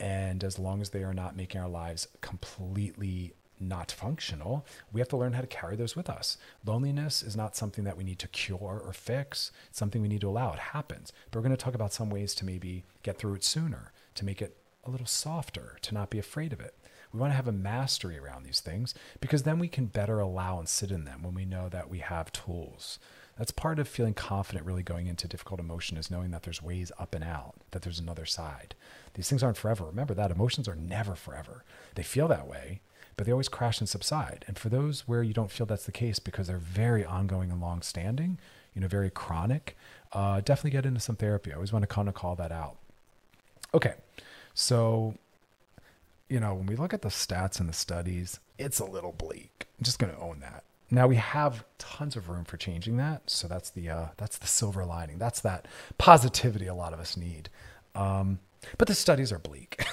And 0.00 0.42
as 0.42 0.58
long 0.58 0.80
as 0.80 0.90
they 0.90 1.02
are 1.02 1.12
not 1.12 1.36
making 1.36 1.60
our 1.60 1.68
lives 1.68 2.08
completely 2.22 3.34
not 3.60 3.92
functional, 3.92 4.66
we 4.92 5.00
have 5.00 5.08
to 5.08 5.16
learn 5.16 5.32
how 5.32 5.40
to 5.40 5.46
carry 5.46 5.76
those 5.76 5.96
with 5.96 6.08
us. 6.08 6.36
Loneliness 6.64 7.22
is 7.22 7.36
not 7.36 7.56
something 7.56 7.84
that 7.84 7.96
we 7.96 8.04
need 8.04 8.18
to 8.20 8.28
cure 8.28 8.82
or 8.84 8.92
fix, 8.92 9.52
it's 9.68 9.78
something 9.78 10.02
we 10.02 10.08
need 10.08 10.20
to 10.22 10.28
allow. 10.28 10.52
It 10.52 10.58
happens. 10.58 11.12
But 11.30 11.38
we're 11.38 11.44
going 11.48 11.56
to 11.56 11.62
talk 11.62 11.74
about 11.74 11.92
some 11.92 12.10
ways 12.10 12.34
to 12.36 12.44
maybe 12.44 12.84
get 13.02 13.18
through 13.18 13.34
it 13.34 13.44
sooner, 13.44 13.92
to 14.14 14.24
make 14.24 14.42
it 14.42 14.56
a 14.84 14.90
little 14.90 15.06
softer, 15.06 15.78
to 15.82 15.94
not 15.94 16.10
be 16.10 16.18
afraid 16.18 16.52
of 16.52 16.60
it. 16.60 16.74
We 17.12 17.20
want 17.20 17.32
to 17.32 17.36
have 17.36 17.48
a 17.48 17.52
mastery 17.52 18.18
around 18.18 18.42
these 18.42 18.60
things 18.60 18.94
because 19.20 19.44
then 19.44 19.58
we 19.58 19.68
can 19.68 19.86
better 19.86 20.20
allow 20.20 20.58
and 20.58 20.68
sit 20.68 20.90
in 20.90 21.04
them 21.04 21.22
when 21.22 21.34
we 21.34 21.44
know 21.46 21.68
that 21.70 21.88
we 21.88 21.98
have 22.00 22.32
tools. 22.32 22.98
That's 23.38 23.50
part 23.52 23.78
of 23.78 23.86
feeling 23.88 24.14
confident 24.14 24.66
really 24.66 24.82
going 24.82 25.06
into 25.06 25.28
difficult 25.28 25.60
emotion 25.60 25.96
is 25.96 26.10
knowing 26.10 26.32
that 26.32 26.42
there's 26.42 26.62
ways 26.62 26.90
up 26.98 27.14
and 27.14 27.22
out, 27.22 27.54
that 27.70 27.82
there's 27.82 28.00
another 28.00 28.26
side. 28.26 28.74
These 29.14 29.28
things 29.28 29.42
aren't 29.42 29.56
forever. 29.56 29.84
Remember 29.84 30.12
that 30.14 30.32
emotions 30.32 30.68
are 30.68 30.74
never 30.74 31.14
forever. 31.14 31.64
They 31.94 32.02
feel 32.02 32.28
that 32.28 32.48
way, 32.48 32.80
but 33.18 33.26
they 33.26 33.32
always 33.32 33.48
crash 33.48 33.80
and 33.80 33.88
subside. 33.88 34.44
And 34.46 34.56
for 34.56 34.68
those 34.68 35.08
where 35.08 35.24
you 35.24 35.34
don't 35.34 35.50
feel 35.50 35.66
that's 35.66 35.84
the 35.84 35.92
case 35.92 36.20
because 36.20 36.46
they're 36.46 36.56
very 36.56 37.04
ongoing 37.04 37.50
and 37.50 37.60
long 37.60 37.82
standing, 37.82 38.38
you 38.74 38.80
know, 38.80 38.86
very 38.86 39.10
chronic, 39.10 39.76
uh, 40.12 40.40
definitely 40.40 40.70
get 40.70 40.86
into 40.86 41.00
some 41.00 41.16
therapy. 41.16 41.50
I 41.50 41.56
always 41.56 41.72
want 41.72 41.82
to 41.82 41.88
kind 41.88 42.08
of 42.08 42.14
call 42.14 42.36
that 42.36 42.52
out. 42.52 42.76
Okay. 43.74 43.94
So, 44.54 45.14
you 46.28 46.38
know, 46.38 46.54
when 46.54 46.66
we 46.66 46.76
look 46.76 46.94
at 46.94 47.02
the 47.02 47.08
stats 47.08 47.58
and 47.58 47.68
the 47.68 47.72
studies, 47.74 48.38
it's 48.56 48.78
a 48.78 48.84
little 48.84 49.12
bleak. 49.12 49.66
I'm 49.78 49.84
just 49.84 49.98
going 49.98 50.14
to 50.14 50.20
own 50.20 50.38
that. 50.40 50.62
Now 50.88 51.08
we 51.08 51.16
have 51.16 51.64
tons 51.78 52.14
of 52.14 52.28
room 52.28 52.44
for 52.44 52.56
changing 52.56 52.98
that, 52.98 53.28
so 53.28 53.46
that's 53.46 53.68
the 53.68 53.90
uh, 53.90 54.06
that's 54.16 54.38
the 54.38 54.46
silver 54.46 54.86
lining. 54.86 55.18
That's 55.18 55.40
that 55.40 55.68
positivity 55.98 56.66
a 56.66 56.74
lot 56.74 56.94
of 56.94 57.00
us 57.00 57.14
need. 57.14 57.50
Um, 57.94 58.38
but 58.78 58.88
the 58.88 58.94
studies 58.94 59.30
are 59.30 59.38
bleak. 59.38 59.84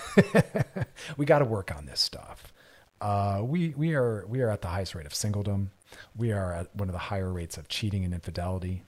we 1.18 1.26
got 1.26 1.40
to 1.40 1.46
work 1.46 1.76
on 1.76 1.86
this 1.86 2.00
stuff. 2.00 2.54
Uh, 3.02 3.42
we 3.44 3.70
we 3.70 3.94
are 3.94 4.26
we 4.28 4.42
are 4.42 4.50
at 4.50 4.62
the 4.62 4.70
highest 4.70 4.96
rate 4.96 5.06
of 5.06 5.14
singledom. 5.14 5.68
We 6.16 6.32
are 6.32 6.54
at 6.54 6.76
one 6.76 6.90
of 6.90 6.94
the 6.94 7.00
higher 7.00 7.32
rates 7.32 7.58
of 7.58 7.68
cheating 7.68 8.04
and 8.04 8.14
infidelity. 8.14 8.84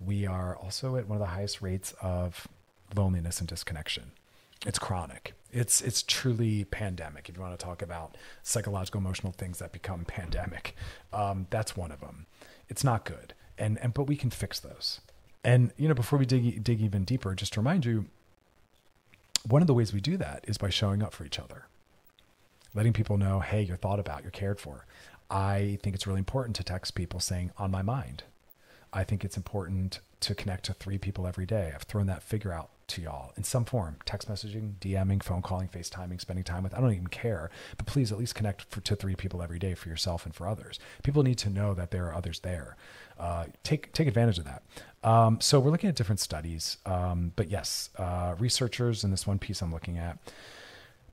We 0.00 0.26
are 0.26 0.56
also 0.56 0.96
at 0.96 1.08
one 1.08 1.16
of 1.16 1.20
the 1.20 1.34
highest 1.34 1.62
rates 1.62 1.94
of 2.00 2.48
loneliness 2.94 3.40
and 3.40 3.48
disconnection. 3.48 4.12
It's 4.64 4.78
chronic. 4.78 5.34
It's 5.52 5.80
it's 5.80 6.02
truly 6.02 6.64
pandemic. 6.64 7.28
If 7.28 7.36
you 7.36 7.42
want 7.42 7.58
to 7.58 7.64
talk 7.64 7.82
about 7.82 8.16
psychological, 8.42 9.00
emotional 9.00 9.32
things 9.32 9.58
that 9.58 9.72
become 9.72 10.04
pandemic, 10.06 10.74
um, 11.12 11.46
that's 11.50 11.76
one 11.76 11.92
of 11.92 12.00
them. 12.00 12.26
It's 12.68 12.84
not 12.84 13.04
good, 13.04 13.34
and 13.58 13.78
and 13.78 13.94
but 13.94 14.04
we 14.04 14.16
can 14.16 14.30
fix 14.30 14.60
those. 14.60 15.00
And 15.44 15.72
you 15.76 15.88
know, 15.88 15.94
before 15.94 16.18
we 16.18 16.26
dig 16.26 16.62
dig 16.64 16.80
even 16.80 17.04
deeper, 17.04 17.34
just 17.34 17.52
to 17.54 17.60
remind 17.60 17.84
you, 17.84 18.06
one 19.48 19.62
of 19.62 19.68
the 19.68 19.74
ways 19.74 19.92
we 19.92 20.00
do 20.00 20.16
that 20.16 20.44
is 20.48 20.58
by 20.58 20.70
showing 20.70 21.02
up 21.02 21.12
for 21.12 21.24
each 21.24 21.38
other, 21.38 21.66
letting 22.76 22.92
people 22.92 23.16
know, 23.16 23.40
hey, 23.40 23.62
you're 23.62 23.76
thought 23.76 23.98
about, 23.98 24.22
you're 24.22 24.30
cared 24.30 24.60
for. 24.60 24.86
I 25.30 25.78
think 25.82 25.96
it's 25.96 26.06
really 26.06 26.20
important 26.20 26.54
to 26.56 26.62
text 26.62 26.94
people 26.94 27.18
saying, 27.18 27.50
on 27.58 27.70
my 27.70 27.82
mind. 27.82 28.22
I 28.92 29.02
think 29.02 29.24
it's 29.24 29.36
important 29.36 30.00
to 30.20 30.34
connect 30.34 30.66
to 30.66 30.74
three 30.74 30.98
people 30.98 31.26
every 31.26 31.46
day. 31.46 31.72
I've 31.74 31.82
thrown 31.82 32.06
that 32.06 32.22
figure 32.22 32.52
out 32.52 32.70
to 32.88 33.02
y'all 33.02 33.32
in 33.36 33.42
some 33.42 33.64
form 33.64 33.96
text 34.04 34.28
messaging, 34.28 34.74
DMing, 34.80 35.22
phone 35.22 35.42
calling, 35.42 35.68
FaceTiming, 35.68 36.20
spending 36.20 36.44
time 36.44 36.62
with. 36.62 36.72
I 36.72 36.80
don't 36.80 36.92
even 36.92 37.08
care, 37.08 37.50
but 37.76 37.86
please 37.86 38.12
at 38.12 38.18
least 38.18 38.34
connect 38.34 38.62
for, 38.62 38.80
to 38.80 38.94
three 38.94 39.16
people 39.16 39.42
every 39.42 39.58
day 39.58 39.74
for 39.74 39.88
yourself 39.88 40.24
and 40.24 40.34
for 40.34 40.46
others. 40.46 40.78
People 41.02 41.22
need 41.22 41.38
to 41.38 41.50
know 41.50 41.74
that 41.74 41.90
there 41.90 42.06
are 42.06 42.14
others 42.14 42.40
there. 42.40 42.76
Uh, 43.18 43.46
take, 43.64 43.92
take 43.92 44.06
advantage 44.06 44.38
of 44.38 44.44
that. 44.44 44.62
Um, 45.02 45.40
so 45.40 45.58
we're 45.58 45.70
looking 45.70 45.88
at 45.88 45.96
different 45.96 46.20
studies, 46.20 46.78
um, 46.86 47.32
but 47.36 47.50
yes, 47.50 47.90
uh, 47.98 48.34
researchers 48.38 49.02
in 49.02 49.10
this 49.10 49.26
one 49.26 49.38
piece 49.38 49.62
I'm 49.62 49.72
looking 49.72 49.98
at, 49.98 50.18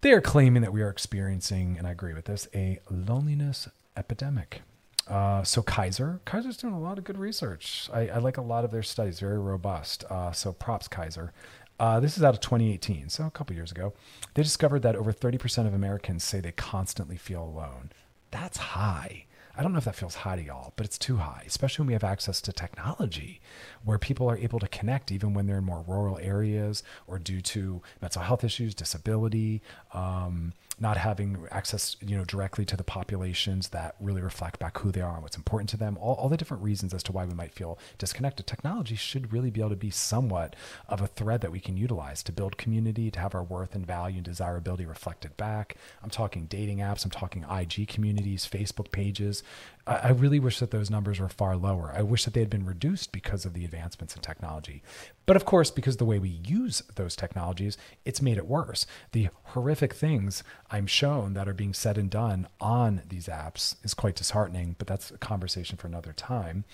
they 0.04 0.12
are 0.12 0.22
claiming 0.22 0.62
that 0.62 0.74
we 0.74 0.82
are 0.82 0.90
experiencing, 0.90 1.78
and 1.78 1.88
I 1.88 1.92
agree 1.92 2.14
with 2.14 2.26
this, 2.26 2.48
a 2.54 2.78
loneliness 2.92 3.70
epidemic. 3.96 4.62
Uh, 5.08 5.44
so 5.44 5.62
Kaiser, 5.62 6.20
Kaiser's 6.26 6.58
doing 6.58 6.74
a 6.74 6.80
lot 6.80 6.98
of 6.98 7.06
good 7.06 7.18
research. 7.18 7.90
I, 7.92 8.10
I 8.10 8.18
like 8.18 8.36
a 8.36 8.42
lot 8.42 8.66
of 8.66 8.72
their 8.72 8.84
studies, 8.84 9.22
very 9.22 9.40
robust. 9.40 10.04
Uh, 10.10 10.34
so 10.34 10.52
props 10.52 10.90
Kaiser. 10.90 11.32
Uh, 11.80 12.02
this 12.02 12.18
is 12.18 12.24
out 12.24 12.34
of 12.34 12.42
2018, 12.42 13.08
so 13.10 13.26
a 13.26 13.32
couple 13.32 13.56
years 13.56 13.72
ago. 13.72 13.94
They 14.34 14.44
discovered 14.44 14.82
that 14.82 14.98
over 14.98 15.14
30% 15.14 15.68
of 15.68 15.74
Americans 15.74 16.26
say 16.26 16.42
they 16.42 16.52
constantly 16.52 17.18
feel 17.18 17.44
alone. 17.44 17.92
That's 18.30 18.58
high. 18.58 19.26
I 19.56 19.62
don't 19.62 19.72
know 19.72 19.78
if 19.78 19.86
that 19.86 19.96
feels 19.96 20.16
high 20.16 20.36
to 20.36 20.42
y'all, 20.42 20.74
but 20.76 20.86
it's 20.86 20.98
too 20.98 21.18
high, 21.18 21.44
especially 21.46 21.84
when 21.84 21.88
we 21.88 21.94
have 21.94 22.04
access 22.04 22.42
to 22.42 22.52
technology 22.52 23.40
where 23.84 24.00
people 24.00 24.28
are 24.30 24.38
able 24.38 24.60
to 24.60 24.68
connect 24.68 25.12
even 25.12 25.36
when 25.36 25.46
they're 25.46 25.60
in 25.60 25.64
more 25.64 25.84
rural 25.88 26.18
areas 26.18 26.82
or 27.06 27.20
due 27.20 27.40
to 27.42 27.82
mental 28.02 28.24
health 28.24 28.44
issues, 28.44 28.74
disability, 28.74 29.62
um, 29.94 30.54
not 30.80 30.98
having 30.98 31.48
access, 31.52 31.96
you 32.02 32.18
know, 32.18 32.26
directly 32.26 32.66
to 32.66 32.76
the 32.76 32.84
populations 32.84 33.70
that 33.70 33.96
really 34.00 34.22
reflect 34.22 34.60
back 34.60 34.80
who 34.80 34.92
they 34.92 35.02
are 35.02 35.14
and 35.14 35.22
what's 35.22 35.38
important 35.38 35.70
to 35.70 35.78
them. 35.78 35.98
All, 36.02 36.16
all 36.16 36.30
the 36.30 36.38
different 36.38 36.64
reasons 36.64 36.94
as 36.94 37.04
to 37.04 37.12
why 37.12 37.26
we 37.26 37.34
might 37.34 37.54
feel 37.54 37.78
disconnected. 37.98 38.48
Technology 38.48 38.96
should 38.96 39.32
really 39.32 39.52
be 39.52 39.62
able 39.62 39.70
to 39.70 39.76
be 39.76 39.92
somewhat 39.92 40.56
of 40.90 41.00
a 41.00 41.08
thread 41.08 41.42
that 41.42 41.52
we 41.52 41.60
can 41.60 41.78
utilize 41.78 42.24
to 42.24 42.32
build 42.32 42.58
community, 42.58 43.12
to 43.12 43.20
have 43.20 43.36
our 43.36 43.44
worth 43.44 43.76
and 43.76 43.86
value 43.86 44.18
and 44.18 44.26
desirability 44.26 44.86
reflected 44.86 45.38
back. 45.38 45.78
I'm 46.02 46.10
talking 46.10 46.46
dating 46.46 46.80
apps. 46.80 47.06
I'm 47.06 47.12
talking 47.12 47.44
IG 47.44 47.88
communities, 47.88 48.48
Facebook 48.52 48.92
pages. 48.92 49.44
I, 49.86 49.96
I 49.96 50.10
really 50.10 50.40
wish 50.40 50.60
that 50.60 50.72
those 50.72 50.90
numbers 50.90 51.20
were 51.20 51.30
far 51.30 51.56
lower. 51.56 51.94
I 51.96 52.02
wish 52.02 52.26
that 52.26 52.34
they 52.34 52.40
had 52.40 52.50
been 52.50 52.66
reduced 52.66 53.12
because 53.12 53.46
of 53.46 53.54
the 53.54 53.66
advancements 53.66 54.16
in 54.16 54.22
technology. 54.22 54.82
But 55.26 55.36
of 55.36 55.46
course, 55.46 55.72
because 55.72 55.98
the 55.98 56.06
way 56.06 56.20
we 56.20 56.30
use 56.46 56.84
those 56.96 57.16
technologies, 57.16 57.78
it's 58.06 58.22
made 58.22 58.38
it 58.38 58.48
worse. 58.48 58.86
The 59.12 59.30
horrific 59.44 59.94
things 59.94 60.44
I'm 60.72 60.88
shown 60.88 61.34
that 61.34 61.48
are 61.48 61.54
being 61.54 61.74
said 61.74 61.98
and 61.98 62.10
done 62.10 62.48
on 62.60 63.02
these 63.08 63.28
apps 63.28 63.76
is 63.84 63.94
quite 63.94 64.16
disheartening, 64.16 64.76
but 64.78 64.88
that's 64.88 65.12
a 65.12 65.18
conversation 65.18 65.78
for 65.78 65.88
another 65.88 66.14
time. 66.14 66.66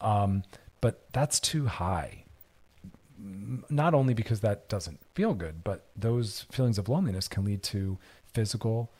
Um, 0.00 0.44
but 0.80 1.12
that's 1.12 1.40
too 1.40 1.66
high. 1.66 2.24
Not 3.18 3.94
only 3.94 4.14
because 4.14 4.40
that 4.40 4.68
doesn't 4.68 5.00
feel 5.14 5.34
good, 5.34 5.64
but 5.64 5.86
those 5.96 6.42
feelings 6.52 6.78
of 6.78 6.88
loneliness 6.88 7.26
can 7.26 7.44
lead 7.44 7.64
to 7.64 7.98
physical 8.32 8.92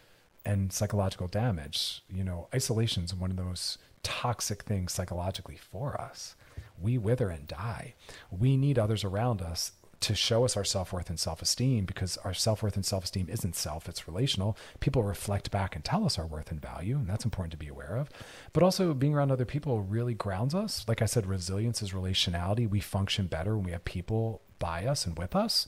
and 0.44 0.72
psychological 0.72 1.28
damage. 1.28 2.02
You 2.08 2.24
know, 2.24 2.48
isolation 2.54 3.04
is 3.04 3.14
one 3.14 3.30
of 3.30 3.36
the 3.36 3.44
most 3.44 3.78
toxic 4.02 4.62
things 4.62 4.92
psychologically 4.92 5.56
for 5.56 6.00
us 6.00 6.34
we 6.80 6.98
wither 6.98 7.28
and 7.28 7.46
die. 7.46 7.94
We 8.30 8.56
need 8.56 8.78
others 8.78 9.04
around 9.04 9.42
us 9.42 9.72
to 10.00 10.14
show 10.14 10.44
us 10.44 10.56
our 10.56 10.64
self 10.64 10.92
worth 10.92 11.10
and 11.10 11.18
self 11.18 11.42
esteem 11.42 11.84
because 11.84 12.16
our 12.18 12.34
self 12.34 12.62
worth 12.62 12.76
and 12.76 12.86
self 12.86 13.04
esteem 13.04 13.28
isn't 13.28 13.56
self, 13.56 13.88
it's 13.88 14.06
relational. 14.06 14.56
People 14.80 15.02
reflect 15.02 15.50
back 15.50 15.74
and 15.74 15.84
tell 15.84 16.04
us 16.04 16.18
our 16.18 16.26
worth 16.26 16.50
and 16.50 16.62
value, 16.62 16.96
and 16.96 17.08
that's 17.08 17.24
important 17.24 17.50
to 17.52 17.58
be 17.58 17.68
aware 17.68 17.96
of. 17.96 18.08
But 18.52 18.62
also, 18.62 18.94
being 18.94 19.14
around 19.14 19.32
other 19.32 19.44
people 19.44 19.82
really 19.82 20.14
grounds 20.14 20.54
us. 20.54 20.84
Like 20.86 21.02
I 21.02 21.06
said, 21.06 21.26
resilience 21.26 21.82
is 21.82 21.92
relationality. 21.92 22.68
We 22.68 22.80
function 22.80 23.26
better 23.26 23.56
when 23.56 23.64
we 23.64 23.72
have 23.72 23.84
people 23.84 24.42
by 24.58 24.86
us 24.86 25.04
and 25.04 25.18
with 25.18 25.34
us. 25.34 25.66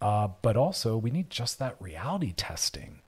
Uh, 0.00 0.28
but 0.42 0.56
also, 0.56 0.96
we 0.96 1.10
need 1.10 1.30
just 1.30 1.58
that 1.60 1.76
reality 1.80 2.32
testing 2.36 3.00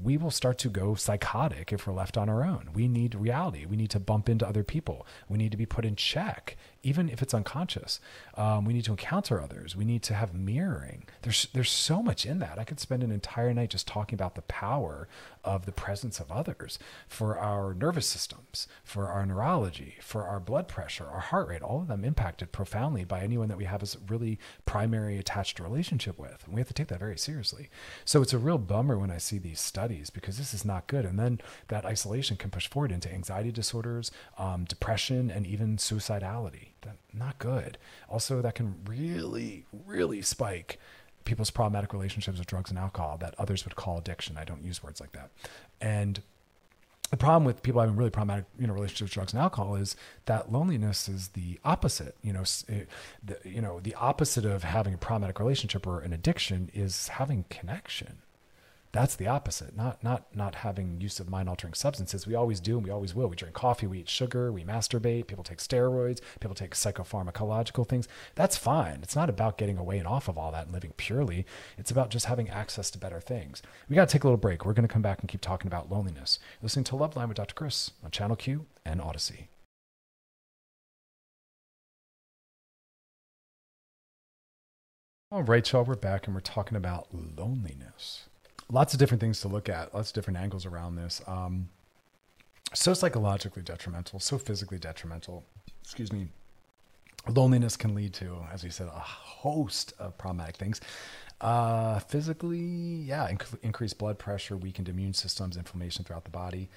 we 0.00 0.16
will 0.16 0.30
start 0.30 0.58
to 0.58 0.68
go 0.68 0.94
psychotic 0.94 1.72
if 1.72 1.86
we're 1.86 1.92
left 1.92 2.16
on 2.16 2.28
our 2.28 2.44
own. 2.44 2.70
We 2.72 2.86
need 2.86 3.14
reality. 3.14 3.66
We 3.66 3.76
need 3.76 3.90
to 3.90 4.00
bump 4.00 4.28
into 4.28 4.46
other 4.46 4.62
people. 4.62 5.06
We 5.28 5.38
need 5.38 5.50
to 5.50 5.56
be 5.56 5.66
put 5.66 5.84
in 5.84 5.96
check, 5.96 6.56
even 6.82 7.08
if 7.08 7.22
it's 7.22 7.34
unconscious. 7.34 8.00
Um, 8.34 8.64
we 8.64 8.72
need 8.72 8.84
to 8.84 8.92
encounter 8.92 9.40
others. 9.40 9.74
We 9.74 9.84
need 9.84 10.02
to 10.04 10.14
have 10.14 10.34
mirroring. 10.34 11.04
There's 11.22 11.48
there's 11.52 11.70
so 11.70 12.02
much 12.02 12.24
in 12.24 12.38
that. 12.38 12.58
I 12.58 12.64
could 12.64 12.80
spend 12.80 13.02
an 13.02 13.10
entire 13.10 13.52
night 13.52 13.70
just 13.70 13.86
talking 13.86 14.14
about 14.14 14.34
the 14.34 14.42
power 14.42 15.08
of 15.44 15.66
the 15.66 15.72
presence 15.72 16.20
of 16.20 16.30
others 16.30 16.78
for 17.08 17.38
our 17.38 17.74
nervous 17.74 18.06
systems, 18.06 18.68
for 18.84 19.08
our 19.08 19.24
neurology, 19.26 19.96
for 20.00 20.24
our 20.24 20.38
blood 20.38 20.68
pressure, 20.68 21.06
our 21.06 21.20
heart 21.20 21.48
rate. 21.48 21.62
All 21.62 21.80
of 21.80 21.88
them 21.88 22.04
impacted 22.04 22.52
profoundly 22.52 23.04
by 23.04 23.20
anyone 23.20 23.48
that 23.48 23.58
we 23.58 23.64
have 23.64 23.82
a 23.82 23.86
really 24.08 24.38
primary 24.66 25.18
attached 25.18 25.58
relationship 25.58 26.18
with. 26.18 26.44
And 26.44 26.54
we 26.54 26.60
have 26.60 26.68
to 26.68 26.74
take 26.74 26.88
that 26.88 26.98
very 27.00 27.18
seriously. 27.18 27.70
So 28.04 28.22
it's 28.22 28.32
a 28.32 28.38
real 28.38 28.58
bummer 28.58 28.98
when 28.98 29.10
I 29.10 29.18
see 29.18 29.38
these 29.38 29.60
studies 29.60 30.10
because 30.10 30.38
this 30.38 30.54
is 30.54 30.64
not 30.64 30.86
good. 30.86 31.04
And 31.04 31.18
then 31.18 31.40
that 31.68 31.84
isolation 31.84 32.36
can 32.36 32.50
push 32.50 32.68
forward 32.68 32.92
into 32.92 33.12
anxiety 33.12 33.50
disorders, 33.50 34.10
um, 34.36 34.64
depression, 34.64 35.30
and 35.30 35.46
even 35.46 35.76
suicidality. 35.76 36.68
That 36.82 36.96
not 37.12 37.38
good. 37.38 37.78
Also, 38.08 38.40
that 38.42 38.54
can 38.54 38.76
really, 38.86 39.64
really 39.86 40.22
spike 40.22 40.78
people's 41.24 41.50
problematic 41.50 41.92
relationships 41.92 42.38
with 42.38 42.46
drugs 42.46 42.70
and 42.70 42.78
alcohol 42.78 43.18
that 43.18 43.34
others 43.38 43.64
would 43.64 43.76
call 43.76 43.98
addiction. 43.98 44.36
I 44.38 44.44
don't 44.44 44.62
use 44.62 44.82
words 44.82 45.00
like 45.00 45.12
that. 45.12 45.30
And 45.80 46.22
the 47.10 47.16
problem 47.16 47.44
with 47.44 47.62
people 47.62 47.80
having 47.80 47.96
really 47.96 48.10
problematic, 48.10 48.44
you 48.58 48.66
know, 48.66 48.74
relationships 48.74 49.10
with 49.10 49.12
drugs 49.12 49.32
and 49.32 49.42
alcohol 49.42 49.76
is 49.76 49.96
that 50.26 50.52
loneliness 50.52 51.08
is 51.08 51.28
the 51.28 51.58
opposite. 51.64 52.16
You 52.22 52.32
know, 52.34 52.44
eh, 52.68 52.84
the, 53.22 53.38
you 53.44 53.62
know, 53.62 53.80
the 53.80 53.94
opposite 53.94 54.44
of 54.44 54.62
having 54.62 54.94
a 54.94 54.98
problematic 54.98 55.38
relationship 55.38 55.86
or 55.86 56.00
an 56.00 56.12
addiction 56.12 56.70
is 56.74 57.08
having 57.08 57.44
connection 57.48 58.18
that's 58.92 59.16
the 59.16 59.26
opposite. 59.26 59.76
Not 59.76 60.02
not 60.02 60.34
not 60.34 60.56
having 60.56 61.00
use 61.00 61.20
of 61.20 61.28
mind 61.28 61.48
altering 61.48 61.74
substances. 61.74 62.26
We 62.26 62.34
always 62.34 62.60
do 62.60 62.76
and 62.78 62.86
we 62.86 62.90
always 62.90 63.14
will. 63.14 63.28
We 63.28 63.36
drink 63.36 63.54
coffee 63.54 63.86
we 63.86 64.00
eat 64.00 64.08
sugar 64.08 64.50
we 64.50 64.64
masturbate 64.64 65.26
people 65.26 65.44
take 65.44 65.58
steroids 65.58 66.20
people 66.40 66.54
take 66.54 66.74
psychopharmacological 66.74 67.86
things. 67.86 68.08
That's 68.34 68.56
fine. 68.56 69.00
It's 69.02 69.16
not 69.16 69.28
about 69.28 69.58
getting 69.58 69.76
away 69.78 69.98
and 69.98 70.06
off 70.06 70.28
of 70.28 70.38
all 70.38 70.52
that 70.52 70.64
and 70.66 70.72
living 70.72 70.92
purely. 70.96 71.44
It's 71.76 71.90
about 71.90 72.10
just 72.10 72.26
having 72.26 72.48
access 72.48 72.90
to 72.92 72.98
better 72.98 73.20
things. 73.20 73.62
We 73.88 73.96
got 73.96 74.08
to 74.08 74.12
take 74.12 74.24
a 74.24 74.26
little 74.26 74.38
break. 74.38 74.64
We're 74.64 74.72
going 74.72 74.88
to 74.88 74.92
come 74.92 75.02
back 75.02 75.20
and 75.20 75.28
keep 75.28 75.40
talking 75.40 75.66
about 75.68 75.90
loneliness. 75.90 76.38
Listening 76.62 76.84
to 76.84 76.94
loveline 76.94 77.28
with 77.28 77.36
dr 77.36 77.54
chris 77.54 77.90
on 78.02 78.10
channel 78.10 78.36
q 78.36 78.66
and 78.84 79.00
Audacy. 79.00 79.48
All 85.30 85.42
right 85.42 85.70
y'all 85.70 85.84
we're 85.84 85.94
back 85.94 86.26
and 86.26 86.34
we're 86.34 86.40
talking 86.40 86.76
about 86.76 87.08
loneliness 87.12 88.27
lots 88.70 88.92
of 88.92 88.98
different 88.98 89.20
things 89.20 89.40
to 89.40 89.48
look 89.48 89.68
at, 89.68 89.94
lots 89.94 90.10
of 90.10 90.14
different 90.14 90.38
angles 90.38 90.66
around 90.66 90.96
this. 90.96 91.22
Um, 91.26 91.68
so 92.74 92.94
psychologically 92.94 93.62
detrimental, 93.62 94.20
so 94.20 94.38
physically 94.38 94.78
detrimental. 94.78 95.44
Excuse 95.82 96.12
me. 96.12 96.28
Loneliness 97.28 97.76
can 97.76 97.94
lead 97.94 98.12
to, 98.14 98.38
as 98.52 98.62
we 98.62 98.70
said, 98.70 98.86
a 98.86 98.98
host 99.00 99.92
of 99.98 100.16
problematic 100.18 100.56
things. 100.56 100.80
Uh, 101.40 101.98
physically, 102.00 102.58
yeah, 102.58 103.28
inc- 103.30 103.58
increased 103.62 103.98
blood 103.98 104.18
pressure, 104.18 104.56
weakened 104.56 104.88
immune 104.88 105.12
systems, 105.12 105.56
inflammation 105.56 106.04
throughout 106.04 106.24
the 106.24 106.30
body. 106.30 106.68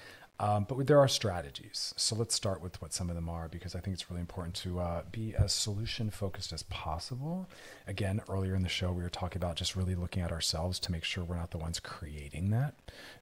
Um, 0.41 0.65
but 0.67 0.87
there 0.87 0.99
are 0.99 1.07
strategies. 1.07 1.93
So 1.97 2.15
let's 2.15 2.33
start 2.33 2.61
with 2.61 2.81
what 2.81 2.93
some 2.93 3.09
of 3.09 3.15
them 3.15 3.29
are 3.29 3.47
because 3.47 3.75
I 3.75 3.79
think 3.79 3.93
it's 3.93 4.09
really 4.09 4.21
important 4.21 4.55
to 4.55 4.79
uh, 4.79 5.03
be 5.11 5.35
as 5.35 5.53
solution 5.53 6.09
focused 6.09 6.51
as 6.51 6.63
possible. 6.63 7.47
Again, 7.87 8.21
earlier 8.27 8.55
in 8.55 8.63
the 8.63 8.69
show, 8.69 8.91
we 8.91 9.03
were 9.03 9.09
talking 9.09 9.37
about 9.37 9.55
just 9.55 9.75
really 9.75 9.93
looking 9.93 10.23
at 10.23 10.31
ourselves 10.31 10.79
to 10.79 10.91
make 10.91 11.03
sure 11.03 11.23
we're 11.23 11.35
not 11.35 11.51
the 11.51 11.59
ones 11.59 11.79
creating 11.79 12.49
that 12.49 12.73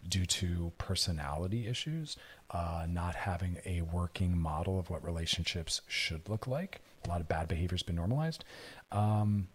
due 0.07 0.25
to 0.27 0.71
personality 0.77 1.67
issues, 1.67 2.15
uh, 2.51 2.85
not 2.87 3.15
having 3.15 3.57
a 3.65 3.81
working 3.81 4.37
model 4.37 4.79
of 4.79 4.89
what 4.89 5.03
relationships 5.03 5.81
should 5.89 6.29
look 6.29 6.47
like. 6.47 6.79
A 7.03 7.09
lot 7.09 7.19
of 7.19 7.27
bad 7.27 7.49
behavior 7.49 7.75
has 7.75 7.83
been 7.83 7.97
normalized. 7.97 8.45
Um, 8.93 9.49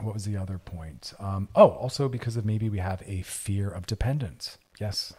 what 0.00 0.12
was 0.12 0.24
the 0.24 0.36
other 0.36 0.58
point? 0.58 1.12
Um, 1.20 1.48
oh, 1.54 1.68
also 1.68 2.08
because 2.08 2.36
of 2.36 2.44
maybe 2.44 2.68
we 2.68 2.78
have 2.78 3.00
a 3.06 3.22
fear 3.22 3.70
of 3.70 3.86
dependence. 3.86 4.58
Yes, 4.80 5.14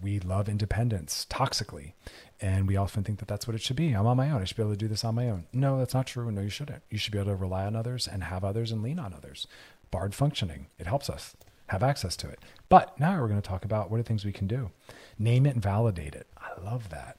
We 0.00 0.20
love 0.20 0.48
independence 0.48 1.26
toxically. 1.28 1.92
And 2.40 2.68
we 2.68 2.76
often 2.76 3.02
think 3.02 3.18
that 3.18 3.28
that's 3.28 3.46
what 3.46 3.54
it 3.54 3.62
should 3.62 3.76
be. 3.76 3.92
I'm 3.92 4.06
on 4.06 4.16
my 4.16 4.30
own. 4.30 4.42
I 4.42 4.44
should 4.44 4.56
be 4.56 4.62
able 4.62 4.72
to 4.72 4.76
do 4.76 4.88
this 4.88 5.04
on 5.04 5.14
my 5.14 5.28
own. 5.28 5.46
No, 5.52 5.78
that's 5.78 5.94
not 5.94 6.06
true. 6.06 6.30
No, 6.30 6.42
you 6.42 6.50
shouldn't. 6.50 6.82
You 6.90 6.98
should 6.98 7.12
be 7.12 7.18
able 7.18 7.30
to 7.30 7.36
rely 7.36 7.64
on 7.64 7.76
others 7.76 8.06
and 8.06 8.24
have 8.24 8.44
others 8.44 8.70
and 8.72 8.82
lean 8.82 8.98
on 8.98 9.14
others. 9.14 9.46
Barred 9.90 10.14
functioning, 10.14 10.66
it 10.78 10.86
helps 10.86 11.08
us 11.08 11.36
have 11.68 11.82
access 11.82 12.16
to 12.16 12.28
it. 12.28 12.40
But 12.68 12.98
now 13.00 13.20
we're 13.20 13.28
going 13.28 13.40
to 13.40 13.48
talk 13.48 13.64
about 13.64 13.90
what 13.90 14.00
are 14.00 14.02
things 14.02 14.24
we 14.24 14.32
can 14.32 14.46
do. 14.46 14.70
Name 15.18 15.46
it 15.46 15.54
and 15.54 15.62
validate 15.62 16.14
it. 16.14 16.26
I 16.36 16.60
love 16.62 16.90
that. 16.90 17.16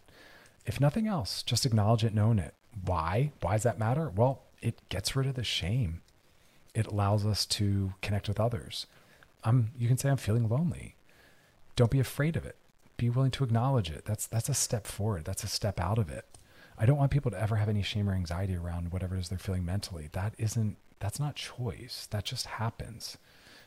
If 0.66 0.80
nothing 0.82 1.08
else, 1.08 1.44
just 1.44 1.66
acknowledge 1.66 2.04
it, 2.04 2.14
known 2.14 2.40
it. 2.40 2.54
Why? 2.86 3.32
Why 3.42 3.54
does 3.54 3.64
that 3.64 3.80
matter? 3.80 4.10
Well, 4.10 4.44
it 4.62 4.80
gets 4.90 5.16
rid 5.16 5.28
of 5.28 5.36
the 5.36 5.44
shame. 5.44 6.02
It 6.74 6.88
allows 6.88 7.26
us 7.26 7.46
to 7.48 7.94
connect 8.02 8.28
with 8.28 8.40
others. 8.40 8.86
I'm 9.44 9.72
you 9.78 9.88
can 9.88 9.98
say 9.98 10.10
I'm 10.10 10.18
feeling 10.18 10.50
lonely. 10.50 10.97
Don't 11.78 11.92
be 11.92 12.02
afraid 12.02 12.36
of 12.36 12.46
it. 12.46 12.58
Be 12.98 13.10
willing 13.10 13.32
to 13.32 13.46
acknowledge 13.46 13.90
it. 13.90 14.04
That's 14.04 14.28
that's 14.28 14.50
a 14.50 14.54
step 14.54 14.86
forward. 14.86 15.24
That's 15.24 15.46
a 15.46 15.48
step 15.48 15.80
out 15.80 15.98
of 15.98 16.10
it. 16.10 16.26
I 16.78 16.86
don't 16.86 16.98
want 16.98 17.12
people 17.12 17.32
to 17.32 17.42
ever 17.42 17.56
have 17.56 17.70
any 17.70 17.84
shame 17.84 18.10
or 18.10 18.14
anxiety 18.14 18.56
around 18.56 18.92
whatever 18.92 19.16
it 19.16 19.20
is 19.20 19.30
they're 19.30 19.38
feeling 19.38 19.64
mentally. 19.64 20.10
That 20.12 20.34
isn't 20.38 20.76
that's 21.00 21.20
not 21.20 21.36
choice. 21.36 22.08
That 22.12 22.26
just 22.26 22.48
happens. 22.48 23.18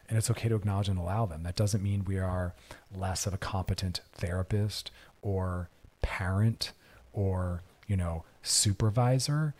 And 0.08 0.18
it's 0.18 0.30
okay 0.30 0.48
to 0.48 0.56
acknowledge 0.56 0.88
and 0.88 0.98
allow 0.98 1.24
them. 1.24 1.44
That 1.44 1.54
doesn't 1.54 1.84
mean 1.84 2.04
we 2.04 2.18
are 2.18 2.54
less 2.92 3.26
of 3.26 3.34
a 3.34 3.38
competent 3.38 4.00
therapist 4.12 4.90
or 5.22 5.70
parent 6.02 6.72
or, 7.12 7.62
you 7.86 7.96
know, 7.96 8.24
supervisor. 8.42 9.54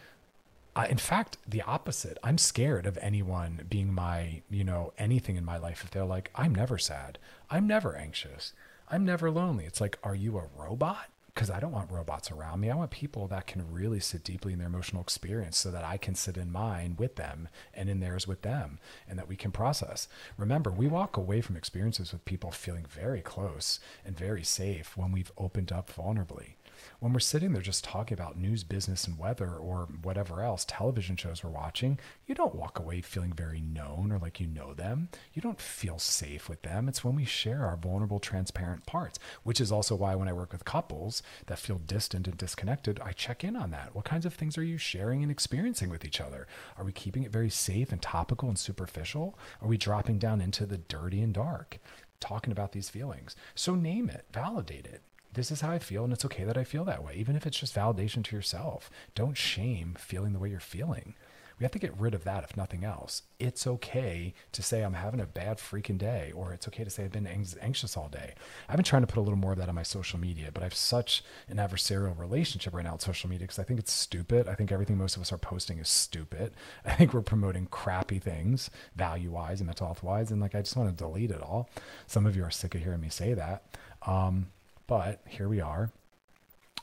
Uh, 0.81 0.87
in 0.89 0.97
fact, 0.97 1.37
the 1.47 1.61
opposite. 1.61 2.17
I'm 2.23 2.39
scared 2.39 2.87
of 2.87 2.97
anyone 3.03 3.67
being 3.69 3.93
my, 3.93 4.41
you 4.49 4.65
know, 4.65 4.95
anything 4.97 5.37
in 5.37 5.45
my 5.45 5.59
life 5.59 5.85
if 5.85 5.91
they're 5.91 6.07
like, 6.07 6.31
I'm 6.35 6.55
never 6.55 6.79
sad. 6.79 7.19
I'm 7.51 7.67
never 7.67 7.95
anxious. 7.97 8.55
I'm 8.89 9.05
never 9.05 9.31
lonely. 9.31 9.67
It's 9.67 9.83
like, 9.83 9.99
are 10.03 10.15
you 10.15 10.39
a 10.39 10.49
robot? 10.57 11.11
Because 11.35 11.51
I 11.51 11.61
don't 11.61 11.73
want 11.73 11.91
robots 11.91 12.31
around 12.31 12.61
me. 12.61 12.71
I 12.71 12.77
want 12.77 12.93
people 12.93 13.27
that 13.27 13.47
can 13.47 13.71
really 13.71 14.01
sit 14.01 14.25
deeply 14.25 14.55
in 14.55 14.59
their 14.59 14.69
emotional 14.69 15.03
experience 15.03 15.59
so 15.59 15.71
that 15.71 15.85
I 15.85 15.99
can 15.99 16.15
sit 16.15 16.39
in 16.39 16.51
mine 16.51 16.97
with 16.99 17.17
them 17.17 17.49
and 17.75 17.91
in 17.91 18.01
theirs 18.01 18.27
with 18.27 18.41
them 18.41 18.79
and 19.07 19.19
that 19.19 19.29
we 19.29 19.37
can 19.37 19.51
process. 19.51 20.09
Remember, 20.39 20.71
we 20.71 20.89
walk 20.89 21.19
away 21.19 21.43
from 21.43 21.57
experiences 21.57 22.11
with 22.11 22.25
people 22.25 22.53
feeling 22.53 22.87
very 22.89 23.21
close 23.21 23.81
and 24.03 24.17
very 24.17 24.45
safe 24.45 24.97
when 24.97 25.13
we've 25.13 25.33
opened 25.37 25.73
up 25.73 25.93
vulnerably 25.95 26.55
when 27.01 27.13
we're 27.13 27.21
sitting 27.21 27.53
there 27.53 27.63
just 27.63 27.85
talking 27.85 28.15
about 28.15 28.39
news, 28.39 28.65
business, 28.65 29.07
and 29.07 29.19
weather 29.19 29.55
or 29.55 29.89
whatever 30.03 30.43
else, 30.43 30.65
television 30.67 31.17
shows 31.17 31.43
we're 31.43 31.51
watching, 31.51 31.99
you 32.27 32.35
don't 32.35 32.55
walk 32.55 32.79
away 32.79 33.01
feeling 33.01 33.33
very 33.33 33.61
known 33.61 34.13
or 34.13 34.19
like 34.19 34.41
you 34.41 34.47
know 34.47 34.75
them. 34.75 35.09
You 35.33 35.43
don't 35.43 35.61
feel 35.61 35.99
safe 35.99 36.49
with 36.49 36.63
them. 36.63 36.89
It's 36.89 37.05
when 37.05 37.17
we 37.17 37.25
share 37.25 37.65
our 37.65 37.77
vulnerable, 37.77 38.19
transparent 38.19 38.87
parts, 38.87 39.19
which 39.43 39.61
is 39.61 39.73
also 39.73 39.95
why 39.95 40.15
when 40.15 40.29
I 40.29 40.33
work 40.33 40.53
with 40.53 40.65
couples 40.65 41.23
that 41.47 41.59
feel 41.59 41.79
distant 41.79 42.29
and 42.29 42.37
disconnected, 42.37 43.01
I 43.01 43.13
check 43.13 43.45
in 43.45 43.57
on 43.57 43.71
that. 43.71 43.95
What 43.95 44.05
kinds 44.05 44.27
of 44.27 44.35
things 44.35 44.59
are 44.59 44.63
you 44.63 44.79
sharing 44.79 45.23
and 45.23 45.31
experiencing 45.31 45.91
with 45.91 46.05
each 46.05 46.21
other? 46.21 46.47
Are 46.77 46.85
we 46.85 46.93
keeping 46.93 47.23
it 47.23 47.33
very 47.33 47.51
safe 47.51 47.93
and 47.93 48.03
topical 48.03 48.49
and 48.49 48.59
superficial? 48.59 49.39
Are 49.61 49.69
we 49.69 49.77
dropping 49.77 50.19
down 50.19 50.41
into 50.41 50.67
the 50.67 50.79
dirty 50.79 51.23
and 51.23 51.35
dark? 51.35 51.79
Talking 52.21 52.53
about 52.53 52.73
these 52.73 52.91
feelings. 52.91 53.35
So 53.55 53.75
name 53.75 54.11
it, 54.11 54.27
validate 54.33 54.87
it 54.87 55.03
this 55.33 55.51
is 55.51 55.61
how 55.61 55.71
I 55.71 55.79
feel, 55.79 56.05
and 56.05 56.13
it's 56.13 56.25
okay 56.25 56.45
that 56.45 56.59
I 56.59 56.65
feel 56.65 56.85
that 56.85 57.05
way, 57.05 57.15
even 57.15 57.37
if 57.37 57.47
it's 57.47 57.59
just 57.59 57.75
validation 57.75 58.25
to 58.25 58.37
yourself. 58.37 58.91
Don't 59.15 59.37
shame 59.37 59.97
feeling 59.99 60.33
the 60.33 60.39
way 60.39 60.51
you're 60.51 60.61
feeling. 60.61 61.15
We 61.61 61.65
have 61.65 61.73
to 61.73 61.79
get 61.79 62.01
rid 62.01 62.15
of 62.15 62.25
that, 62.25 62.43
if 62.43 62.57
nothing 62.57 62.85
else. 62.85 63.21
It's 63.39 63.67
okay 63.67 64.33
to 64.53 64.63
say 64.63 64.81
I'm 64.81 64.95
having 64.95 65.21
a 65.21 65.27
bad 65.27 65.59
freaking 65.59 65.99
day, 65.99 66.33
or 66.35 66.55
it's 66.55 66.67
okay 66.69 66.85
to 66.85 66.91
say 66.91 67.05
I've 67.05 67.13
been 67.13 67.27
anxious 67.27 67.99
all 67.99 68.09
day. 68.09 68.33
I've 68.67 68.77
been 68.77 68.85
trying 68.85 69.03
to 69.03 69.07
put 69.07 69.21
a 69.21 69.23
little 69.23 69.39
more 69.39 69.53
of 69.53 69.59
that 69.59 69.69
on 69.69 69.75
my 69.75 69.83
social 69.83 70.19
media, 70.19 70.49
but 70.55 70.63
I 70.63 70.67
have 70.67 70.75
such 70.75 71.23
an 71.49 71.59
adversarial 71.59 72.19
relationship 72.19 72.73
right 72.73 72.85
now 72.85 72.93
with 72.93 73.03
social 73.03 73.29
media 73.29 73.47
because 73.47 73.59
I 73.59 73.65
think 73.65 73.79
it's 73.79 73.93
stupid. 73.93 74.49
I 74.49 74.55
think 74.55 74.73
everything 74.73 74.97
most 74.97 75.17
of 75.17 75.23
us 75.23 75.33
are 75.33 75.39
posting 75.39 75.79
is 75.79 75.91
stupid. 75.91 76.55
I 76.87 76.95
think 76.95 77.13
we're 77.13 77.21
promoting 77.21 77.67
crappy 77.67 78.19
things, 78.19 78.71
value 78.97 79.31
wise 79.31 79.61
and 79.61 79.67
mental 79.67 79.87
health 79.87 80.03
wise, 80.03 80.31
and 80.31 80.41
like 80.41 80.55
I 80.55 80.63
just 80.63 80.77
want 80.77 80.89
to 80.89 81.05
delete 81.05 81.31
it 81.31 81.43
all. 81.43 81.69
Some 82.07 82.25
of 82.25 82.37
you 82.37 82.43
are 82.43 82.51
sick 82.51 82.75
of 82.75 82.81
hearing 82.81 83.03
me 83.03 83.11
say 83.11 83.35
that. 83.35 83.65
Um, 84.07 84.47
but 84.91 85.21
here 85.29 85.49
we 85.49 85.61
are. 85.61 85.93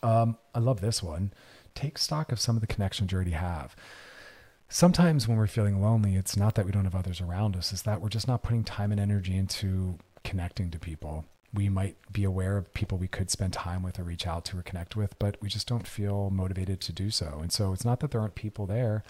Um, 0.02 0.38
I 0.56 0.60
love 0.60 0.80
this 0.80 1.04
one. 1.04 1.34
Take 1.76 1.98
stock 1.98 2.32
of 2.32 2.40
some 2.40 2.56
of 2.56 2.62
the 2.62 2.68
connections 2.68 3.12
you 3.12 3.18
already 3.18 3.32
have. 3.32 3.76
Sometimes 4.70 5.28
when 5.28 5.38
we're 5.38 5.46
feeling 5.46 5.82
lonely, 5.82 6.16
it's 6.16 6.38
not 6.38 6.56
that 6.56 6.66
we 6.66 6.72
don't 6.72 6.86
have 6.86 6.96
others 6.96 7.20
around 7.20 7.58
us, 7.58 7.74
it's 7.74 7.82
that 7.82 8.00
we're 8.00 8.08
just 8.08 8.28
not 8.28 8.44
putting 8.44 8.64
time 8.64 8.94
and 8.94 9.02
energy 9.02 9.36
into 9.36 9.98
connecting 10.24 10.72
to 10.72 10.80
people. 10.80 11.26
We 11.54 11.68
might 11.68 11.98
be 12.10 12.24
aware 12.24 12.56
of 12.56 12.74
people 12.74 12.98
we 12.98 13.10
could 13.10 13.30
spend 13.30 13.52
time 13.52 13.84
with 13.84 14.00
or 14.00 14.04
reach 14.04 14.26
out 14.26 14.46
to 14.46 14.60
or 14.60 14.62
connect 14.62 14.96
with, 14.96 15.20
but 15.20 15.36
we 15.42 15.50
just 15.50 15.68
don't 15.68 15.86
feel 15.86 16.30
motivated 16.30 16.80
to 16.82 16.94
do 16.94 17.12
so. 17.12 17.40
And 17.42 17.52
so 17.52 17.74
it's 17.74 17.84
not 17.84 18.00
that 18.00 18.12
there 18.12 18.22
aren't 18.22 18.36
people 18.36 18.66
there, 18.66 19.04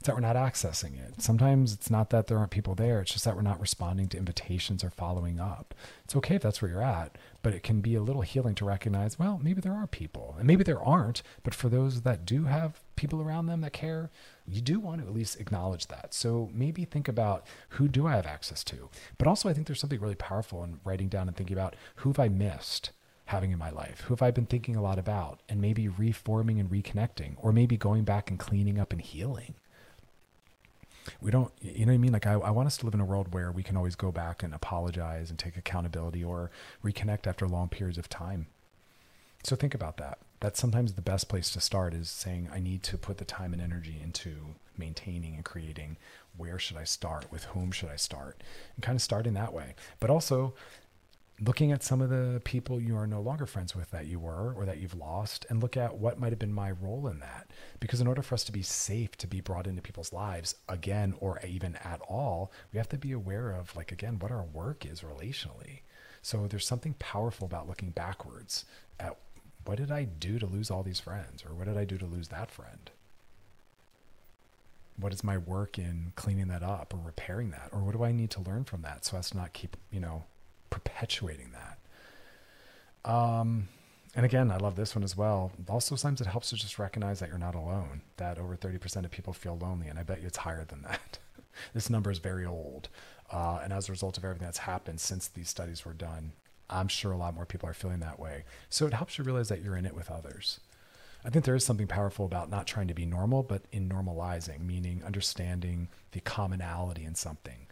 it's 0.00 0.06
that 0.06 0.14
we're 0.14 0.22
not 0.22 0.34
accessing 0.34 0.98
it. 0.98 1.20
Sometimes 1.20 1.74
it's 1.74 1.90
not 1.90 2.08
that 2.08 2.26
there 2.26 2.38
aren't 2.38 2.50
people 2.50 2.74
there, 2.74 3.02
it's 3.02 3.12
just 3.12 3.26
that 3.26 3.36
we're 3.36 3.42
not 3.42 3.60
responding 3.60 4.08
to 4.08 4.16
invitations 4.16 4.82
or 4.82 4.88
following 4.88 5.38
up. 5.38 5.74
It's 6.04 6.16
okay 6.16 6.36
if 6.36 6.42
that's 6.42 6.62
where 6.62 6.70
you're 6.70 6.82
at, 6.82 7.18
but 7.42 7.52
it 7.52 7.62
can 7.62 7.82
be 7.82 7.94
a 7.96 8.00
little 8.00 8.22
healing 8.22 8.54
to 8.54 8.64
recognize, 8.64 9.18
well, 9.18 9.38
maybe 9.42 9.60
there 9.60 9.74
are 9.74 9.86
people, 9.86 10.36
and 10.38 10.46
maybe 10.46 10.64
there 10.64 10.82
aren't, 10.82 11.22
but 11.42 11.54
for 11.54 11.68
those 11.68 12.00
that 12.00 12.24
do 12.24 12.44
have 12.44 12.80
people 12.96 13.20
around 13.20 13.44
them 13.44 13.60
that 13.60 13.74
care, 13.74 14.08
you 14.48 14.62
do 14.62 14.80
want 14.80 15.02
to 15.02 15.06
at 15.06 15.12
least 15.12 15.38
acknowledge 15.38 15.88
that. 15.88 16.14
So 16.14 16.48
maybe 16.54 16.86
think 16.86 17.06
about 17.06 17.44
who 17.70 17.86
do 17.86 18.06
I 18.06 18.16
have 18.16 18.26
access 18.26 18.64
to? 18.64 18.88
But 19.18 19.28
also, 19.28 19.50
I 19.50 19.52
think 19.52 19.66
there's 19.66 19.80
something 19.80 20.00
really 20.00 20.14
powerful 20.14 20.64
in 20.64 20.80
writing 20.82 21.08
down 21.08 21.28
and 21.28 21.36
thinking 21.36 21.58
about 21.58 21.76
who 21.96 22.08
have 22.08 22.18
I 22.18 22.28
missed? 22.28 22.92
having 23.26 23.52
in 23.52 23.58
my 23.58 23.70
life? 23.70 24.00
Who 24.00 24.12
have 24.12 24.22
I 24.22 24.32
been 24.32 24.46
thinking 24.46 24.74
a 24.74 24.82
lot 24.82 24.98
about? 24.98 25.38
And 25.48 25.60
maybe 25.60 25.86
reforming 25.86 26.58
and 26.58 26.68
reconnecting, 26.68 27.34
or 27.36 27.52
maybe 27.52 27.76
going 27.76 28.02
back 28.02 28.28
and 28.28 28.40
cleaning 28.40 28.76
up 28.76 28.90
and 28.90 29.00
healing 29.00 29.54
we 31.20 31.30
don't 31.30 31.52
you 31.60 31.86
know 31.86 31.92
what 31.92 31.94
i 31.94 31.98
mean? 31.98 32.12
Like 32.12 32.26
I, 32.26 32.32
I 32.32 32.50
want 32.50 32.66
us 32.66 32.76
to 32.78 32.84
live 32.84 32.94
in 32.94 33.00
a 33.00 33.04
world 33.04 33.32
where 33.32 33.50
we 33.50 33.62
can 33.62 33.76
always 33.76 33.96
go 33.96 34.12
back 34.12 34.42
and 34.42 34.54
apologize 34.54 35.30
and 35.30 35.38
take 35.38 35.56
accountability 35.56 36.22
or 36.24 36.50
reconnect 36.84 37.26
after 37.26 37.46
long 37.48 37.68
periods 37.68 37.98
of 37.98 38.08
time. 38.08 38.46
So 39.42 39.56
think 39.56 39.74
about 39.74 39.96
that. 39.96 40.18
That's 40.40 40.60
sometimes 40.60 40.94
the 40.94 41.02
best 41.02 41.28
place 41.28 41.50
to 41.50 41.60
start 41.60 41.94
is 41.94 42.08
saying 42.08 42.48
i 42.52 42.60
need 42.60 42.82
to 42.84 42.98
put 42.98 43.18
the 43.18 43.24
time 43.24 43.52
and 43.52 43.62
energy 43.62 44.00
into 44.02 44.54
maintaining 44.76 45.34
and 45.34 45.44
creating. 45.44 45.96
Where 46.36 46.58
should 46.58 46.76
i 46.76 46.84
start? 46.84 47.30
With 47.30 47.44
whom 47.44 47.72
should 47.72 47.90
i 47.90 47.96
start? 47.96 48.42
And 48.76 48.82
kind 48.82 48.96
of 48.96 49.02
starting 49.02 49.34
that 49.34 49.52
way. 49.52 49.74
But 49.98 50.10
also 50.10 50.54
looking 51.42 51.72
at 51.72 51.82
some 51.82 52.02
of 52.02 52.10
the 52.10 52.40
people 52.44 52.80
you 52.80 52.96
are 52.96 53.06
no 53.06 53.20
longer 53.20 53.46
friends 53.46 53.74
with 53.74 53.90
that 53.90 54.06
you 54.06 54.18
were 54.18 54.52
or 54.52 54.66
that 54.66 54.78
you've 54.78 54.94
lost 54.94 55.46
and 55.48 55.62
look 55.62 55.76
at 55.76 55.96
what 55.96 56.18
might 56.18 56.32
have 56.32 56.38
been 56.38 56.52
my 56.52 56.70
role 56.70 57.06
in 57.08 57.18
that. 57.20 57.50
Because 57.78 58.00
in 58.00 58.06
order 58.06 58.22
for 58.22 58.34
us 58.34 58.44
to 58.44 58.52
be 58.52 58.62
safe 58.62 59.16
to 59.16 59.26
be 59.26 59.40
brought 59.40 59.66
into 59.66 59.80
people's 59.80 60.12
lives 60.12 60.54
again 60.68 61.14
or 61.18 61.40
even 61.46 61.76
at 61.76 62.00
all 62.08 62.52
we 62.72 62.76
have 62.76 62.88
to 62.90 62.98
be 62.98 63.12
aware 63.12 63.52
of 63.52 63.74
like 63.74 63.90
again 63.90 64.18
what 64.18 64.30
our 64.30 64.44
work 64.44 64.84
is 64.84 65.00
relationally. 65.00 65.80
So 66.20 66.46
there's 66.46 66.66
something 66.66 66.94
powerful 66.98 67.46
about 67.46 67.68
looking 67.68 67.90
backwards 67.90 68.66
at 68.98 69.16
what 69.64 69.78
did 69.78 69.90
i 69.90 70.04
do 70.04 70.38
to 70.38 70.46
lose 70.46 70.70
all 70.70 70.82
these 70.82 71.00
friends 71.00 71.44
or 71.44 71.54
what 71.54 71.66
did 71.66 71.76
i 71.78 71.84
do 71.84 71.96
to 71.96 72.06
lose 72.06 72.28
that 72.28 72.50
friend? 72.50 72.90
What 74.96 75.14
is 75.14 75.24
my 75.24 75.38
work 75.38 75.78
in 75.78 76.12
cleaning 76.16 76.48
that 76.48 76.62
up 76.62 76.92
or 76.92 76.98
repairing 76.98 77.50
that? 77.52 77.70
Or 77.72 77.82
what 77.82 77.96
do 77.96 78.04
i 78.04 78.12
need 78.12 78.30
to 78.32 78.42
learn 78.42 78.64
from 78.64 78.82
that 78.82 79.06
so 79.06 79.16
as 79.16 79.30
to 79.30 79.38
not 79.38 79.54
keep 79.54 79.78
you 79.90 80.00
know 80.00 80.24
perpetuating 80.70 81.52
that. 81.52 83.10
Um, 83.10 83.68
and 84.14 84.26
again, 84.26 84.50
I 84.50 84.56
love 84.56 84.76
this 84.76 84.94
one 84.94 85.04
as 85.04 85.16
well. 85.16 85.52
Also, 85.68 85.94
sometimes 85.94 86.20
it 86.20 86.26
helps 86.26 86.50
to 86.50 86.56
just 86.56 86.78
recognize 86.78 87.20
that 87.20 87.28
you're 87.28 87.38
not 87.38 87.54
alone, 87.54 88.02
that 88.16 88.38
over 88.38 88.56
30% 88.56 89.04
of 89.04 89.10
people 89.10 89.32
feel 89.32 89.56
lonely. 89.60 89.88
And 89.88 89.98
I 89.98 90.02
bet 90.02 90.20
you 90.20 90.26
it's 90.26 90.38
higher 90.38 90.64
than 90.64 90.82
that. 90.82 91.18
this 91.74 91.88
number 91.88 92.10
is 92.10 92.18
very 92.18 92.44
old. 92.44 92.88
Uh, 93.30 93.60
and 93.62 93.72
as 93.72 93.88
a 93.88 93.92
result 93.92 94.18
of 94.18 94.24
everything 94.24 94.46
that's 94.46 94.58
happened 94.58 95.00
since 95.00 95.28
these 95.28 95.48
studies 95.48 95.84
were 95.84 95.92
done, 95.92 96.32
I'm 96.68 96.88
sure 96.88 97.12
a 97.12 97.16
lot 97.16 97.34
more 97.34 97.46
people 97.46 97.68
are 97.68 97.74
feeling 97.74 98.00
that 98.00 98.18
way. 98.18 98.44
So 98.68 98.86
it 98.86 98.94
helps 98.94 99.16
you 99.16 99.24
realize 99.24 99.48
that 99.48 99.62
you're 99.62 99.76
in 99.76 99.86
it 99.86 99.94
with 99.94 100.10
others. 100.10 100.60
I 101.24 101.30
think 101.30 101.44
there 101.44 101.54
is 101.54 101.64
something 101.64 101.86
powerful 101.86 102.24
about 102.24 102.50
not 102.50 102.66
trying 102.66 102.88
to 102.88 102.94
be 102.94 103.04
normal, 103.04 103.42
but 103.42 103.62
in 103.70 103.88
normalizing, 103.88 104.60
meaning 104.60 105.02
understanding 105.04 105.88
the 106.12 106.20
commonality 106.20 107.04
in 107.04 107.14
something 107.14 107.66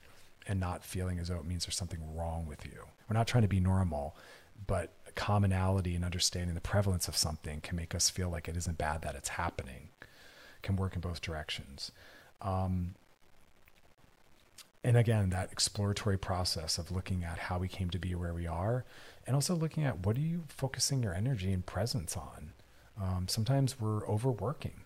and 0.48 0.58
not 0.58 0.82
feeling 0.82 1.18
as 1.18 1.28
though 1.28 1.36
it 1.36 1.44
means 1.44 1.66
there's 1.66 1.76
something 1.76 2.16
wrong 2.16 2.46
with 2.46 2.64
you. 2.64 2.86
We're 3.08 3.16
not 3.16 3.26
trying 3.26 3.42
to 3.42 3.48
be 3.48 3.60
normal, 3.60 4.16
but 4.66 4.92
commonality 5.14 5.94
and 5.94 6.04
understanding 6.04 6.54
the 6.54 6.60
prevalence 6.60 7.06
of 7.06 7.16
something 7.16 7.60
can 7.60 7.76
make 7.76 7.94
us 7.94 8.08
feel 8.08 8.30
like 8.30 8.48
it 8.48 8.56
isn't 8.56 8.78
bad 8.78 9.02
that 9.02 9.14
it's 9.14 9.30
happening. 9.30 9.90
Can 10.62 10.76
work 10.76 10.94
in 10.94 11.00
both 11.00 11.20
directions. 11.20 11.92
Um, 12.40 12.94
and 14.82 14.96
again, 14.96 15.30
that 15.30 15.52
exploratory 15.52 16.18
process 16.18 16.78
of 16.78 16.90
looking 16.90 17.24
at 17.24 17.38
how 17.38 17.58
we 17.58 17.68
came 17.68 17.90
to 17.90 17.98
be 17.98 18.14
where 18.14 18.32
we 18.32 18.46
are, 18.46 18.84
and 19.26 19.34
also 19.34 19.54
looking 19.54 19.84
at 19.84 20.06
what 20.06 20.16
are 20.16 20.20
you 20.20 20.44
focusing 20.48 21.02
your 21.02 21.14
energy 21.14 21.52
and 21.52 21.66
presence 21.66 22.16
on. 22.16 22.52
Um, 23.00 23.28
sometimes 23.28 23.80
we're 23.80 24.06
overworking 24.08 24.84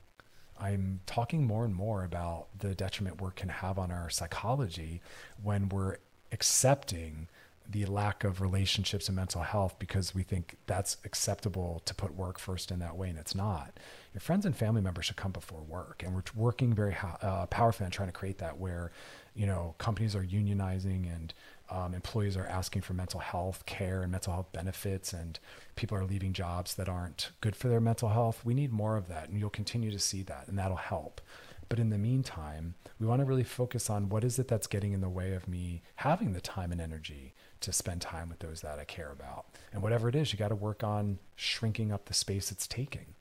I'm 0.62 1.00
talking 1.06 1.44
more 1.44 1.64
and 1.64 1.74
more 1.74 2.04
about 2.04 2.46
the 2.56 2.74
detriment 2.74 3.20
work 3.20 3.36
can 3.36 3.48
have 3.48 3.78
on 3.78 3.90
our 3.90 4.08
psychology 4.08 5.02
when 5.42 5.68
we're 5.68 5.96
accepting 6.30 7.28
the 7.68 7.84
lack 7.86 8.22
of 8.22 8.40
relationships 8.40 9.08
and 9.08 9.16
mental 9.16 9.42
health 9.42 9.76
because 9.78 10.14
we 10.14 10.22
think 10.22 10.56
that's 10.66 10.98
acceptable 11.04 11.82
to 11.84 11.94
put 11.94 12.14
work 12.14 12.38
first 12.38 12.70
in 12.70 12.78
that 12.80 12.96
way, 12.96 13.08
and 13.08 13.18
it's 13.18 13.34
not. 13.34 13.78
Your 14.14 14.20
friends 14.20 14.44
and 14.46 14.54
family 14.54 14.80
members 14.80 15.06
should 15.06 15.16
come 15.16 15.32
before 15.32 15.62
work, 15.62 16.02
and 16.04 16.14
we're 16.14 16.22
working 16.34 16.74
very 16.74 16.96
uh, 17.22 17.46
powerfully 17.46 17.86
on 17.86 17.90
trying 17.90 18.08
to 18.08 18.12
create 18.12 18.38
that 18.38 18.58
where, 18.58 18.92
you 19.34 19.46
know, 19.46 19.74
companies 19.78 20.14
are 20.14 20.24
unionizing 20.24 21.12
and 21.12 21.32
um, 21.72 21.94
employees 21.94 22.36
are 22.36 22.46
asking 22.46 22.82
for 22.82 22.92
mental 22.92 23.20
health 23.20 23.64
care 23.64 24.02
and 24.02 24.12
mental 24.12 24.34
health 24.34 24.52
benefits, 24.52 25.12
and 25.12 25.38
people 25.74 25.96
are 25.96 26.04
leaving 26.04 26.34
jobs 26.34 26.74
that 26.74 26.88
aren't 26.88 27.30
good 27.40 27.56
for 27.56 27.68
their 27.68 27.80
mental 27.80 28.10
health. 28.10 28.44
We 28.44 28.52
need 28.52 28.72
more 28.72 28.96
of 28.96 29.08
that, 29.08 29.30
and 29.30 29.38
you'll 29.38 29.50
continue 29.50 29.90
to 29.90 29.98
see 29.98 30.22
that, 30.24 30.48
and 30.48 30.58
that'll 30.58 30.76
help. 30.76 31.22
But 31.70 31.78
in 31.78 31.88
the 31.88 31.96
meantime, 31.96 32.74
we 33.00 33.06
want 33.06 33.20
to 33.20 33.24
really 33.24 33.44
focus 33.44 33.88
on 33.88 34.10
what 34.10 34.24
is 34.24 34.38
it 34.38 34.48
that's 34.48 34.66
getting 34.66 34.92
in 34.92 35.00
the 35.00 35.08
way 35.08 35.32
of 35.32 35.48
me 35.48 35.80
having 35.96 36.34
the 36.34 36.40
time 36.42 36.70
and 36.70 36.80
energy 36.80 37.32
to 37.60 37.72
spend 37.72 38.02
time 38.02 38.28
with 38.28 38.40
those 38.40 38.60
that 38.60 38.78
I 38.78 38.84
care 38.84 39.10
about. 39.10 39.46
And 39.72 39.82
whatever 39.82 40.10
it 40.10 40.14
is, 40.14 40.32
you 40.32 40.38
got 40.38 40.48
to 40.48 40.54
work 40.54 40.84
on 40.84 41.18
shrinking 41.34 41.90
up 41.90 42.04
the 42.04 42.14
space 42.14 42.52
it's 42.52 42.66
taking. 42.66 43.14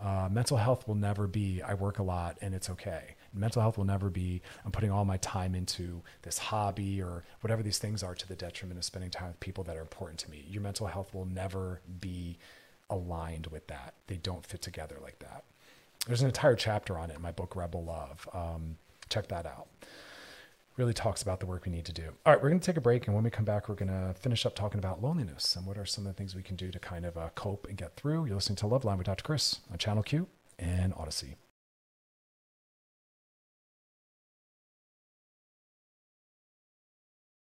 Uh, 0.00 0.28
mental 0.32 0.56
health 0.56 0.88
will 0.88 0.94
never 0.94 1.26
be, 1.26 1.60
I 1.60 1.74
work 1.74 1.98
a 1.98 2.02
lot 2.02 2.38
and 2.40 2.54
it's 2.54 2.70
okay. 2.70 3.16
Mental 3.34 3.62
health 3.62 3.78
will 3.78 3.84
never 3.84 4.10
be, 4.10 4.42
I'm 4.64 4.72
putting 4.72 4.90
all 4.90 5.04
my 5.04 5.16
time 5.18 5.54
into 5.54 6.02
this 6.22 6.38
hobby 6.38 7.00
or 7.02 7.24
whatever 7.40 7.62
these 7.62 7.78
things 7.78 8.02
are 8.02 8.14
to 8.14 8.28
the 8.28 8.36
detriment 8.36 8.78
of 8.78 8.84
spending 8.84 9.10
time 9.10 9.28
with 9.28 9.40
people 9.40 9.64
that 9.64 9.76
are 9.76 9.80
important 9.80 10.18
to 10.20 10.30
me. 10.30 10.44
Your 10.48 10.62
mental 10.62 10.86
health 10.86 11.14
will 11.14 11.26
never 11.26 11.80
be 12.00 12.38
aligned 12.90 13.46
with 13.48 13.66
that. 13.68 13.94
They 14.06 14.16
don't 14.16 14.44
fit 14.46 14.62
together 14.62 14.98
like 15.02 15.18
that. 15.20 15.44
There's 16.06 16.20
an 16.20 16.26
entire 16.26 16.56
chapter 16.56 16.98
on 16.98 17.10
it 17.10 17.16
in 17.16 17.22
my 17.22 17.32
book, 17.32 17.56
Rebel 17.56 17.84
Love. 17.84 18.28
Um, 18.32 18.76
check 19.08 19.28
that 19.28 19.46
out. 19.46 19.68
Really 20.76 20.94
talks 20.94 21.22
about 21.22 21.38
the 21.38 21.46
work 21.46 21.66
we 21.66 21.72
need 21.72 21.84
to 21.84 21.92
do. 21.92 22.08
All 22.24 22.32
right, 22.32 22.42
we're 22.42 22.48
going 22.48 22.60
to 22.60 22.66
take 22.66 22.78
a 22.78 22.80
break. 22.80 23.06
And 23.06 23.14
when 23.14 23.24
we 23.24 23.30
come 23.30 23.44
back, 23.44 23.68
we're 23.68 23.74
going 23.74 23.90
to 23.90 24.14
finish 24.18 24.46
up 24.46 24.54
talking 24.54 24.78
about 24.78 25.02
loneliness 25.02 25.54
and 25.54 25.66
what 25.66 25.76
are 25.76 25.84
some 25.84 26.06
of 26.06 26.12
the 26.12 26.18
things 26.18 26.34
we 26.34 26.42
can 26.42 26.56
do 26.56 26.70
to 26.70 26.78
kind 26.78 27.04
of 27.04 27.16
uh, 27.16 27.28
cope 27.34 27.66
and 27.68 27.76
get 27.76 27.94
through. 27.94 28.24
You're 28.24 28.36
listening 28.36 28.56
to 28.56 28.66
Loveline 28.66 28.98
with 28.98 29.06
Dr. 29.06 29.22
Chris 29.22 29.60
on 29.70 29.78
Channel 29.78 30.02
Q 30.02 30.28
and 30.58 30.94
Audacy. 30.94 31.34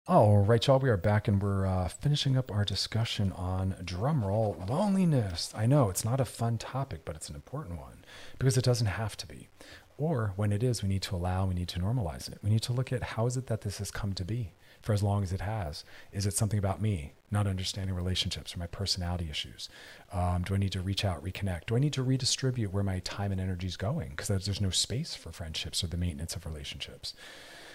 All 0.06 0.40
right, 0.40 0.66
y'all, 0.66 0.80
we 0.80 0.90
are 0.90 0.98
back 0.98 1.28
and 1.28 1.42
we're 1.42 1.64
uh, 1.64 1.88
finishing 1.88 2.36
up 2.36 2.52
our 2.52 2.66
discussion 2.66 3.32
on 3.32 3.74
drumroll 3.82 4.68
loneliness. 4.68 5.50
I 5.56 5.64
know 5.64 5.88
it's 5.88 6.04
not 6.04 6.20
a 6.20 6.26
fun 6.26 6.58
topic, 6.58 7.06
but 7.06 7.16
it's 7.16 7.30
an 7.30 7.34
important 7.34 7.78
one 7.78 8.04
because 8.38 8.58
it 8.58 8.66
doesn't 8.66 8.86
have 8.86 9.16
to 9.16 9.26
be. 9.26 9.48
Or 9.96 10.34
when 10.36 10.52
it 10.52 10.62
is, 10.62 10.82
we 10.82 10.90
need 10.90 11.00
to 11.04 11.16
allow, 11.16 11.46
we 11.46 11.54
need 11.54 11.68
to 11.68 11.80
normalize 11.80 12.30
it. 12.30 12.36
We 12.42 12.50
need 12.50 12.60
to 12.64 12.74
look 12.74 12.92
at 12.92 13.02
how 13.02 13.24
is 13.24 13.38
it 13.38 13.46
that 13.46 13.62
this 13.62 13.78
has 13.78 13.90
come 13.90 14.12
to 14.12 14.26
be 14.26 14.52
for 14.82 14.92
as 14.92 15.02
long 15.02 15.22
as 15.22 15.32
it 15.32 15.40
has? 15.40 15.84
Is 16.12 16.26
it 16.26 16.34
something 16.34 16.58
about 16.58 16.82
me, 16.82 17.14
not 17.30 17.46
understanding 17.46 17.96
relationships 17.96 18.54
or 18.54 18.58
my 18.58 18.66
personality 18.66 19.28
issues? 19.30 19.70
Um, 20.12 20.42
do 20.42 20.54
I 20.54 20.58
need 20.58 20.72
to 20.72 20.82
reach 20.82 21.06
out, 21.06 21.24
reconnect? 21.24 21.64
Do 21.64 21.76
I 21.76 21.80
need 21.80 21.94
to 21.94 22.02
redistribute 22.02 22.74
where 22.74 22.84
my 22.84 22.98
time 22.98 23.32
and 23.32 23.40
energy 23.40 23.68
is 23.68 23.78
going? 23.78 24.10
Because 24.10 24.28
there's 24.28 24.60
no 24.60 24.68
space 24.68 25.14
for 25.14 25.32
friendships 25.32 25.82
or 25.82 25.86
the 25.86 25.96
maintenance 25.96 26.36
of 26.36 26.44
relationships. 26.44 27.14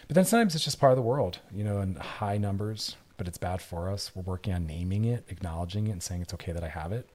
But 0.10 0.16
then 0.16 0.26
sometimes 0.26 0.55
it's 0.55 0.64
just 0.64 0.80
part 0.80 0.91
of 0.91 0.95
the 0.95 1.03
world, 1.03 1.38
you 1.53 1.64
know, 1.64 1.82
in 1.82 1.93
high 1.93 2.39
numbers, 2.39 2.95
but 3.18 3.28
it's 3.28 3.38
bad 3.38 3.62
for 3.62 3.91
us. 3.91 4.12
We're 4.16 4.24
working 4.24 4.51
on 4.53 4.66
naming 4.66 5.05
it, 5.05 5.24
acknowledging 5.30 5.86
it, 5.86 5.91
and 5.91 6.01
saying 6.01 6.24
it's 6.24 6.34
okay 6.34 6.51
that 6.51 6.64
I 6.64 6.68
have 6.68 6.91
it, 6.91 7.07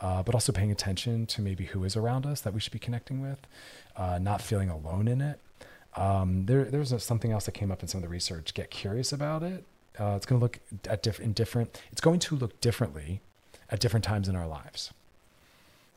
uh, 0.00 0.22
but 0.22 0.34
also 0.34 0.50
paying 0.50 0.70
attention 0.70 1.26
to 1.26 1.42
maybe 1.42 1.66
who 1.66 1.84
is 1.84 1.94
around 1.94 2.24
us 2.24 2.40
that 2.40 2.54
we 2.54 2.60
should 2.60 2.72
be 2.72 2.78
connecting 2.78 3.20
with, 3.20 3.38
uh, 3.96 4.18
not 4.18 4.40
feeling 4.40 4.70
alone 4.70 5.08
in 5.08 5.20
it. 5.20 5.38
Um, 5.94 6.46
there, 6.46 6.64
there's 6.64 7.02
something 7.04 7.32
else 7.32 7.44
that 7.44 7.52
came 7.52 7.70
up 7.70 7.82
in 7.82 7.88
some 7.88 7.98
of 7.98 8.02
the 8.02 8.08
research. 8.08 8.54
Get 8.54 8.70
curious 8.70 9.12
about 9.12 9.42
it. 9.42 9.64
Uh, 10.00 10.14
it's 10.16 10.24
going 10.24 10.40
to 10.40 10.42
look 10.42 10.58
at 10.88 11.02
diff- 11.02 11.20
in 11.20 11.34
different. 11.34 11.78
It's 11.92 12.00
going 12.00 12.20
to 12.20 12.34
look 12.34 12.58
differently 12.62 13.20
at 13.68 13.78
different 13.78 14.04
times 14.04 14.26
in 14.26 14.34
our 14.34 14.46
lives. 14.46 14.94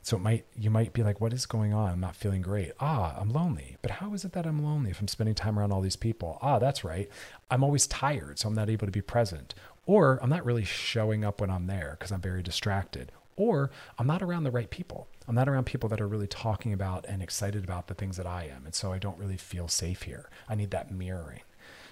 So 0.02 0.16
it 0.16 0.20
might 0.20 0.44
you 0.56 0.68
might 0.68 0.92
be 0.92 1.02
like, 1.02 1.20
what 1.20 1.32
is 1.32 1.46
going 1.46 1.72
on? 1.72 1.92
I'm 1.92 2.00
not 2.00 2.16
feeling 2.16 2.42
great. 2.42 2.72
Ah, 2.80 3.16
I'm 3.18 3.30
lonely. 3.30 3.76
But 3.82 3.92
how 3.92 4.12
is 4.14 4.24
it 4.24 4.32
that 4.32 4.46
I'm 4.46 4.62
lonely 4.62 4.90
if 4.90 5.00
I'm 5.00 5.08
spending 5.08 5.34
time 5.34 5.58
around 5.58 5.72
all 5.72 5.80
these 5.80 5.96
people? 5.96 6.38
Ah, 6.42 6.58
that's 6.58 6.84
right. 6.84 7.08
I'm 7.50 7.62
always 7.62 7.86
tired, 7.86 8.38
so 8.38 8.48
I'm 8.48 8.54
not 8.54 8.68
able 8.68 8.86
to 8.86 8.92
be 8.92 9.00
present. 9.00 9.54
Or 9.86 10.18
I'm 10.22 10.30
not 10.30 10.44
really 10.44 10.64
showing 10.64 11.24
up 11.24 11.40
when 11.40 11.50
I'm 11.50 11.66
there 11.66 11.96
because 11.98 12.12
I'm 12.12 12.20
very 12.20 12.42
distracted. 12.42 13.12
Or 13.36 13.70
I'm 13.98 14.06
not 14.06 14.22
around 14.22 14.44
the 14.44 14.50
right 14.50 14.70
people. 14.70 15.08
I'm 15.26 15.34
not 15.34 15.48
around 15.48 15.64
people 15.64 15.88
that 15.90 16.00
are 16.00 16.08
really 16.08 16.26
talking 16.26 16.72
about 16.72 17.06
and 17.08 17.22
excited 17.22 17.64
about 17.64 17.86
the 17.86 17.94
things 17.94 18.16
that 18.16 18.26
I 18.26 18.50
am. 18.54 18.64
And 18.64 18.74
so 18.74 18.92
I 18.92 18.98
don't 18.98 19.18
really 19.18 19.36
feel 19.36 19.68
safe 19.68 20.02
here. 20.02 20.28
I 20.48 20.54
need 20.54 20.70
that 20.72 20.90
mirroring. 20.92 21.42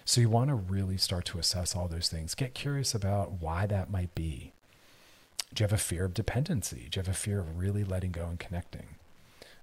So 0.05 0.21
you 0.21 0.29
want 0.29 0.49
to 0.49 0.55
really 0.55 0.97
start 0.97 1.25
to 1.27 1.39
assess 1.39 1.77
all 1.77 1.87
those 1.87 2.09
things. 2.09 2.35
Get 2.35 2.55
curious 2.55 2.95
about 2.95 3.41
why 3.41 3.67
that 3.67 3.91
might 3.91 4.15
be. 4.15 4.53
Do 5.55 5.63
you 5.63 5.65
have 5.65 5.73
a 5.73 5.79
fear 5.83 6.05
of 6.05 6.15
dependency? 6.15 6.89
Do 6.91 6.99
you 6.99 7.05
have 7.05 7.09
a 7.09 7.19
fear 7.19 7.41
of 7.41 7.59
really 7.59 7.85
letting 7.85 8.13
go 8.13 8.27
and 8.27 8.39
connecting? 8.39 8.87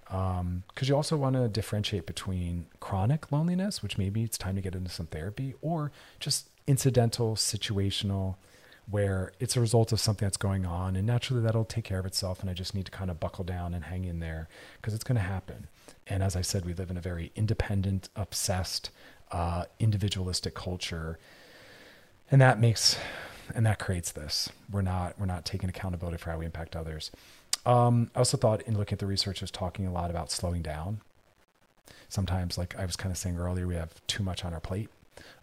Because 0.06 0.40
um, 0.40 0.64
you 0.82 0.96
also 0.96 1.18
want 1.18 1.36
to 1.36 1.48
differentiate 1.50 2.06
between 2.06 2.68
chronic 2.80 3.32
loneliness, 3.32 3.84
which 3.84 3.98
maybe 3.98 4.24
it's 4.24 4.38
time 4.38 4.56
to 4.56 4.62
get 4.62 4.76
into 4.76 4.90
some 4.90 5.08
therapy, 5.08 5.54
or 5.62 5.92
just 6.20 6.50
incidental, 6.66 7.36
situational, 7.36 8.36
where 8.90 9.34
it's 9.40 9.58
a 9.58 9.60
result 9.60 9.92
of 9.92 10.00
something 10.00 10.26
that's 10.26 10.38
going 10.38 10.66
on 10.66 10.96
and 10.96 11.06
naturally 11.06 11.42
that'll 11.42 11.66
take 11.66 11.84
care 11.84 12.00
of 12.00 12.06
itself. 12.06 12.40
And 12.40 12.50
I 12.50 12.54
just 12.54 12.74
need 12.74 12.86
to 12.86 12.92
kind 12.92 13.12
of 13.12 13.20
buckle 13.20 13.44
down 13.44 13.74
and 13.74 13.86
hang 13.86 14.06
in 14.06 14.20
there 14.20 14.48
because 14.78 14.94
it's 14.94 15.04
going 15.04 15.18
to 15.18 15.22
happen. 15.22 15.68
And 16.08 16.24
as 16.24 16.36
I 16.36 16.42
said, 16.42 16.66
we 16.66 16.74
live 16.74 16.90
in 16.90 16.98
a 16.98 17.02
very 17.02 17.32
independent, 17.36 18.08
obsessed, 18.16 18.92
uh, 19.32 19.66
individualistic 19.80 20.56
culture. 20.56 21.20
And 22.32 22.40
that 22.40 22.60
makes 22.60 22.98
and 23.56 23.66
that 23.66 23.80
creates 23.80 24.12
this. 24.12 24.50
We're 24.72 24.82
not 24.82 25.20
we're 25.20 25.26
not 25.26 25.46
taking 25.46 25.70
accountability 25.70 26.18
for 26.18 26.32
how 26.32 26.38
we 26.40 26.46
impact 26.46 26.76
others. 26.76 27.12
Um, 27.66 28.12
I 28.16 28.20
also 28.20 28.38
thought 28.38 28.62
in 28.62 28.78
looking 28.78 28.96
at 28.96 29.00
the 29.00 29.06
research, 29.06 29.42
was 29.42 29.52
talking 29.52 29.86
a 29.86 29.92
lot 29.92 30.10
about 30.10 30.32
slowing 30.32 30.62
down. 30.62 31.02
Sometimes, 32.10 32.58
like 32.58 32.78
I 32.78 32.86
was 32.86 32.96
kind 32.96 33.12
of 33.12 33.18
saying 33.18 33.38
earlier, 33.38 33.68
we 33.68 33.76
have 33.76 34.06
too 34.08 34.24
much 34.24 34.46
on 34.46 34.54
our 34.54 34.60
plate. 34.60 34.90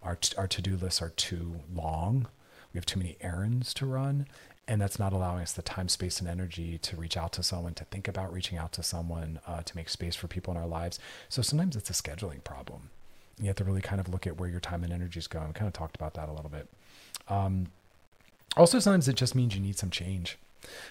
Our 0.02 0.18
our 0.38 0.48
to 0.48 0.62
do 0.62 0.76
lists 0.76 1.02
are 1.02 1.10
too 1.10 1.60
long. 1.74 2.28
We 2.72 2.78
have 2.78 2.86
too 2.86 2.98
many 2.98 3.16
errands 3.20 3.74
to 3.74 3.86
run, 3.86 4.26
and 4.66 4.80
that's 4.80 4.98
not 4.98 5.12
allowing 5.12 5.42
us 5.42 5.52
the 5.52 5.62
time, 5.62 5.88
space, 5.88 6.20
and 6.20 6.28
energy 6.28 6.78
to 6.78 6.96
reach 6.96 7.16
out 7.16 7.32
to 7.34 7.42
someone, 7.42 7.74
to 7.74 7.84
think 7.84 8.08
about 8.08 8.32
reaching 8.32 8.58
out 8.58 8.72
to 8.72 8.82
someone, 8.82 9.38
uh, 9.46 9.62
to 9.62 9.76
make 9.76 9.88
space 9.88 10.16
for 10.16 10.26
people 10.26 10.52
in 10.52 10.58
our 10.58 10.66
lives. 10.66 10.98
So 11.28 11.42
sometimes 11.42 11.76
it's 11.76 11.90
a 11.90 11.92
scheduling 11.92 12.42
problem. 12.42 12.90
You 13.38 13.46
have 13.48 13.56
to 13.56 13.64
really 13.64 13.80
kind 13.80 14.00
of 14.00 14.08
look 14.08 14.26
at 14.26 14.38
where 14.38 14.48
your 14.48 14.60
time 14.60 14.84
and 14.84 14.92
energy 14.92 15.18
is 15.18 15.26
going. 15.26 15.48
We 15.48 15.52
kind 15.52 15.66
of 15.66 15.72
talked 15.72 15.96
about 15.96 16.14
that 16.14 16.28
a 16.28 16.32
little 16.32 16.50
bit. 16.50 16.68
Um, 17.28 17.66
also, 18.56 18.78
sometimes 18.78 19.08
it 19.08 19.16
just 19.16 19.34
means 19.34 19.54
you 19.54 19.60
need 19.60 19.78
some 19.78 19.90
change. 19.90 20.38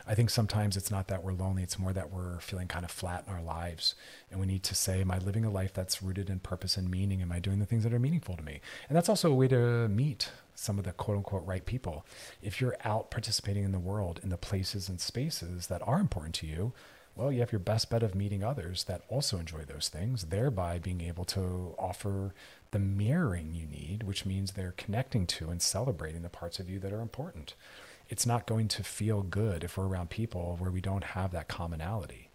I 0.08 0.16
think 0.16 0.30
sometimes 0.30 0.78
it's 0.78 0.92
not 0.92 1.08
that 1.08 1.24
we're 1.24 1.34
lonely, 1.34 1.64
it's 1.64 1.80
more 1.80 1.94
that 1.94 2.12
we're 2.12 2.40
feeling 2.40 2.68
kind 2.68 2.86
of 2.86 2.92
flat 2.92 3.24
in 3.28 3.34
our 3.34 3.42
lives. 3.42 3.96
And 4.30 4.40
we 4.40 4.46
need 4.46 4.64
to 4.64 4.76
say, 4.76 5.02
Am 5.02 5.12
I 5.12 5.18
living 5.18 5.46
a 5.46 5.50
life 5.50 5.74
that's 5.74 6.04
rooted 6.04 6.30
in 6.30 6.40
purpose 6.40 6.78
and 6.78 6.90
meaning? 6.90 7.22
Am 7.22 7.32
I 7.32 7.40
doing 7.40 7.60
the 7.60 7.66
things 7.66 7.84
that 7.84 7.94
are 7.94 8.00
meaningful 8.00 8.36
to 8.38 8.44
me? 8.44 8.62
And 8.88 8.96
that's 8.96 9.10
also 9.10 9.32
a 9.32 9.36
way 9.36 9.48
to 9.48 9.88
meet 9.88 10.30
some 10.56 10.78
of 10.78 10.86
the 10.86 10.92
quote 10.92 11.18
unquote 11.18 11.46
right 11.46 11.66
people. 11.66 12.06
If 12.42 12.62
you're 12.62 12.78
out 12.84 13.10
participating 13.10 13.64
in 13.64 13.72
the 13.72 13.80
world, 13.80 14.20
in 14.24 14.30
the 14.30 14.38
places 14.38 14.90
and 14.90 15.02
spaces 15.02 15.68
that 15.68 15.82
are 15.88 16.00
important 16.00 16.36
to 16.36 16.48
you, 16.48 16.74
well, 17.16 17.32
you 17.32 17.42
have 17.42 17.52
your 17.52 17.60
best 17.60 17.90
bet 17.92 18.02
of 18.02 18.16
meeting 18.16 18.44
others 18.44 18.86
that 18.86 19.04
also 19.08 19.38
enjoy 19.38 19.64
those 19.66 19.88
things, 19.88 20.26
thereby 20.26 20.80
being 20.80 21.02
able 21.02 21.26
to 21.26 21.76
offer 21.78 22.34
the 22.74 22.80
mirroring 22.80 23.54
you 23.54 23.68
need, 23.68 24.04
which 24.04 24.26
means 24.26 24.52
they're 24.52 24.74
connecting 24.76 25.28
to 25.28 25.50
and 25.50 25.62
celebrating 25.62 26.24
the 26.24 26.30
parts 26.30 26.60
of 26.60 26.68
you 26.70 26.80
that 26.80 26.92
are 26.92 27.02
important. 27.02 27.54
It's 28.10 28.26
not 28.26 28.48
going 28.48 28.68
to 28.70 28.84
feel 28.84 29.22
good 29.22 29.64
if 29.64 29.78
we're 29.78 29.88
around 29.88 30.10
people 30.10 30.58
where 30.60 30.72
we 30.72 30.82
don't 30.82 31.04
have 31.04 31.32
that 31.32 31.48
commonality. 31.48 32.30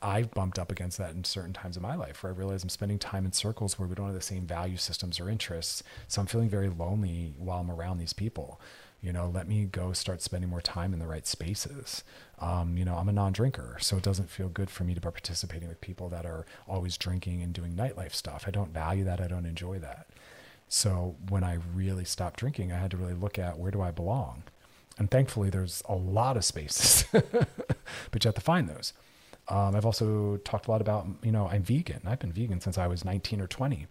I've 0.00 0.32
bumped 0.32 0.58
up 0.58 0.72
against 0.72 0.96
that 0.98 1.14
in 1.14 1.24
certain 1.24 1.52
times 1.52 1.76
of 1.76 1.82
my 1.82 1.94
life 1.94 2.22
where 2.22 2.32
I 2.32 2.34
realize 2.36 2.62
I'm 2.64 2.70
spending 2.70 2.98
time 2.98 3.24
in 3.24 3.32
circles 3.32 3.78
where 3.78 3.86
we 3.86 3.94
don't 3.94 4.06
have 4.06 4.14
the 4.14 4.22
same 4.22 4.46
value 4.46 4.78
systems 4.78 5.20
or 5.20 5.28
interests. 5.28 5.82
So 6.08 6.20
I'm 6.20 6.26
feeling 6.26 6.48
very 6.48 6.70
lonely 6.70 7.34
while 7.38 7.60
I'm 7.60 7.70
around 7.70 7.98
these 7.98 8.14
people 8.14 8.60
you 9.02 9.12
know 9.12 9.28
let 9.28 9.48
me 9.48 9.64
go 9.64 9.92
start 9.92 10.22
spending 10.22 10.48
more 10.48 10.60
time 10.60 10.92
in 10.92 10.98
the 10.98 11.06
right 11.06 11.26
spaces. 11.26 12.04
Um, 12.38 12.76
you 12.76 12.84
know 12.84 12.96
i'm 12.96 13.08
a 13.08 13.12
non-drinker 13.12 13.76
so 13.80 13.96
it 13.96 14.02
doesn't 14.02 14.28
feel 14.30 14.48
good 14.48 14.68
for 14.70 14.82
me 14.84 14.94
to 14.94 15.00
be 15.00 15.04
participating 15.04 15.68
with 15.68 15.80
people 15.80 16.08
that 16.08 16.26
are 16.26 16.44
always 16.68 16.96
drinking 16.96 17.42
and 17.42 17.52
doing 17.52 17.74
nightlife 17.74 18.14
stuff. 18.14 18.44
I 18.46 18.50
don't 18.50 18.72
value 18.72 19.04
that. 19.04 19.20
I 19.20 19.28
don't 19.28 19.46
enjoy 19.46 19.78
that. 19.80 20.06
So 20.68 21.16
when 21.28 21.44
i 21.44 21.58
really 21.74 22.04
stopped 22.04 22.40
drinking 22.40 22.72
i 22.72 22.78
had 22.78 22.90
to 22.92 22.96
really 22.96 23.14
look 23.14 23.38
at 23.38 23.58
where 23.58 23.70
do 23.70 23.80
i 23.82 23.90
belong? 23.90 24.44
And 24.98 25.10
thankfully 25.10 25.50
there's 25.50 25.82
a 25.88 25.94
lot 25.94 26.36
of 26.36 26.44
spaces 26.44 27.04
but 27.12 28.24
you 28.24 28.28
have 28.28 28.34
to 28.34 28.40
find 28.40 28.68
those. 28.68 28.92
Um, 29.48 29.74
i've 29.76 29.86
also 29.86 30.38
talked 30.38 30.66
a 30.68 30.70
lot 30.70 30.80
about 30.80 31.06
you 31.22 31.32
know 31.32 31.48
i'm 31.48 31.62
vegan. 31.62 32.00
I've 32.06 32.20
been 32.20 32.32
vegan 32.32 32.60
since 32.60 32.78
i 32.78 32.86
was 32.86 33.04
19 33.04 33.40
or 33.40 33.46
20 33.46 33.86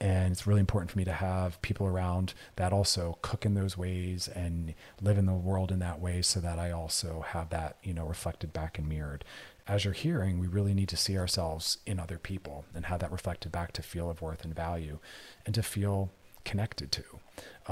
and 0.00 0.32
it's 0.32 0.46
really 0.46 0.60
important 0.60 0.90
for 0.90 0.98
me 0.98 1.04
to 1.04 1.12
have 1.12 1.60
people 1.62 1.86
around 1.86 2.34
that 2.56 2.72
also 2.72 3.18
cook 3.22 3.46
in 3.46 3.54
those 3.54 3.78
ways 3.78 4.28
and 4.28 4.74
live 5.00 5.16
in 5.16 5.24
the 5.24 5.32
world 5.32 5.72
in 5.72 5.78
that 5.78 6.00
way 6.00 6.20
so 6.20 6.38
that 6.40 6.58
I 6.58 6.70
also 6.70 7.24
have 7.28 7.48
that, 7.50 7.76
you 7.82 7.94
know, 7.94 8.04
reflected 8.04 8.52
back 8.52 8.78
and 8.78 8.88
mirrored. 8.88 9.24
As 9.66 9.84
you're 9.84 9.94
hearing, 9.94 10.38
we 10.38 10.46
really 10.46 10.74
need 10.74 10.90
to 10.90 10.96
see 10.96 11.16
ourselves 11.16 11.78
in 11.86 11.98
other 11.98 12.18
people 12.18 12.66
and 12.74 12.86
have 12.86 13.00
that 13.00 13.10
reflected 13.10 13.50
back 13.50 13.72
to 13.72 13.82
feel 13.82 14.10
of 14.10 14.20
worth 14.20 14.44
and 14.44 14.54
value 14.54 14.98
and 15.46 15.54
to 15.54 15.62
feel 15.62 16.10
connected 16.44 16.92
to. 16.92 17.02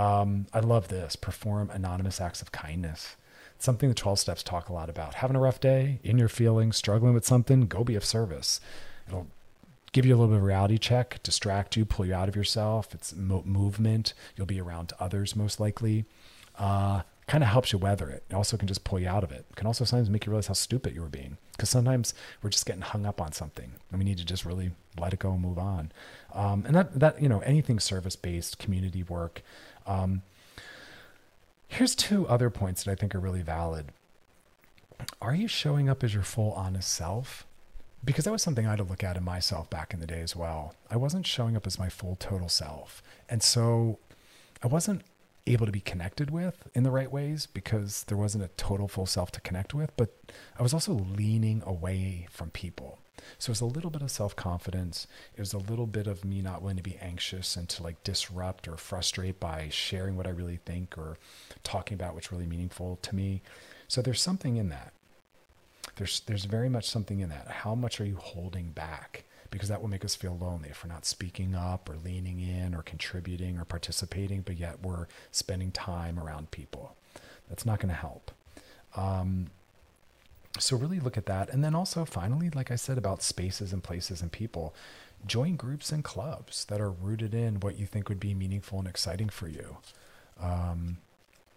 Um, 0.01 0.47
I 0.53 0.61
love 0.61 0.89
this 0.89 1.16
perform 1.16 1.70
anonymous 1.70 2.20
acts 2.20 2.41
of 2.41 2.53
kindness. 2.53 3.16
Something 3.59 3.91
the 3.91 3.95
12 3.95 4.18
steps 4.18 4.43
talk 4.43 4.68
a 4.68 4.72
lot 4.72 4.91
about. 4.91 5.14
Having 5.14 5.37
a 5.37 5.41
rough 5.41 5.61
day, 5.61 6.01
in 6.03 6.18
your 6.18 6.29
feelings, 6.29 6.77
struggling 6.77 7.14
with 7.14 7.25
something, 7.25 7.66
go 7.66 7.85
be 7.85 7.95
of 7.95 8.05
service. 8.05 8.61
It'll 9.07 9.29
give 9.95 10.05
you 10.05 10.12
a 10.14 10.18
little 10.18 10.34
bit 10.34 10.38
of 10.38 10.42
reality 10.42 10.76
check, 10.76 11.22
distract 11.22 11.76
you, 11.76 11.84
pull 11.84 12.05
you 12.05 12.12
out 12.12 12.28
of 12.28 12.34
yourself. 12.34 12.92
It's 12.92 13.14
mo- 13.14 13.45
movement. 13.47 14.12
You'll 14.36 14.47
be 14.47 14.61
around 14.61 14.92
others 14.99 15.36
most 15.36 15.61
likely. 15.61 16.05
Uh, 16.59 17.03
kind 17.28 17.45
of 17.45 17.49
helps 17.49 17.72
you 17.72 17.78
weather 17.78 18.11
it. 18.11 18.24
It 18.28 18.34
also 18.34 18.57
can 18.57 18.66
just 18.66 18.82
pull 18.82 18.99
you 18.99 19.09
out 19.09 19.22
of 19.22 19.30
it. 19.30 19.47
it 19.49 19.57
can 19.57 19.68
also 19.68 19.84
sometimes 19.84 20.11
make 20.11 20.26
you 20.26 20.30
realize 20.30 20.49
how 20.49 20.55
stupid 20.55 20.95
you 20.95 21.01
were 21.01 21.09
being. 21.09 21.38
Because 21.53 21.70
sometimes 21.70 22.12
we're 22.42 22.51
just 22.51 22.66
getting 22.66 22.82
hung 22.82 23.07
up 23.07 23.20
on 23.20 23.32
something 23.32 23.70
and 23.90 23.99
we 23.99 24.05
need 24.05 24.18
to 24.18 24.24
just 24.24 24.45
really 24.45 24.72
let 24.99 25.12
it 25.12 25.20
go 25.20 25.30
and 25.30 25.40
move 25.40 25.59
on. 25.59 25.92
Um, 26.34 26.64
and 26.66 26.74
that, 26.74 26.99
that, 26.99 27.22
you 27.22 27.28
know, 27.28 27.38
anything 27.40 27.78
service 27.78 28.16
based, 28.16 28.59
community 28.59 29.05
work. 29.05 29.42
Um, 29.86 30.22
here's 31.68 31.95
two 31.95 32.26
other 32.26 32.51
points 32.51 32.82
that 32.82 32.90
I 32.90 32.97
think 32.97 33.14
are 33.14 33.20
really 33.20 33.42
valid. 33.42 33.92
Are 35.22 35.36
you 35.36 35.47
showing 35.47 35.88
up 35.88 36.03
as 36.03 36.14
your 36.14 36.24
full 36.24 36.53
honest 36.53 36.92
self? 36.92 37.47
Because 38.05 38.24
that 38.24 38.32
was 38.32 38.42
something 38.42 38.66
I 38.66 38.70
had 38.70 38.78
to 38.78 38.84
look 38.84 39.05
at 39.05 39.16
in 39.16 39.24
myself 39.24 39.70
back 39.70 39.94
in 39.94 40.00
the 40.00 40.07
day 40.07 40.20
as 40.20 40.36
well. 40.36 40.74
I 40.90 40.96
wasn't 40.96 41.26
showing 41.26 41.57
up 41.57 41.66
as 41.66 41.78
my 41.78 41.88
full 41.88 42.16
total 42.16 42.48
self. 42.48 43.02
And 43.28 43.42
so 43.42 43.98
I 44.62 44.66
wasn't 44.66 45.02
able 45.46 45.66
to 45.66 45.72
be 45.72 45.80
connected 45.80 46.30
with 46.30 46.68
in 46.74 46.82
the 46.84 46.90
right 46.90 47.11
ways 47.11 47.46
because 47.46 48.05
there 48.05 48.16
wasn't 48.16 48.44
a 48.44 48.48
total 48.57 48.88
full 48.88 49.07
self 49.07 49.30
to 49.32 49.40
connect 49.40 49.74
with, 49.74 49.94
but 49.96 50.14
I 50.59 50.62
was 50.62 50.72
also 50.72 50.92
leaning 50.92 51.62
away 51.66 52.26
from 52.30 52.50
people. 52.50 52.98
So 53.38 53.50
it 53.50 53.52
was 53.52 53.61
a 53.61 53.66
little 53.66 53.90
bit 53.90 54.02
of 54.02 54.11
self 54.11 54.34
confidence. 54.36 55.07
It 55.36 55.40
was 55.40 55.52
a 55.52 55.59
little 55.59 55.86
bit 55.86 56.07
of 56.07 56.24
me 56.24 56.42
not 56.42 56.62
willing 56.62 56.76
to 56.76 56.82
be 56.82 56.96
anxious 57.00 57.57
and 57.57 57.68
to 57.70 57.82
like 57.82 58.02
disrupt 58.05 58.68
or 58.68 58.76
frustrate 58.76 59.38
by 59.38 59.68
sharing 59.70 60.16
what 60.16 60.26
I 60.26 60.30
really 60.30 60.59
think 60.64 60.98
or 60.98 61.18
talking 61.62 61.94
about 61.94 62.14
what's 62.14 62.32
really 62.32 62.46
meaningful 62.46 62.98
to 63.02 63.14
me. 63.14 63.42
So 63.88 64.02
there's 64.02 64.22
something 64.22 64.57
in 64.57 64.70
that. 64.70 64.93
There's 65.97 66.20
there's 66.20 66.45
very 66.45 66.68
much 66.68 66.89
something 66.89 67.20
in 67.20 67.28
that. 67.28 67.49
How 67.49 67.74
much 67.74 68.01
are 68.01 68.05
you 68.05 68.16
holding 68.16 68.70
back? 68.70 69.24
Because 69.51 69.68
that 69.68 69.80
will 69.80 69.89
make 69.89 70.05
us 70.05 70.16
feel 70.16 70.37
lonely 70.37 70.70
if 70.70 70.82
we're 70.82 70.93
not 70.93 71.05
speaking 71.05 71.55
up 71.55 71.89
or 71.89 71.97
leaning 72.05 72.41
in 72.41 72.74
or 72.74 72.82
contributing 72.82 73.59
or 73.59 73.64
participating, 73.64 74.41
but 74.41 74.57
yet 74.57 74.82
we're 74.82 75.07
spending 75.30 75.70
time 75.70 76.18
around 76.18 76.51
people. 76.51 76.97
That's 77.49 77.64
not 77.64 77.78
going 77.78 77.91
to 77.91 77.95
help. 77.95 78.32
Um, 78.97 79.51
so 80.59 80.76
really 80.76 80.99
look 80.99 81.16
at 81.16 81.26
that, 81.26 81.51
and 81.51 81.64
then 81.64 81.74
also 81.74 82.05
finally, 82.05 82.51
like 82.51 82.70
I 82.70 82.76
said 82.76 82.99
about 82.99 83.22
spaces 83.22 83.72
and 83.72 83.82
places 83.82 84.22
and 84.22 84.30
people, 84.32 84.74
join 85.26 85.57
groups 85.57 85.91
and 85.91 86.05
clubs 86.05 86.64
that 86.66 86.80
are 86.80 86.91
rooted 86.91 87.35
in 87.35 87.61
what 87.61 87.78
you 87.78 87.87
think 87.87 88.09
would 88.09 88.20
be 88.20 88.35
meaningful 88.35 88.78
and 88.78 88.89
exciting 88.89 89.28
for 89.28 89.49
you. 89.49 89.78
Um, 90.41 90.99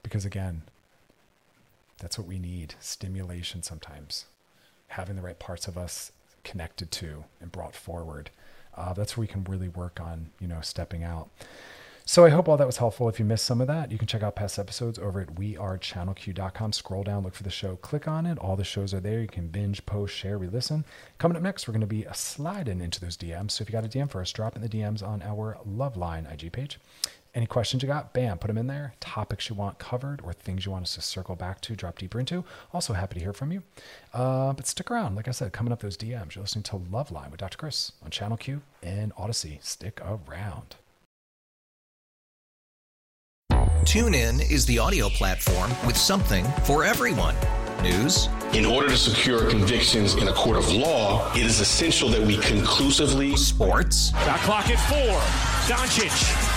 because 0.04 0.26
again, 0.26 0.64
that's 2.00 2.18
what 2.18 2.28
we 2.28 2.40
need 2.40 2.76
stimulation 2.80 3.64
sometimes, 3.64 4.26
having 4.88 5.16
the 5.16 5.22
right 5.22 5.40
parts 5.40 5.68
of 5.68 5.78
us 5.78 6.12
connected 6.44 6.92
to 6.92 7.26
and 7.42 7.52
brought 7.52 7.76
forward. 7.76 8.30
Uh, 8.76 8.94
that's 8.94 9.18
where 9.18 9.24
we 9.24 9.28
can 9.28 9.44
really 9.46 9.68
work 9.68 10.00
on, 10.00 10.30
you 10.40 10.48
know, 10.48 10.62
stepping 10.62 11.04
out. 11.04 11.30
So 12.10 12.24
I 12.24 12.30
hope 12.30 12.48
all 12.48 12.56
that 12.56 12.66
was 12.66 12.78
helpful. 12.78 13.10
If 13.10 13.20
you 13.20 13.26
missed 13.26 13.46
some 13.46 13.60
of 13.60 13.68
that, 13.68 13.92
you 13.92 13.98
can 13.98 14.08
check 14.08 14.24
out 14.24 14.38
past 14.38 14.58
episodes 14.58 14.98
over 14.98 15.20
at 15.20 15.36
wearechannelq.com. 15.36 16.72
Scroll 16.72 17.04
down, 17.04 17.24
look 17.24 17.36
for 17.36 17.44
the 17.44 17.50
show, 17.50 17.76
click 17.76 18.08
on 18.08 18.26
it. 18.26 18.40
All 18.40 18.56
the 18.56 18.64
shows 18.64 18.94
are 18.94 19.02
there. 19.02 19.20
You 19.20 19.28
can 19.28 19.50
binge, 19.50 19.86
post, 19.86 20.16
share, 20.16 20.38
re-listen. 20.38 20.86
Coming 21.18 21.36
up 21.36 21.44
next, 21.44 21.68
we're 21.68 21.74
going 21.74 21.82
to 21.82 21.88
be 21.88 22.06
sliding 22.14 22.80
into 22.80 23.02
those 23.02 23.18
DMs. 23.18 23.52
So 23.52 23.62
if 23.62 23.68
you 23.68 23.74
got 23.74 23.84
a 23.84 23.90
DM 23.90 24.10
for 24.10 24.22
us, 24.22 24.32
drop 24.32 24.56
in 24.56 24.62
the 24.62 24.70
DMs 24.70 25.06
on 25.06 25.22
our 25.22 25.58
Loveline 25.68 26.32
IG 26.32 26.54
page. 26.54 26.80
Any 27.38 27.46
questions 27.46 27.84
you 27.84 27.88
got, 27.88 28.14
bam, 28.14 28.40
put 28.40 28.48
them 28.48 28.58
in 28.58 28.66
there. 28.66 28.96
Topics 29.00 29.48
you 29.48 29.56
want 29.56 29.78
covered 29.78 30.22
or 30.24 30.34
things 30.34 30.66
you 30.66 30.72
want 30.72 30.86
us 30.86 30.96
to 30.96 31.02
circle 31.02 31.36
back 31.36 31.62
to, 31.62 31.76
drop 31.76 32.00
deeper 32.00 32.20
into. 32.20 32.44
Also 32.74 32.94
happy 32.94 33.14
to 33.14 33.20
hear 33.20 33.32
from 33.32 33.52
you. 33.52 33.62
Uh, 34.12 34.54
but 34.54 34.66
stick 34.66 34.90
around. 34.90 35.16
Like 35.16 35.28
I 35.28 35.32
said, 35.32 35.54
coming 35.54 35.72
up 35.72 35.80
those 35.80 35.96
DMs. 35.96 36.34
You're 36.34 36.42
listening 36.42 36.64
to 36.64 36.78
Love 36.78 37.10
Loveline 37.10 37.30
with 37.30 37.40
Dr. 37.40 37.60
Chris 37.60 37.92
on 38.04 38.10
Channel 38.10 38.38
Q 38.38 38.64
and 38.82 39.14
Audacy. 39.18 39.64
Stick 39.64 40.02
around. 40.02 40.78
TuneIn 43.84 44.50
is 44.52 44.66
the 44.66 44.80
audio 44.80 45.08
platform 45.08 45.70
with 45.86 45.96
something 45.96 46.44
for 46.64 46.84
everyone. 46.84 47.36
News. 47.84 48.30
In 48.54 48.66
order 48.66 48.90
to 48.90 48.98
secure 48.98 49.48
convictions 49.48 50.16
in 50.16 50.28
a 50.28 50.34
court 50.34 50.58
of 50.58 50.72
law, 50.72 51.32
it 51.34 51.46
is 51.46 51.60
essential 51.60 52.10
that 52.10 52.22
we 52.22 52.38
conclusively. 52.38 53.36
Sports. 53.36 54.10
Got 54.10 54.40
clock 54.40 54.70
at 54.72 54.80
four. 54.90 55.20
Doncic. 55.72 56.57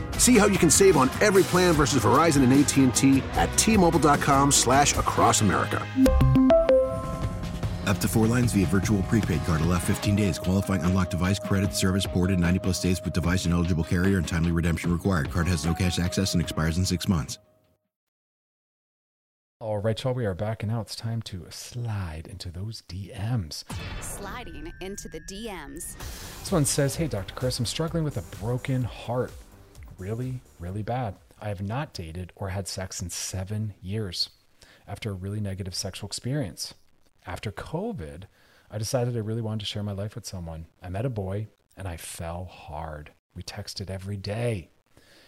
See 0.21 0.37
how 0.37 0.45
you 0.45 0.59
can 0.59 0.69
save 0.69 0.97
on 0.97 1.09
every 1.19 1.41
plan 1.41 1.73
versus 1.73 2.03
Verizon 2.03 2.43
and 2.43 2.53
AT&T 2.53 3.23
at 3.33 3.49
tmobile.com 3.57 4.51
slash 4.51 4.95
across 4.95 5.41
America. 5.41 5.83
Up 7.87 7.97
to 7.97 8.07
four 8.07 8.27
lines 8.27 8.53
via 8.53 8.67
virtual 8.67 9.01
prepaid 9.03 9.43
card. 9.45 9.61
Allow 9.61 9.79
15 9.79 10.15
days. 10.15 10.37
Qualifying 10.37 10.83
unlocked 10.83 11.09
device 11.09 11.39
credit 11.39 11.73
service 11.73 12.05
ported 12.05 12.37
90 12.37 12.59
plus 12.59 12.79
days 12.79 13.01
with 13.03 13.13
device 13.13 13.45
and 13.45 13.53
eligible 13.55 13.83
carrier 13.83 14.19
and 14.19 14.27
timely 14.27 14.51
redemption 14.51 14.93
required. 14.93 15.31
Card 15.31 15.47
has 15.47 15.65
no 15.65 15.73
cash 15.73 15.97
access 15.97 16.35
and 16.35 16.41
expires 16.41 16.77
in 16.77 16.85
six 16.85 17.07
months. 17.07 17.39
All 19.59 19.79
right, 19.79 20.03
y'all, 20.03 20.13
we 20.13 20.27
are 20.27 20.35
back, 20.35 20.61
and 20.61 20.71
now 20.71 20.81
it's 20.81 20.95
time 20.95 21.23
to 21.23 21.47
slide 21.49 22.27
into 22.27 22.51
those 22.51 22.83
DMs. 22.87 23.63
Sliding 24.01 24.71
into 24.81 25.09
the 25.09 25.19
DMs. 25.21 25.97
This 26.41 26.51
one 26.51 26.65
says, 26.65 26.95
Hey, 26.95 27.07
Dr. 27.07 27.33
Chris, 27.33 27.57
I'm 27.57 27.65
struggling 27.65 28.03
with 28.03 28.17
a 28.17 28.37
broken 28.37 28.83
heart 28.83 29.31
really, 29.97 30.41
really 30.59 30.83
bad. 30.83 31.15
I 31.41 31.49
have 31.49 31.61
not 31.61 31.93
dated 31.93 32.31
or 32.35 32.49
had 32.49 32.67
sex 32.67 33.01
in 33.01 33.09
seven 33.09 33.73
years 33.81 34.29
after 34.87 35.09
a 35.09 35.13
really 35.13 35.39
negative 35.39 35.73
sexual 35.73 36.07
experience. 36.07 36.73
After 37.25 37.51
COVID, 37.51 38.23
I 38.69 38.77
decided 38.77 39.15
I 39.15 39.19
really 39.19 39.41
wanted 39.41 39.61
to 39.61 39.65
share 39.65 39.83
my 39.83 39.91
life 39.91 40.15
with 40.15 40.25
someone. 40.25 40.67
I 40.81 40.89
met 40.89 41.05
a 41.05 41.09
boy 41.09 41.47
and 41.75 41.87
I 41.87 41.97
fell 41.97 42.45
hard. 42.45 43.11
We 43.35 43.43
texted 43.43 43.89
every 43.89 44.17
day. 44.17 44.69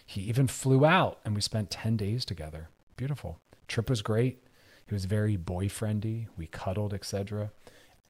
He 0.05 0.21
even 0.21 0.47
flew 0.47 0.85
out 0.85 1.19
and 1.25 1.33
we 1.33 1.41
spent 1.41 1.71
10 1.71 1.97
days 1.97 2.25
together. 2.25 2.69
Beautiful. 2.95 3.39
Trip 3.67 3.89
was 3.89 4.01
great. 4.01 4.43
He 4.85 4.93
was 4.93 5.05
very 5.05 5.37
boyfriendy. 5.37 6.27
We 6.37 6.47
cuddled, 6.47 6.93
etc. 6.93 7.51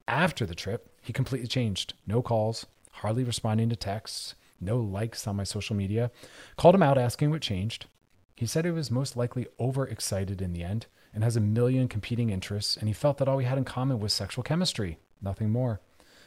After 0.07 0.45
the 0.45 0.55
trip, 0.55 0.89
he 1.01 1.13
completely 1.13 1.47
changed. 1.47 1.93
No 2.07 2.21
calls, 2.21 2.65
hardly 2.91 3.23
responding 3.23 3.69
to 3.69 3.75
texts 3.75 4.35
no 4.59 4.77
likes 4.77 5.27
on 5.27 5.35
my 5.35 5.43
social 5.43 5.75
media. 5.75 6.11
Called 6.57 6.75
him 6.75 6.83
out 6.83 6.97
asking 6.97 7.29
what 7.29 7.41
changed. 7.41 7.87
He 8.35 8.45
said 8.45 8.65
he 8.65 8.71
was 8.71 8.89
most 8.89 9.15
likely 9.15 9.47
overexcited 9.59 10.41
in 10.41 10.53
the 10.53 10.63
end 10.63 10.87
and 11.13 11.23
has 11.23 11.35
a 11.35 11.41
million 11.41 11.87
competing 11.87 12.29
interests, 12.29 12.75
and 12.75 12.87
he 12.87 12.93
felt 12.93 13.17
that 13.17 13.27
all 13.27 13.37
we 13.37 13.43
had 13.43 13.57
in 13.57 13.65
common 13.65 13.99
was 13.99 14.13
sexual 14.13 14.43
chemistry, 14.43 14.97
nothing 15.21 15.51
more. 15.51 15.79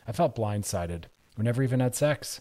I 0.07 0.13
felt 0.13 0.37
blindsided. 0.37 1.05
We 1.37 1.45
never 1.45 1.63
even 1.63 1.81
had 1.81 1.97
sex. 1.97 2.41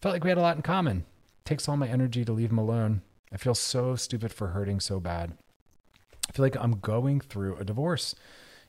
Felt 0.00 0.14
like 0.14 0.24
we 0.24 0.30
had 0.30 0.38
a 0.38 0.42
lot 0.42 0.56
in 0.56 0.62
common. 0.62 1.04
Takes 1.44 1.68
all 1.68 1.76
my 1.76 1.88
energy 1.88 2.24
to 2.24 2.32
leave 2.32 2.50
him 2.50 2.58
alone. 2.58 3.02
I 3.32 3.36
feel 3.36 3.54
so 3.54 3.96
stupid 3.96 4.32
for 4.32 4.48
hurting 4.48 4.80
so 4.80 4.98
bad. 4.98 5.36
I 6.28 6.32
feel 6.32 6.44
like 6.44 6.56
I'm 6.56 6.80
going 6.80 7.20
through 7.20 7.56
a 7.56 7.64
divorce, 7.64 8.14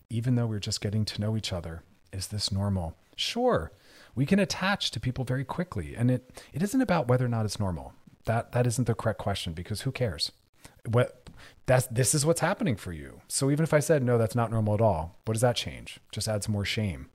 even 0.10 0.36
though 0.36 0.47
we're 0.47 0.60
just 0.60 0.82
getting 0.82 1.06
to 1.06 1.22
know 1.22 1.38
each 1.38 1.53
other. 1.53 1.84
Is 2.12 2.28
this 2.28 2.51
normal? 2.51 2.95
Sure 3.16 3.72
we 4.16 4.26
can 4.26 4.39
attach 4.39 4.91
to 4.91 4.99
people 4.99 5.24
very 5.24 5.43
quickly. 5.43 5.95
And 5.95 6.09
it, 6.09 6.41
it 6.53 6.63
isn't 6.63 6.82
about 6.82 7.07
whether 7.07 7.26
or 7.26 7.30
not 7.30 7.45
it's 7.45 7.59
normal. 7.59 7.93
That, 8.26 8.53
that 8.53 8.66
isn't 8.66 8.88
the 8.88 8.95
correct 8.95 9.20
question 9.20 9.53
because 9.53 9.82
who 9.82 9.91
cares? 9.91 10.32
What, 10.89 11.30
that's, 11.66 11.88
this 11.88 12.16
is 12.16 12.26
what's 12.26 12.39
happening 12.39 12.76
for 12.76 12.91
you. 12.91 13.22
So 13.28 13.51
even 13.51 13.63
if 13.63 13.74
I 13.74 13.80
said, 13.80 14.03
no, 14.03 14.18
that's 14.18 14.36
not 14.36 14.51
normal 14.51 14.74
at 14.74 14.82
all, 14.82 15.20
what 15.26 15.34
does 15.34 15.41
that 15.41 15.55
change? 15.55 15.99
Just 16.11 16.28
adds 16.28 16.49
more 16.49 16.66
shame. 16.66 17.09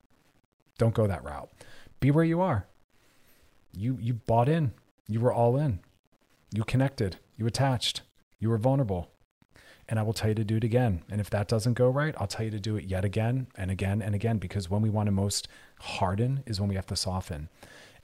Don't 0.77 0.93
go 0.93 1.07
that 1.07 1.23
route. 1.23 1.49
Be 1.99 2.11
where 2.11 2.23
you 2.23 2.39
are. 2.41 2.67
You, 3.73 3.97
you 3.99 4.13
bought 4.13 4.49
in. 4.49 4.73
You 5.07 5.19
were 5.19 5.33
all 5.33 5.57
in. 5.57 5.79
You 6.53 6.63
connected. 6.63 7.17
You 7.37 7.45
attached. 7.47 8.01
You 8.39 8.49
were 8.49 8.57
vulnerable 8.57 9.10
and 9.91 9.99
I 9.99 10.03
will 10.03 10.13
tell 10.13 10.29
you 10.29 10.35
to 10.35 10.45
do 10.45 10.55
it 10.55 10.63
again. 10.63 11.03
And 11.11 11.19
if 11.19 11.29
that 11.31 11.49
doesn't 11.49 11.73
go 11.73 11.89
right, 11.89 12.15
I'll 12.17 12.25
tell 12.25 12.45
you 12.45 12.51
to 12.51 12.61
do 12.61 12.77
it 12.77 12.85
yet 12.85 13.03
again 13.03 13.47
and 13.57 13.69
again 13.69 14.01
and 14.01 14.15
again 14.15 14.37
because 14.37 14.69
when 14.69 14.81
we 14.81 14.89
want 14.89 15.07
to 15.07 15.11
most 15.11 15.49
harden 15.79 16.43
is 16.47 16.61
when 16.61 16.69
we 16.69 16.75
have 16.75 16.87
to 16.87 16.95
soften. 16.95 17.49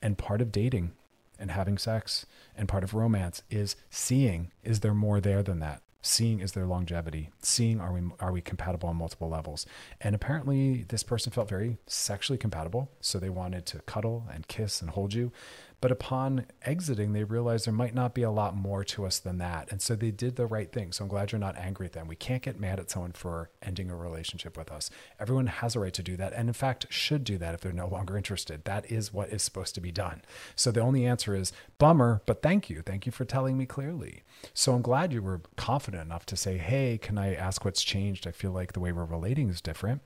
And 0.01 0.17
part 0.17 0.41
of 0.41 0.51
dating 0.51 0.91
and 1.39 1.49
having 1.49 1.77
sex 1.77 2.25
and 2.57 2.67
part 2.67 2.83
of 2.83 2.93
romance 2.93 3.41
is 3.49 3.77
seeing 3.89 4.51
is 4.63 4.81
there 4.81 4.93
more 4.93 5.21
there 5.21 5.41
than 5.41 5.59
that 5.59 5.81
seeing 6.01 6.39
is 6.39 6.53
there 6.53 6.65
longevity 6.65 7.29
seeing 7.41 7.79
are 7.81 7.91
we 7.91 8.01
are 8.19 8.31
we 8.31 8.39
compatible 8.39 8.87
on 8.87 8.95
multiple 8.95 9.29
levels 9.29 9.65
and 9.99 10.15
apparently 10.15 10.85
this 10.89 11.03
person 11.03 11.31
felt 11.31 11.49
very 11.49 11.77
sexually 11.85 12.37
compatible 12.37 12.89
so 13.01 13.19
they 13.19 13.29
wanted 13.29 13.65
to 13.65 13.79
cuddle 13.81 14.25
and 14.33 14.47
kiss 14.47 14.81
and 14.81 14.91
hold 14.91 15.13
you 15.13 15.31
but 15.79 15.91
upon 15.91 16.47
exiting, 16.63 17.13
they 17.13 17.23
realized 17.23 17.67
there 17.67 17.73
might 17.73 17.93
not 17.93 18.15
be 18.15 18.23
a 18.23 18.31
lot 18.31 18.55
more 18.55 18.83
to 18.83 19.05
us 19.05 19.19
than 19.19 19.37
that. 19.37 19.71
And 19.71 19.79
so 19.79 19.95
they 19.95 20.09
did 20.09 20.35
the 20.35 20.47
right 20.47 20.71
thing. 20.71 20.91
So 20.91 21.03
I'm 21.03 21.09
glad 21.09 21.31
you're 21.31 21.39
not 21.39 21.55
angry 21.55 21.85
at 21.85 21.93
them. 21.93 22.07
We 22.07 22.15
can't 22.15 22.41
get 22.41 22.59
mad 22.59 22.79
at 22.79 22.89
someone 22.89 23.11
for 23.11 23.51
ending 23.61 23.91
a 23.91 23.95
relationship 23.95 24.57
with 24.57 24.71
us. 24.71 24.89
Everyone 25.19 25.47
has 25.47 25.75
a 25.75 25.79
right 25.79 25.93
to 25.93 26.01
do 26.01 26.17
that. 26.17 26.33
And 26.33 26.49
in 26.49 26.53
fact, 26.53 26.87
should 26.89 27.23
do 27.23 27.37
that 27.37 27.53
if 27.53 27.61
they're 27.61 27.71
no 27.71 27.87
longer 27.87 28.17
interested. 28.17 28.65
That 28.65 28.91
is 28.91 29.13
what 29.13 29.29
is 29.29 29.43
supposed 29.43 29.75
to 29.75 29.81
be 29.81 29.91
done. 29.91 30.23
So 30.55 30.71
the 30.71 30.81
only 30.81 31.05
answer 31.05 31.35
is 31.35 31.53
bummer, 31.77 32.21
but 32.25 32.41
thank 32.41 32.71
you. 32.71 32.81
Thank 32.81 33.05
you 33.05 33.11
for 33.11 33.25
telling 33.25 33.55
me 33.55 33.67
clearly. 33.67 34.23
So 34.55 34.73
I'm 34.73 34.81
glad 34.81 35.13
you 35.13 35.21
were 35.21 35.41
confident 35.57 36.03
enough 36.03 36.25
to 36.27 36.35
say, 36.35 36.57
hey, 36.57 36.97
can 36.97 37.19
I 37.19 37.35
ask 37.35 37.63
what's 37.63 37.83
changed? 37.83 38.25
I 38.25 38.31
feel 38.31 38.51
like 38.51 38.73
the 38.73 38.79
way 38.79 38.91
we're 38.91 39.05
relating 39.05 39.49
is 39.49 39.61
different. 39.61 40.01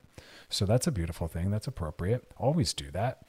So 0.50 0.66
that's 0.66 0.86
a 0.86 0.92
beautiful 0.92 1.28
thing. 1.28 1.50
That's 1.50 1.66
appropriate. 1.66 2.30
Always 2.36 2.74
do 2.74 2.90
that 2.90 3.22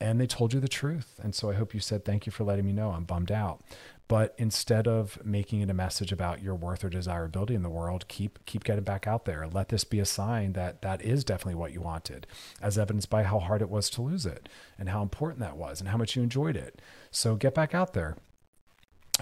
and 0.00 0.20
they 0.20 0.26
told 0.26 0.54
you 0.54 0.60
the 0.60 0.68
truth. 0.68 1.20
And 1.22 1.34
so 1.34 1.50
I 1.50 1.54
hope 1.54 1.74
you 1.74 1.80
said, 1.80 2.04
Thank 2.04 2.26
you 2.26 2.32
for 2.32 2.44
letting 2.44 2.64
me 2.64 2.72
know. 2.72 2.90
I'm 2.90 3.04
bummed 3.04 3.30
out. 3.30 3.62
But 4.08 4.34
instead 4.38 4.88
of 4.88 5.24
making 5.24 5.60
it 5.60 5.70
a 5.70 5.74
message 5.74 6.10
about 6.10 6.42
your 6.42 6.56
worth 6.56 6.82
or 6.82 6.88
desirability 6.88 7.54
in 7.54 7.62
the 7.62 7.70
world, 7.70 8.08
keep 8.08 8.44
keep 8.44 8.64
getting 8.64 8.82
back 8.82 9.06
out 9.06 9.24
there. 9.24 9.46
Let 9.46 9.68
this 9.68 9.84
be 9.84 10.00
a 10.00 10.04
sign 10.04 10.54
that 10.54 10.82
that 10.82 11.00
is 11.02 11.22
definitely 11.22 11.54
what 11.54 11.72
you 11.72 11.80
wanted, 11.80 12.26
as 12.60 12.76
evidenced 12.76 13.08
by 13.08 13.22
how 13.22 13.38
hard 13.38 13.62
it 13.62 13.70
was 13.70 13.88
to 13.90 14.02
lose 14.02 14.26
it 14.26 14.48
and 14.76 14.88
how 14.88 15.02
important 15.02 15.38
that 15.40 15.56
was 15.56 15.80
and 15.80 15.90
how 15.90 15.96
much 15.96 16.16
you 16.16 16.24
enjoyed 16.24 16.56
it. 16.56 16.82
So 17.12 17.36
get 17.36 17.54
back 17.54 17.72
out 17.72 17.92
there. 17.92 18.16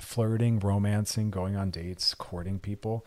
Flirting, 0.01 0.59
romancing, 0.59 1.31
going 1.31 1.55
on 1.55 1.71
dates, 1.71 2.15
courting 2.15 2.59
people 2.59 3.05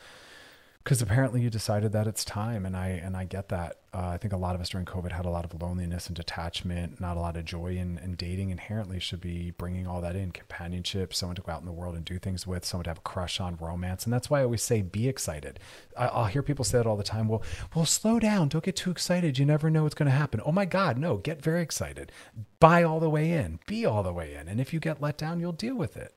because 0.83 1.01
apparently 1.01 1.41
you 1.41 1.49
decided 1.49 1.91
that 1.91 2.07
it's 2.07 2.25
time 2.25 2.65
and 2.65 2.75
i 2.75 2.87
and 2.87 3.15
i 3.15 3.23
get 3.23 3.49
that. 3.49 3.77
Uh, 3.93 4.07
i 4.07 4.17
think 4.17 4.33
a 4.33 4.37
lot 4.37 4.55
of 4.55 4.61
us 4.61 4.69
during 4.69 4.85
covid 4.85 5.11
had 5.11 5.25
a 5.25 5.29
lot 5.29 5.45
of 5.45 5.61
loneliness 5.61 6.07
and 6.07 6.15
detachment 6.15 6.99
not 6.99 7.17
a 7.17 7.19
lot 7.19 7.37
of 7.37 7.45
joy 7.45 7.77
and, 7.77 7.99
and 7.99 8.17
dating 8.17 8.49
inherently 8.49 8.99
should 8.99 9.21
be 9.21 9.51
bringing 9.51 9.85
all 9.85 10.01
that 10.01 10.15
in 10.15 10.31
companionship 10.31 11.13
someone 11.13 11.35
to 11.35 11.41
go 11.41 11.51
out 11.51 11.59
in 11.59 11.65
the 11.65 11.71
world 11.71 11.95
and 11.95 12.05
do 12.05 12.17
things 12.17 12.47
with 12.47 12.65
someone 12.65 12.83
to 12.83 12.89
have 12.89 12.97
a 12.97 13.01
crush 13.01 13.39
on 13.39 13.57
romance 13.57 14.05
and 14.05 14.13
that's 14.13 14.29
why 14.29 14.39
i 14.39 14.43
always 14.43 14.63
say 14.63 14.81
be 14.81 15.07
excited. 15.07 15.59
I, 15.97 16.07
i'll 16.07 16.25
hear 16.25 16.41
people 16.41 16.65
say 16.65 16.77
that 16.77 16.87
all 16.87 16.97
the 16.97 17.03
time 17.03 17.27
well 17.27 17.43
well 17.75 17.85
slow 17.85 18.19
down 18.19 18.47
don't 18.47 18.63
get 18.63 18.75
too 18.75 18.91
excited 18.91 19.37
you 19.37 19.45
never 19.45 19.69
know 19.69 19.83
what's 19.83 19.95
going 19.95 20.09
to 20.09 20.17
happen. 20.17 20.41
Oh 20.45 20.51
my 20.51 20.65
god 20.65 20.97
no 20.97 21.17
get 21.17 21.41
very 21.41 21.61
excited. 21.61 22.11
Buy 22.59 22.83
all 22.83 22.99
the 22.99 23.09
way 23.09 23.31
in 23.31 23.59
be 23.67 23.85
all 23.85 24.03
the 24.03 24.13
way 24.13 24.35
in 24.35 24.47
and 24.47 24.59
if 24.59 24.73
you 24.73 24.79
get 24.79 25.01
let 25.01 25.17
down 25.17 25.39
you'll 25.39 25.51
deal 25.51 25.75
with 25.75 25.97
it 25.97 26.13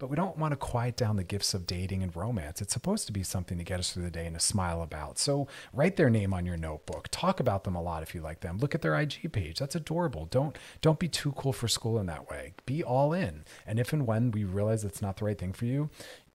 but 0.00 0.08
we 0.08 0.16
don't 0.16 0.38
want 0.38 0.52
to 0.52 0.56
quiet 0.56 0.96
down 0.96 1.16
the 1.16 1.22
gifts 1.22 1.52
of 1.52 1.66
dating 1.66 2.02
and 2.02 2.16
romance. 2.16 2.60
It's 2.62 2.72
supposed 2.72 3.06
to 3.06 3.12
be 3.12 3.22
something 3.22 3.58
to 3.58 3.64
get 3.64 3.78
us 3.78 3.92
through 3.92 4.04
the 4.04 4.10
day 4.10 4.26
and 4.26 4.34
to 4.34 4.40
smile 4.40 4.82
about. 4.82 5.18
So 5.18 5.46
write 5.74 5.96
their 5.96 6.08
name 6.08 6.32
on 6.32 6.46
your 6.46 6.56
notebook. 6.56 7.08
Talk 7.10 7.38
about 7.38 7.64
them 7.64 7.76
a 7.76 7.82
lot 7.82 8.02
if 8.02 8.14
you 8.14 8.22
like 8.22 8.40
them. 8.40 8.58
Look 8.58 8.74
at 8.74 8.80
their 8.80 8.98
IG 8.98 9.30
page. 9.30 9.58
That's 9.58 9.76
adorable. 9.76 10.24
Don't 10.24 10.58
don't 10.80 10.98
be 10.98 11.06
too 11.06 11.32
cool 11.32 11.52
for 11.52 11.68
school 11.68 11.98
in 11.98 12.06
that 12.06 12.28
way. 12.30 12.54
Be 12.64 12.82
all 12.82 13.12
in. 13.12 13.44
And 13.66 13.78
if 13.78 13.92
and 13.92 14.06
when 14.06 14.30
we 14.30 14.42
realize 14.42 14.84
it's 14.84 15.02
not 15.02 15.18
the 15.18 15.26
right 15.26 15.38
thing 15.38 15.52
for 15.52 15.66
you, 15.66 15.90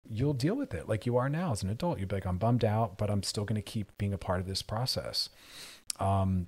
you'll 0.07 0.34
deal 0.34 0.55
with 0.55 0.76
it 0.76 0.88
like 0.88 1.07
you 1.07 1.18
are 1.18 1.28
now 1.28 1.51
as 1.51 1.63
an 1.63 1.70
adult. 1.72 1.99
You'd 1.99 2.09
be 2.09 2.18
like, 2.18 2.28
I'm 2.28 2.38
bummed 2.38 2.63
out, 2.63 2.99
but 2.99 3.09
I'm 3.09 3.24
still 3.24 3.45
going 3.45 3.55
to 3.55 3.61
keep 3.63 3.97
being 3.97 4.13
a 4.13 4.18
part 4.20 4.39
of 4.39 4.45
this 4.45 4.61
process. 4.61 5.30
Um, 5.99 6.47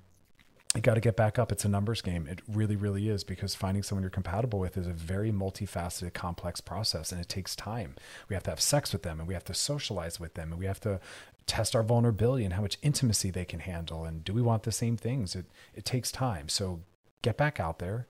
you 0.78 0.82
got 0.82 0.94
to 0.94 1.02
get 1.02 1.16
back 1.16 1.40
up. 1.40 1.52
It's 1.52 1.66
a 1.66 1.70
numbers 1.70 2.02
game. 2.02 2.28
It 2.28 2.42
really, 2.48 2.76
really 2.76 3.10
is 3.10 3.24
because 3.24 3.56
finding 3.56 3.84
someone 3.84 4.04
you're 4.04 4.10
compatible 4.10 4.60
with 4.60 4.78
is 4.78 4.88
a 4.88 4.94
very 4.94 5.32
multifaceted, 5.32 6.14
complex 6.14 6.62
process 6.62 7.12
and 7.12 7.20
it 7.20 7.28
takes 7.28 7.56
time. 7.56 7.96
We 8.30 8.36
have 8.36 8.44
to 8.44 8.52
have 8.52 8.62
sex 8.62 8.94
with 8.94 9.02
them 9.02 9.20
and 9.20 9.28
we 9.28 9.34
have 9.34 9.44
to 9.46 9.54
socialize 9.54 10.20
with 10.20 10.36
them 10.36 10.52
and 10.52 10.60
we 10.60 10.68
have 10.68 10.80
to 10.82 11.00
test 11.48 11.76
our 11.76 11.84
vulnerability 11.84 12.46
and 12.46 12.54
how 12.54 12.62
much 12.62 12.78
intimacy 12.84 13.32
they 13.32 13.44
can 13.44 13.60
handle. 13.60 14.06
And 14.06 14.24
do 14.24 14.34
we 14.34 14.42
want 14.42 14.64
the 14.64 14.72
same 14.72 14.98
things? 14.98 15.36
It, 15.36 15.48
it 15.74 15.84
takes 15.84 16.12
time. 16.12 16.48
So 16.48 16.82
get 17.24 17.38
back 17.38 17.60
out 17.60 17.80
there, 17.80 18.08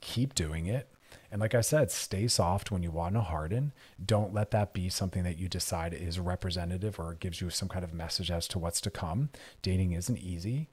keep 0.00 0.34
doing 0.34 0.66
it. 0.66 0.88
And 1.30 1.40
like 1.40 1.54
I 1.54 1.60
said, 1.60 1.90
stay 1.90 2.28
soft 2.28 2.70
when 2.70 2.82
you 2.82 2.90
want 2.90 3.14
to 3.14 3.20
harden. 3.20 3.72
Don't 4.04 4.32
let 4.32 4.52
that 4.52 4.72
be 4.72 4.88
something 4.88 5.22
that 5.24 5.38
you 5.38 5.48
decide 5.48 5.92
is 5.92 6.18
representative 6.18 6.98
or 6.98 7.14
gives 7.14 7.40
you 7.40 7.50
some 7.50 7.68
kind 7.68 7.84
of 7.84 7.92
message 7.92 8.30
as 8.30 8.48
to 8.48 8.58
what's 8.58 8.80
to 8.82 8.90
come. 8.90 9.28
Dating 9.60 9.92
isn't 9.92 10.18
easy 10.18 10.70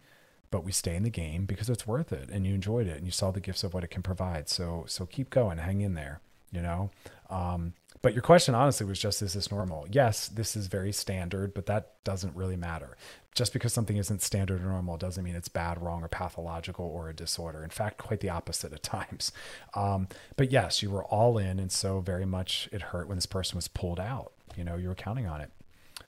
but 0.54 0.64
we 0.64 0.72
stay 0.72 0.96
in 0.96 1.02
the 1.02 1.10
game 1.10 1.46
because 1.46 1.68
it's 1.68 1.88
worth 1.88 2.14
it 2.14 2.30
and 2.32 2.46
you 2.46 2.54
enjoyed 2.54 2.86
it 2.86 2.98
and 2.98 3.08
you 3.08 3.12
saw 3.12 3.32
the 3.32 3.40
gifts 3.40 3.64
of 3.64 3.74
what 3.74 3.84
it 3.84 3.90
can 3.90 4.04
provide. 4.04 4.48
So 4.48 4.86
so 4.88 5.08
keep 5.08 5.32
going, 5.32 5.58
hang 5.58 5.82
in 5.82 5.96
there, 5.96 6.22
you 6.52 6.62
know. 6.62 6.92
Um, 7.32 7.74
but 8.04 8.14
your 8.14 8.22
question 8.22 8.54
honestly 8.54 8.86
was 8.86 9.00
just 9.00 9.24
is 9.24 9.34
this 9.34 9.50
normal? 9.50 9.88
Yes, 9.90 10.28
this 10.28 10.56
is 10.56 10.68
very 10.68 10.92
standard, 10.92 11.56
but 11.56 11.66
that 11.66 12.04
doesn't 12.04 12.36
really 12.36 12.56
matter. 12.56 12.96
Just 13.34 13.52
because 13.52 13.74
something 13.74 13.98
isn't 13.98 14.22
standard 14.22 14.62
or 14.62 14.66
normal 14.66 14.96
doesn't 14.96 15.24
mean 15.24 15.34
it's 15.34 15.48
bad, 15.48 15.82
wrong, 15.82 16.04
or 16.04 16.08
pathological 16.08 16.86
or 16.86 17.10
a 17.10 17.16
disorder. 17.16 17.64
In 17.64 17.72
fact, 17.72 17.98
quite 17.98 18.20
the 18.20 18.30
opposite 18.30 18.74
at 18.74 18.84
times. 18.98 19.32
Um, 19.74 20.08
but 20.38 20.52
yes, 20.52 20.84
you 20.84 20.92
were 20.92 21.04
all 21.06 21.40
in, 21.40 21.58
and 21.58 21.72
so 21.72 22.00
very 22.00 22.26
much 22.26 22.70
it 22.72 22.84
hurt 22.84 23.08
when 23.08 23.18
this 23.18 23.26
person 23.26 23.56
was 23.56 23.68
pulled 23.68 24.00
out. 24.00 24.34
You 24.56 24.64
know, 24.64 24.76
you 24.76 24.88
were 24.88 24.94
counting 24.94 25.26
on 25.26 25.42
it. 25.42 25.50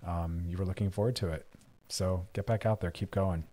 Um, 0.05 0.43
you 0.47 0.55
were 0.55 0.65
looking 0.65 0.91
forward 0.91 1.15
to 1.15 1.29
it. 1.29 1.47
So 1.89 2.27
get 2.33 2.45
back 2.45 2.63
out 2.63 2.79
there, 2.81 2.91
keep 2.91 3.09
going. 3.09 3.45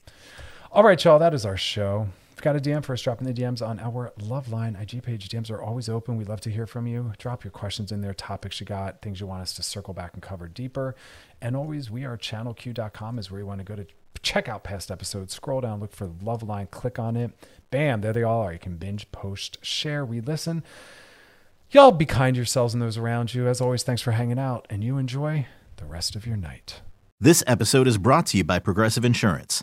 All 0.75 0.83
right, 0.83 1.05
y'all, 1.05 1.18
that 1.18 1.35
is 1.35 1.45
our 1.45 1.59
show. 1.59 2.09
If 2.31 2.37
you've 2.37 2.45
got 2.45 2.57
a 2.57 2.59
DM 2.59 2.83
for 2.83 2.95
us, 2.95 3.03
drop 3.03 3.20
in 3.20 3.27
the 3.27 3.35
DMs 3.35 3.61
on 3.61 3.79
our 3.79 4.11
Loveline 4.18 4.81
IG 4.81 5.03
page. 5.03 5.29
DMs 5.29 5.51
are 5.51 5.61
always 5.61 5.87
open. 5.87 6.16
We'd 6.16 6.31
love 6.31 6.41
to 6.41 6.51
hear 6.51 6.66
from 6.66 6.87
you. 6.87 7.12
Drop 7.18 7.45
your 7.45 7.51
questions 7.51 7.93
in 7.93 8.01
there, 8.01 8.14
topics 8.14 8.59
you 8.59 8.64
got, 8.64 9.03
things 9.03 9.20
you 9.20 9.27
want 9.27 9.43
us 9.43 9.53
to 9.57 9.62
circle 9.62 9.93
back 9.93 10.14
and 10.14 10.23
cover 10.23 10.49
deeper. 10.49 10.97
And 11.43 11.55
always, 11.57 11.91
we 11.91 12.07
are 12.07 12.16
channelq.com 12.16 13.18
is 13.18 13.31
where 13.31 13.41
you 13.41 13.47
want 13.47 13.59
to 13.59 13.64
go 13.64 13.77
to 13.77 13.85
check 14.23 14.49
out 14.49 14.64
past 14.64 14.91
episodes. 14.91 15.35
Scroll 15.35 15.61
down, 15.61 15.79
look 15.79 15.93
for 15.93 16.09
Loveline, 16.09 16.70
click 16.70 16.99
on 16.99 17.16
it. 17.16 17.33
Bam, 17.70 18.01
there 18.01 18.14
they 18.14 18.23
all 18.23 18.41
are. 18.41 18.55
You 18.55 18.59
can 18.59 18.79
binge, 18.79 19.12
post, 19.12 19.62
share, 19.62 20.07
re 20.07 20.23
listen. 20.23 20.62
Y'all 21.70 21.93
be 21.93 22.07
kind 22.07 22.35
to 22.35 22.39
yourselves 22.39 22.73
and 22.73 22.83
those 22.83 22.97
around 22.97 23.35
you. 23.35 23.47
As 23.47 23.61
always, 23.61 23.83
thanks 23.83 24.01
for 24.01 24.12
hanging 24.12 24.39
out, 24.39 24.66
and 24.70 24.83
you 24.83 24.97
enjoy 24.97 25.47
the 25.77 25.85
rest 25.85 26.16
of 26.16 26.27
your 26.27 26.39
night. 26.39 26.81
This 27.20 27.45
episode 27.47 27.87
is 27.87 27.99
brought 27.99 28.25
to 28.29 28.39
you 28.39 28.45
by 28.45 28.59
Progressive 28.59 29.05
Insurance. 29.05 29.62